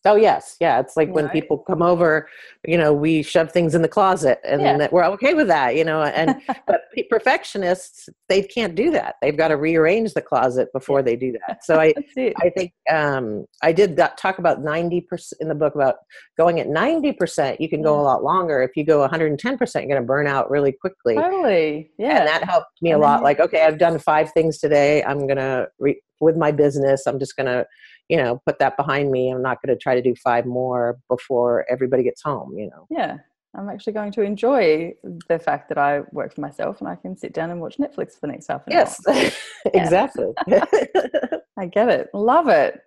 Oh 0.07 0.17
yes, 0.17 0.57
yeah. 0.61 0.81
It's 0.81 0.97
like 0.97 1.09
You 1.09 1.15
when 1.15 1.27
know? 1.27 1.31
people 1.31 1.59
come 1.59 1.83
over, 1.83 2.27
you 2.67 2.79
know, 2.79 2.93
we 2.95 3.23
shove 3.23 3.53
things 3.53 3.75
in 3.75 3.83
the 3.83 3.89
closet, 3.89 4.41
and 4.45 4.63
Yeah. 4.63 4.79
that 4.79 4.93
we're 4.95 5.05
okay 5.05 5.35
with 5.35 5.49
that, 5.49 5.77
you 5.77 5.85
know. 5.85 6.03
And 6.03 6.41
but 6.67 6.81
perfectionists, 7.11 8.09
they 8.29 8.43
can't 8.43 8.75
do 8.75 8.91
that. 8.93 9.17
They've 9.21 9.37
got 9.37 9.49
to 9.49 9.57
rearrange 9.57 10.15
the 10.15 10.23
closet 10.23 10.69
before 10.73 11.03
they 11.03 11.17
do 11.17 11.33
that. 11.47 11.65
So 11.65 11.79
I, 11.79 11.93
I 12.41 12.51
think 12.57 12.73
um, 12.91 13.45
I 13.63 13.73
did 13.73 13.97
that, 13.97 14.17
talk 14.17 14.39
about 14.39 14.63
ninety 14.63 15.01
percent 15.03 15.41
in 15.43 15.49
the 15.49 15.55
book 15.55 15.75
about 15.75 15.97
going 16.39 16.61
at 16.61 16.69
ninety 16.69 17.13
percent. 17.13 17.61
You 17.61 17.69
can 17.69 17.83
go 17.83 17.95
Yeah. 17.97 18.01
a 18.01 18.05
lot 18.05 18.25
longer. 18.25 18.63
If 18.63 18.77
you 18.77 18.85
go 18.85 19.01
one 19.01 19.11
hundred 19.11 19.27
and 19.31 19.39
ten 19.39 19.59
percent, 19.59 19.85
you're 19.87 19.95
going 19.95 20.03
to 20.03 20.07
burn 20.07 20.27
out 20.27 20.51
really 20.51 20.73
quickly. 20.73 21.15
totally 21.17 21.91
yeah 21.99 22.21
And 22.21 22.27
that 22.29 22.45
helped 22.45 22.81
me 22.81 22.93
a 22.93 22.99
lot. 22.99 23.23
Like, 23.23 23.41
okay, 23.41 23.63
I've 23.67 23.79
done 23.79 23.99
five 23.99 24.33
things 24.33 24.59
today. 24.59 25.03
I'm 25.05 25.27
gonna 25.27 25.67
re- 25.79 26.01
with 26.21 26.37
my 26.37 26.53
business. 26.53 27.07
I'm 27.07 27.19
just 27.19 27.37
gonna, 27.37 27.65
you 28.11 28.17
know, 28.17 28.41
put 28.45 28.59
that 28.59 28.77
behind 28.77 29.11
me. 29.11 29.31
I'm 29.31 29.43
not 29.43 29.63
gonna 29.63 29.77
try 29.77 29.95
to 29.95 30.03
do 30.03 30.15
five 30.17 30.45
more 30.45 30.99
before 31.09 31.65
everybody 31.71 32.03
gets 32.03 32.23
home. 32.23 32.59
You 32.59 32.69
know. 32.71 32.87
yeah 32.91 33.19
i'm 33.57 33.69
actually 33.69 33.93
going 33.93 34.13
to 34.13 34.23
enjoy 34.23 34.93
the 35.29 35.39
fact 35.39 35.69
that 35.69 35.77
i 35.77 36.01
work 36.13 36.33
for 36.35 36.41
myself 36.41 36.81
and 36.81 36.89
i 36.89 36.95
can 36.95 37.17
sit 37.17 37.33
down 37.33 37.51
and 37.51 37.61
watch 37.61 37.79
netflix 37.79 38.13
for 38.15 38.21
the 38.23 38.29
next 38.29 38.47
half 38.47 38.65
an 38.67 38.73
hour 38.75 38.79
Yes, 38.79 39.37
exactly. 39.75 40.33
I 41.59 41.67
get 41.67 41.89
it. 41.91 42.09
Love 42.15 42.49
it. 42.49 42.81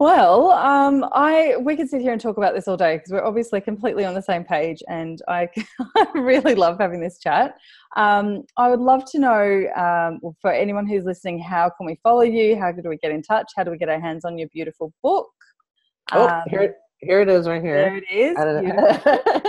Well, 0.00 0.52
um, 0.52 1.04
I 1.12 1.56
we 1.60 1.74
could 1.76 1.88
sit 1.90 2.00
here 2.00 2.12
and 2.12 2.20
talk 2.20 2.36
about 2.36 2.54
this 2.54 2.68
all 2.68 2.76
day 2.76 2.96
because 2.98 3.10
we're 3.10 3.24
obviously 3.24 3.60
completely 3.60 4.04
on 4.04 4.14
the 4.14 4.22
same 4.22 4.44
page, 4.44 4.80
and 4.88 5.20
I, 5.26 5.48
I 5.96 6.06
really 6.14 6.54
love 6.54 6.78
having 6.78 7.00
this 7.00 7.18
chat. 7.18 7.56
Um, 7.96 8.44
I 8.56 8.70
would 8.70 8.78
love 8.78 9.10
to 9.10 9.18
know 9.18 9.66
um, 9.76 10.20
for 10.40 10.52
anyone 10.52 10.86
who's 10.86 11.04
listening, 11.04 11.40
how 11.40 11.70
can 11.76 11.84
we 11.84 11.98
follow 12.04 12.22
you? 12.22 12.56
How 12.56 12.70
do 12.70 12.88
we 12.88 12.96
get 12.98 13.10
in 13.10 13.22
touch? 13.22 13.50
How 13.56 13.64
do 13.64 13.72
we 13.72 13.78
get 13.78 13.88
our 13.88 13.98
hands 14.00 14.24
on 14.24 14.38
your 14.38 14.48
beautiful 14.50 14.92
book? 15.02 15.28
oh, 16.12 16.28
Um, 16.28 16.42
here, 16.46 16.76
here 16.98 17.20
it 17.20 17.28
is, 17.28 17.48
right 17.48 17.60
here. 17.60 17.76
there 17.76 17.90
here. 17.90 18.04
it 18.08 18.14
is. 18.14 18.36
I 18.38 18.44
don't 18.44 19.44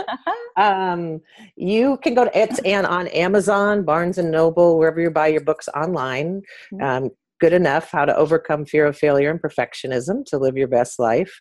know. 0.57 0.63
um, 0.63 1.21
you 1.57 1.97
can 1.97 2.15
go 2.15 2.25
to 2.25 2.37
it's 2.37 2.57
and 2.59 2.87
on 2.87 3.07
Amazon, 3.09 3.83
Barnes 3.83 4.17
and 4.17 4.31
Noble, 4.31 4.79
wherever 4.79 4.99
you 4.99 5.11
buy 5.11 5.27
your 5.27 5.41
books 5.41 5.69
online. 5.75 6.41
Mhm. 6.73 6.81
Um, 6.83 7.11
good 7.39 7.53
enough: 7.53 7.91
How 7.91 8.05
to 8.05 8.15
Overcome 8.15 8.65
Fear 8.65 8.87
of 8.87 8.97
Failure 8.97 9.31
and 9.31 9.41
Perfectionism 9.41 10.25
to 10.25 10.37
Live 10.37 10.57
Your 10.57 10.67
Best 10.67 10.99
Life. 10.99 11.39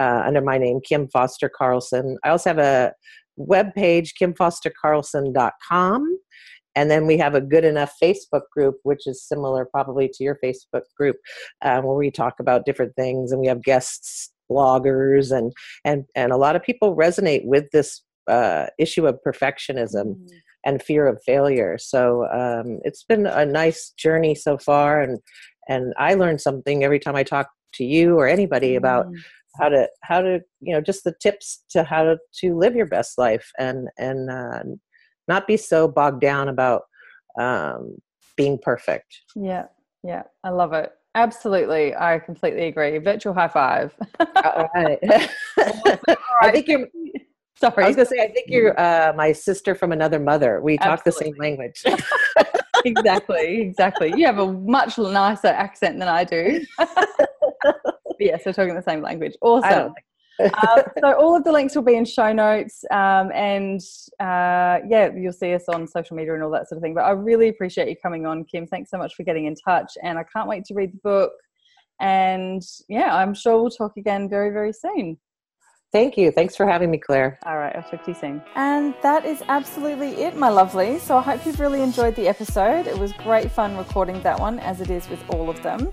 Uh, 0.00 0.22
under 0.26 0.40
my 0.40 0.58
name, 0.58 0.80
Kim 0.86 1.08
Foster 1.08 1.48
Carlson. 1.48 2.18
I 2.24 2.30
also 2.30 2.50
have 2.50 2.58
a 2.58 2.92
web 3.36 3.74
page, 3.74 4.14
kimfostercarlson.com. 4.20 6.18
and 6.74 6.90
then 6.90 7.06
we 7.06 7.16
have 7.18 7.34
a 7.34 7.40
good 7.40 7.64
enough 7.64 7.94
Facebook 8.02 8.42
group, 8.52 8.76
which 8.82 9.06
is 9.06 9.26
similar 9.26 9.64
probably 9.64 10.08
to 10.08 10.24
your 10.24 10.38
Facebook 10.44 10.82
group, 10.96 11.16
uh, 11.62 11.80
where 11.80 11.96
we 11.96 12.10
talk 12.10 12.34
about 12.40 12.66
different 12.66 12.94
things, 12.96 13.32
and 13.32 13.40
we 13.40 13.46
have 13.46 13.62
guests, 13.62 14.32
bloggers, 14.50 15.36
and 15.36 15.52
and 15.84 16.04
and 16.14 16.32
a 16.32 16.36
lot 16.36 16.56
of 16.56 16.62
people 16.62 16.96
resonate 16.96 17.44
with 17.44 17.64
this 17.72 18.02
uh, 18.28 18.66
issue 18.78 19.06
of 19.06 19.18
perfectionism. 19.26 20.16
Mm. 20.16 20.28
And 20.64 20.82
fear 20.82 21.06
of 21.06 21.22
failure. 21.24 21.78
So 21.78 22.26
um, 22.32 22.80
it's 22.82 23.04
been 23.04 23.26
a 23.26 23.46
nice 23.46 23.90
journey 23.90 24.34
so 24.34 24.58
far, 24.58 25.00
and 25.00 25.20
and 25.68 25.94
I 25.96 26.14
learn 26.14 26.38
something 26.38 26.82
every 26.82 26.98
time 26.98 27.14
I 27.14 27.22
talk 27.22 27.48
to 27.74 27.84
you 27.84 28.18
or 28.18 28.26
anybody 28.26 28.72
mm. 28.72 28.78
about 28.78 29.06
how 29.58 29.68
to 29.68 29.88
how 30.02 30.20
to 30.20 30.40
you 30.60 30.74
know 30.74 30.80
just 30.80 31.04
the 31.04 31.14
tips 31.20 31.64
to 31.70 31.84
how 31.84 32.02
to, 32.02 32.18
to 32.40 32.56
live 32.56 32.74
your 32.74 32.86
best 32.86 33.18
life 33.18 33.50
and 33.58 33.88
and 33.98 34.30
uh, 34.30 34.62
not 35.28 35.46
be 35.46 35.56
so 35.56 35.88
bogged 35.88 36.20
down 36.20 36.48
about 36.48 36.82
um, 37.40 37.96
being 38.36 38.58
perfect 38.58 39.22
yeah 39.34 39.64
yeah 40.02 40.22
i 40.44 40.50
love 40.50 40.72
it 40.72 40.92
absolutely 41.14 41.94
i 41.94 42.18
completely 42.18 42.66
agree 42.66 42.98
virtual 42.98 43.32
high 43.32 43.48
five 43.48 43.94
all 44.44 44.68
right. 44.74 44.98
i 46.42 46.50
think 46.50 46.68
you're 46.68 46.86
sorry. 47.58 47.84
I 47.84 47.86
was 47.88 47.96
gonna 47.96 48.06
say 48.06 48.20
i 48.20 48.28
think 48.28 48.48
you're 48.48 48.78
uh, 48.78 49.12
my 49.16 49.32
sister 49.32 49.74
from 49.74 49.92
another 49.92 50.18
mother. 50.18 50.60
We 50.60 50.78
talk 50.78 51.04
the 51.04 51.12
same 51.12 51.34
language. 51.38 51.82
Exactly 52.84 53.62
exactly. 53.62 54.12
You 54.16 54.26
have 54.26 54.38
a 54.38 54.52
much 54.52 54.96
nicer 54.96 55.48
accent 55.48 55.98
than 55.98 56.08
i 56.08 56.24
do. 56.24 56.64
Yes, 58.18 58.42
we're 58.46 58.54
talking 58.54 58.74
the 58.74 58.82
same 58.82 59.02
language. 59.02 59.34
Awesome. 59.42 59.92
uh, 60.40 60.82
so 61.00 61.12
all 61.18 61.36
of 61.36 61.44
the 61.44 61.52
links 61.52 61.74
will 61.74 61.82
be 61.82 61.96
in 61.96 62.04
show 62.04 62.32
notes 62.32 62.84
um, 62.90 63.30
and 63.34 63.80
uh, 64.20 64.80
yeah 64.88 65.10
you'll 65.14 65.32
see 65.32 65.52
us 65.54 65.64
on 65.68 65.86
social 65.86 66.16
media 66.16 66.34
and 66.34 66.42
all 66.42 66.50
that 66.50 66.68
sort 66.68 66.76
of 66.76 66.82
thing. 66.82 66.94
But 66.94 67.04
i 67.04 67.10
really 67.10 67.48
appreciate 67.48 67.88
you 67.88 67.96
coming 68.02 68.24
on 68.26 68.44
kim. 68.44 68.66
Thanks 68.66 68.90
so 68.90 68.98
much 68.98 69.14
for 69.14 69.22
getting 69.22 69.46
in 69.46 69.54
touch 69.54 69.92
and 70.02 70.18
i 70.18 70.24
can't 70.24 70.48
wait 70.48 70.64
to 70.66 70.74
read 70.74 70.92
the 70.92 71.00
book. 71.02 71.32
And 72.00 72.62
yeah 72.88 73.16
i'm 73.16 73.34
sure 73.34 73.60
we'll 73.60 73.70
talk 73.70 73.96
again 73.96 74.28
very 74.28 74.50
very 74.50 74.72
soon 74.72 75.18
Thank 75.92 76.16
you. 76.16 76.30
Thanks 76.30 76.56
for 76.56 76.66
having 76.66 76.90
me, 76.90 76.98
Claire. 76.98 77.38
All 77.46 77.56
right, 77.56 77.74
I'll 77.74 77.82
talk 77.82 78.04
to 78.04 78.10
you 78.10 78.16
soon. 78.16 78.42
And 78.54 78.94
that 79.02 79.24
is 79.24 79.42
absolutely 79.48 80.10
it, 80.22 80.36
my 80.36 80.48
lovely. 80.48 80.98
So 80.98 81.16
I 81.16 81.22
hope 81.22 81.46
you've 81.46 81.60
really 81.60 81.80
enjoyed 81.80 82.16
the 82.16 82.28
episode. 82.28 82.86
It 82.86 82.98
was 82.98 83.12
great 83.12 83.50
fun 83.50 83.76
recording 83.76 84.20
that 84.22 84.38
one, 84.38 84.58
as 84.58 84.80
it 84.80 84.90
is 84.90 85.08
with 85.08 85.22
all 85.30 85.48
of 85.48 85.62
them. 85.62 85.90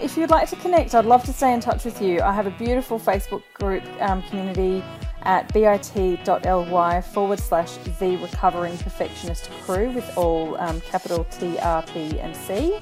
If 0.00 0.16
you'd 0.16 0.30
like 0.30 0.48
to 0.50 0.56
connect, 0.56 0.94
I'd 0.94 1.04
love 1.04 1.24
to 1.24 1.32
stay 1.34 1.52
in 1.52 1.60
touch 1.60 1.84
with 1.84 2.00
you. 2.00 2.20
I 2.22 2.32
have 2.32 2.46
a 2.46 2.50
beautiful 2.52 2.98
Facebook 2.98 3.42
group 3.52 3.84
um, 4.00 4.22
community 4.22 4.82
at 5.24 5.52
bit.ly 5.52 7.00
forward 7.02 7.38
slash 7.38 7.76
the 7.98 8.16
recovering 8.16 8.76
perfectionist 8.78 9.50
crew 9.64 9.90
with 9.90 10.16
all 10.16 10.58
um, 10.60 10.80
capital 10.80 11.24
T, 11.24 11.58
R, 11.58 11.82
P, 11.82 12.18
and 12.20 12.34
C. 12.34 12.78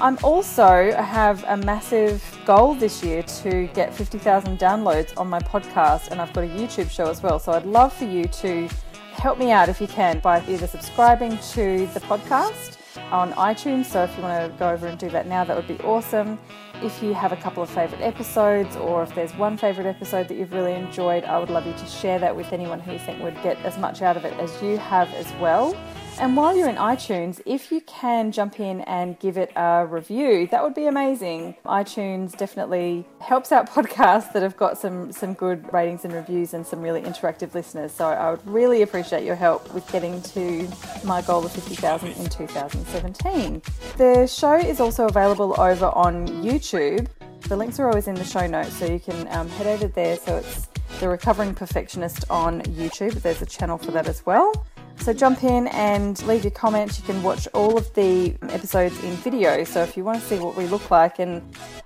I'm 0.00 0.18
also 0.24 0.92
have 0.92 1.44
a 1.46 1.58
massive 1.58 2.24
goal 2.46 2.74
this 2.74 3.04
year 3.04 3.22
to 3.22 3.66
get 3.74 3.94
50,000 3.94 4.58
downloads 4.58 5.12
on 5.18 5.28
my 5.28 5.40
podcast, 5.40 6.10
and 6.10 6.22
I've 6.22 6.32
got 6.32 6.44
a 6.44 6.48
YouTube 6.48 6.90
show 6.90 7.10
as 7.10 7.22
well. 7.22 7.38
So 7.38 7.52
I'd 7.52 7.66
love 7.66 7.92
for 7.92 8.06
you 8.06 8.24
to 8.24 8.66
help 9.12 9.38
me 9.38 9.50
out 9.50 9.68
if 9.68 9.78
you 9.78 9.86
can 9.86 10.18
by 10.20 10.42
either 10.48 10.66
subscribing 10.66 11.36
to 11.52 11.86
the 11.88 12.00
podcast 12.00 12.78
on 13.12 13.32
iTunes. 13.32 13.84
So 13.84 14.04
if 14.04 14.16
you 14.16 14.22
want 14.22 14.50
to 14.50 14.58
go 14.58 14.70
over 14.70 14.86
and 14.86 14.98
do 14.98 15.10
that 15.10 15.26
now, 15.26 15.44
that 15.44 15.54
would 15.54 15.68
be 15.68 15.78
awesome. 15.84 16.38
If 16.82 17.02
you 17.02 17.12
have 17.12 17.32
a 17.32 17.36
couple 17.36 17.62
of 17.62 17.68
favourite 17.68 18.02
episodes, 18.02 18.76
or 18.76 19.02
if 19.02 19.14
there's 19.14 19.34
one 19.34 19.58
favourite 19.58 19.86
episode 19.86 20.28
that 20.28 20.38
you've 20.38 20.54
really 20.54 20.72
enjoyed, 20.72 21.24
I 21.24 21.38
would 21.38 21.50
love 21.50 21.66
you 21.66 21.74
to 21.74 21.86
share 21.86 22.18
that 22.20 22.34
with 22.34 22.54
anyone 22.54 22.80
who 22.80 22.92
you 22.92 22.98
think 22.98 23.22
would 23.22 23.36
get 23.42 23.58
as 23.66 23.76
much 23.76 24.00
out 24.00 24.16
of 24.16 24.24
it 24.24 24.32
as 24.40 24.62
you 24.62 24.78
have 24.78 25.12
as 25.12 25.30
well. 25.42 25.76
And 26.20 26.36
while 26.36 26.54
you're 26.54 26.68
in 26.68 26.76
iTunes, 26.76 27.40
if 27.46 27.72
you 27.72 27.80
can 27.80 28.30
jump 28.30 28.60
in 28.60 28.82
and 28.82 29.18
give 29.20 29.38
it 29.38 29.50
a 29.56 29.86
review, 29.86 30.46
that 30.48 30.62
would 30.62 30.74
be 30.74 30.84
amazing. 30.84 31.54
iTunes 31.64 32.36
definitely 32.36 33.06
helps 33.20 33.52
out 33.52 33.70
podcasts 33.74 34.30
that 34.34 34.42
have 34.42 34.54
got 34.58 34.76
some 34.76 35.12
some 35.12 35.32
good 35.32 35.72
ratings 35.72 36.04
and 36.04 36.12
reviews 36.12 36.52
and 36.52 36.66
some 36.66 36.82
really 36.82 37.00
interactive 37.00 37.54
listeners. 37.54 37.90
So 37.92 38.04
I 38.04 38.32
would 38.32 38.46
really 38.46 38.82
appreciate 38.82 39.24
your 39.24 39.34
help 39.34 39.72
with 39.72 39.90
getting 39.90 40.20
to 40.34 40.68
my 41.04 41.22
goal 41.22 41.46
of 41.46 41.52
50,000 41.52 42.10
in 42.10 42.28
2017. 42.28 43.62
The 43.96 44.26
show 44.26 44.56
is 44.56 44.78
also 44.78 45.06
available 45.06 45.58
over 45.58 45.86
on 45.86 46.28
YouTube. 46.44 47.08
The 47.48 47.56
links 47.56 47.80
are 47.80 47.88
always 47.88 48.08
in 48.08 48.14
the 48.14 48.24
show 48.24 48.46
notes, 48.46 48.74
so 48.74 48.84
you 48.84 49.00
can 49.00 49.26
um, 49.28 49.48
head 49.48 49.66
over 49.66 49.86
there. 49.86 50.18
So 50.18 50.36
it's 50.36 50.68
the 51.00 51.08
Recovering 51.08 51.54
Perfectionist 51.54 52.24
on 52.28 52.60
YouTube. 52.62 53.22
There's 53.22 53.40
a 53.40 53.46
channel 53.46 53.78
for 53.78 53.90
that 53.92 54.06
as 54.06 54.26
well. 54.26 54.52
So 55.00 55.14
jump 55.14 55.44
in 55.44 55.68
and 55.68 56.22
leave 56.26 56.44
your 56.44 56.50
comments. 56.50 56.98
You 56.98 57.06
can 57.06 57.22
watch 57.22 57.48
all 57.54 57.78
of 57.78 57.92
the 57.94 58.34
episodes 58.50 59.02
in 59.02 59.14
video. 59.16 59.64
So 59.64 59.82
if 59.82 59.96
you 59.96 60.04
want 60.04 60.20
to 60.20 60.26
see 60.26 60.38
what 60.38 60.56
we 60.56 60.66
look 60.66 60.90
like 60.90 61.18
and 61.18 61.42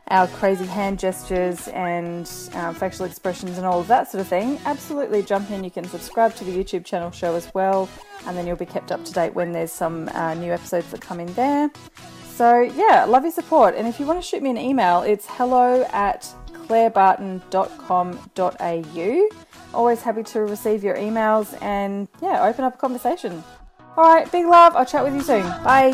our 0.08 0.26
crazy 0.26 0.66
hand 0.66 0.98
gestures 0.98 1.68
and 1.68 2.28
uh, 2.54 2.72
facial 2.72 3.06
expressions 3.06 3.56
and 3.56 3.66
all 3.66 3.78
of 3.78 3.86
that 3.86 4.10
sort 4.10 4.20
of 4.20 4.26
thing, 4.26 4.58
absolutely 4.64 5.22
jump 5.22 5.48
in. 5.52 5.62
You 5.62 5.70
can 5.70 5.84
subscribe 5.84 6.34
to 6.36 6.44
the 6.44 6.50
YouTube 6.50 6.84
channel 6.84 7.12
show 7.12 7.36
as 7.36 7.54
well, 7.54 7.88
and 8.26 8.36
then 8.36 8.48
you'll 8.48 8.56
be 8.56 8.66
kept 8.66 8.90
up 8.90 9.04
to 9.04 9.12
date 9.12 9.32
when 9.32 9.52
there's 9.52 9.72
some 9.72 10.08
uh, 10.08 10.34
new 10.34 10.52
episodes 10.52 10.90
that 10.90 11.00
come 11.00 11.20
in 11.20 11.32
there. 11.34 11.70
So 12.34 12.62
yeah, 12.62 13.04
love 13.04 13.22
your 13.22 13.30
support. 13.30 13.76
And 13.76 13.86
if 13.86 14.00
you 14.00 14.06
want 14.06 14.20
to 14.20 14.26
shoot 14.26 14.42
me 14.42 14.50
an 14.50 14.58
email, 14.58 15.02
it's 15.02 15.24
hello 15.28 15.84
at 15.92 16.22
clairebarton.com.au. 16.66 19.28
Always 19.74 20.02
happy 20.02 20.22
to 20.22 20.40
receive 20.40 20.84
your 20.84 20.96
emails 20.96 21.60
and 21.60 22.08
yeah, 22.22 22.46
open 22.46 22.64
up 22.64 22.74
a 22.74 22.78
conversation. 22.78 23.42
All 23.96 24.04
right, 24.04 24.30
big 24.30 24.46
love. 24.46 24.74
I'll 24.76 24.86
chat 24.86 25.04
with 25.04 25.14
you 25.14 25.22
soon. 25.22 25.42
Bye. 25.62 25.92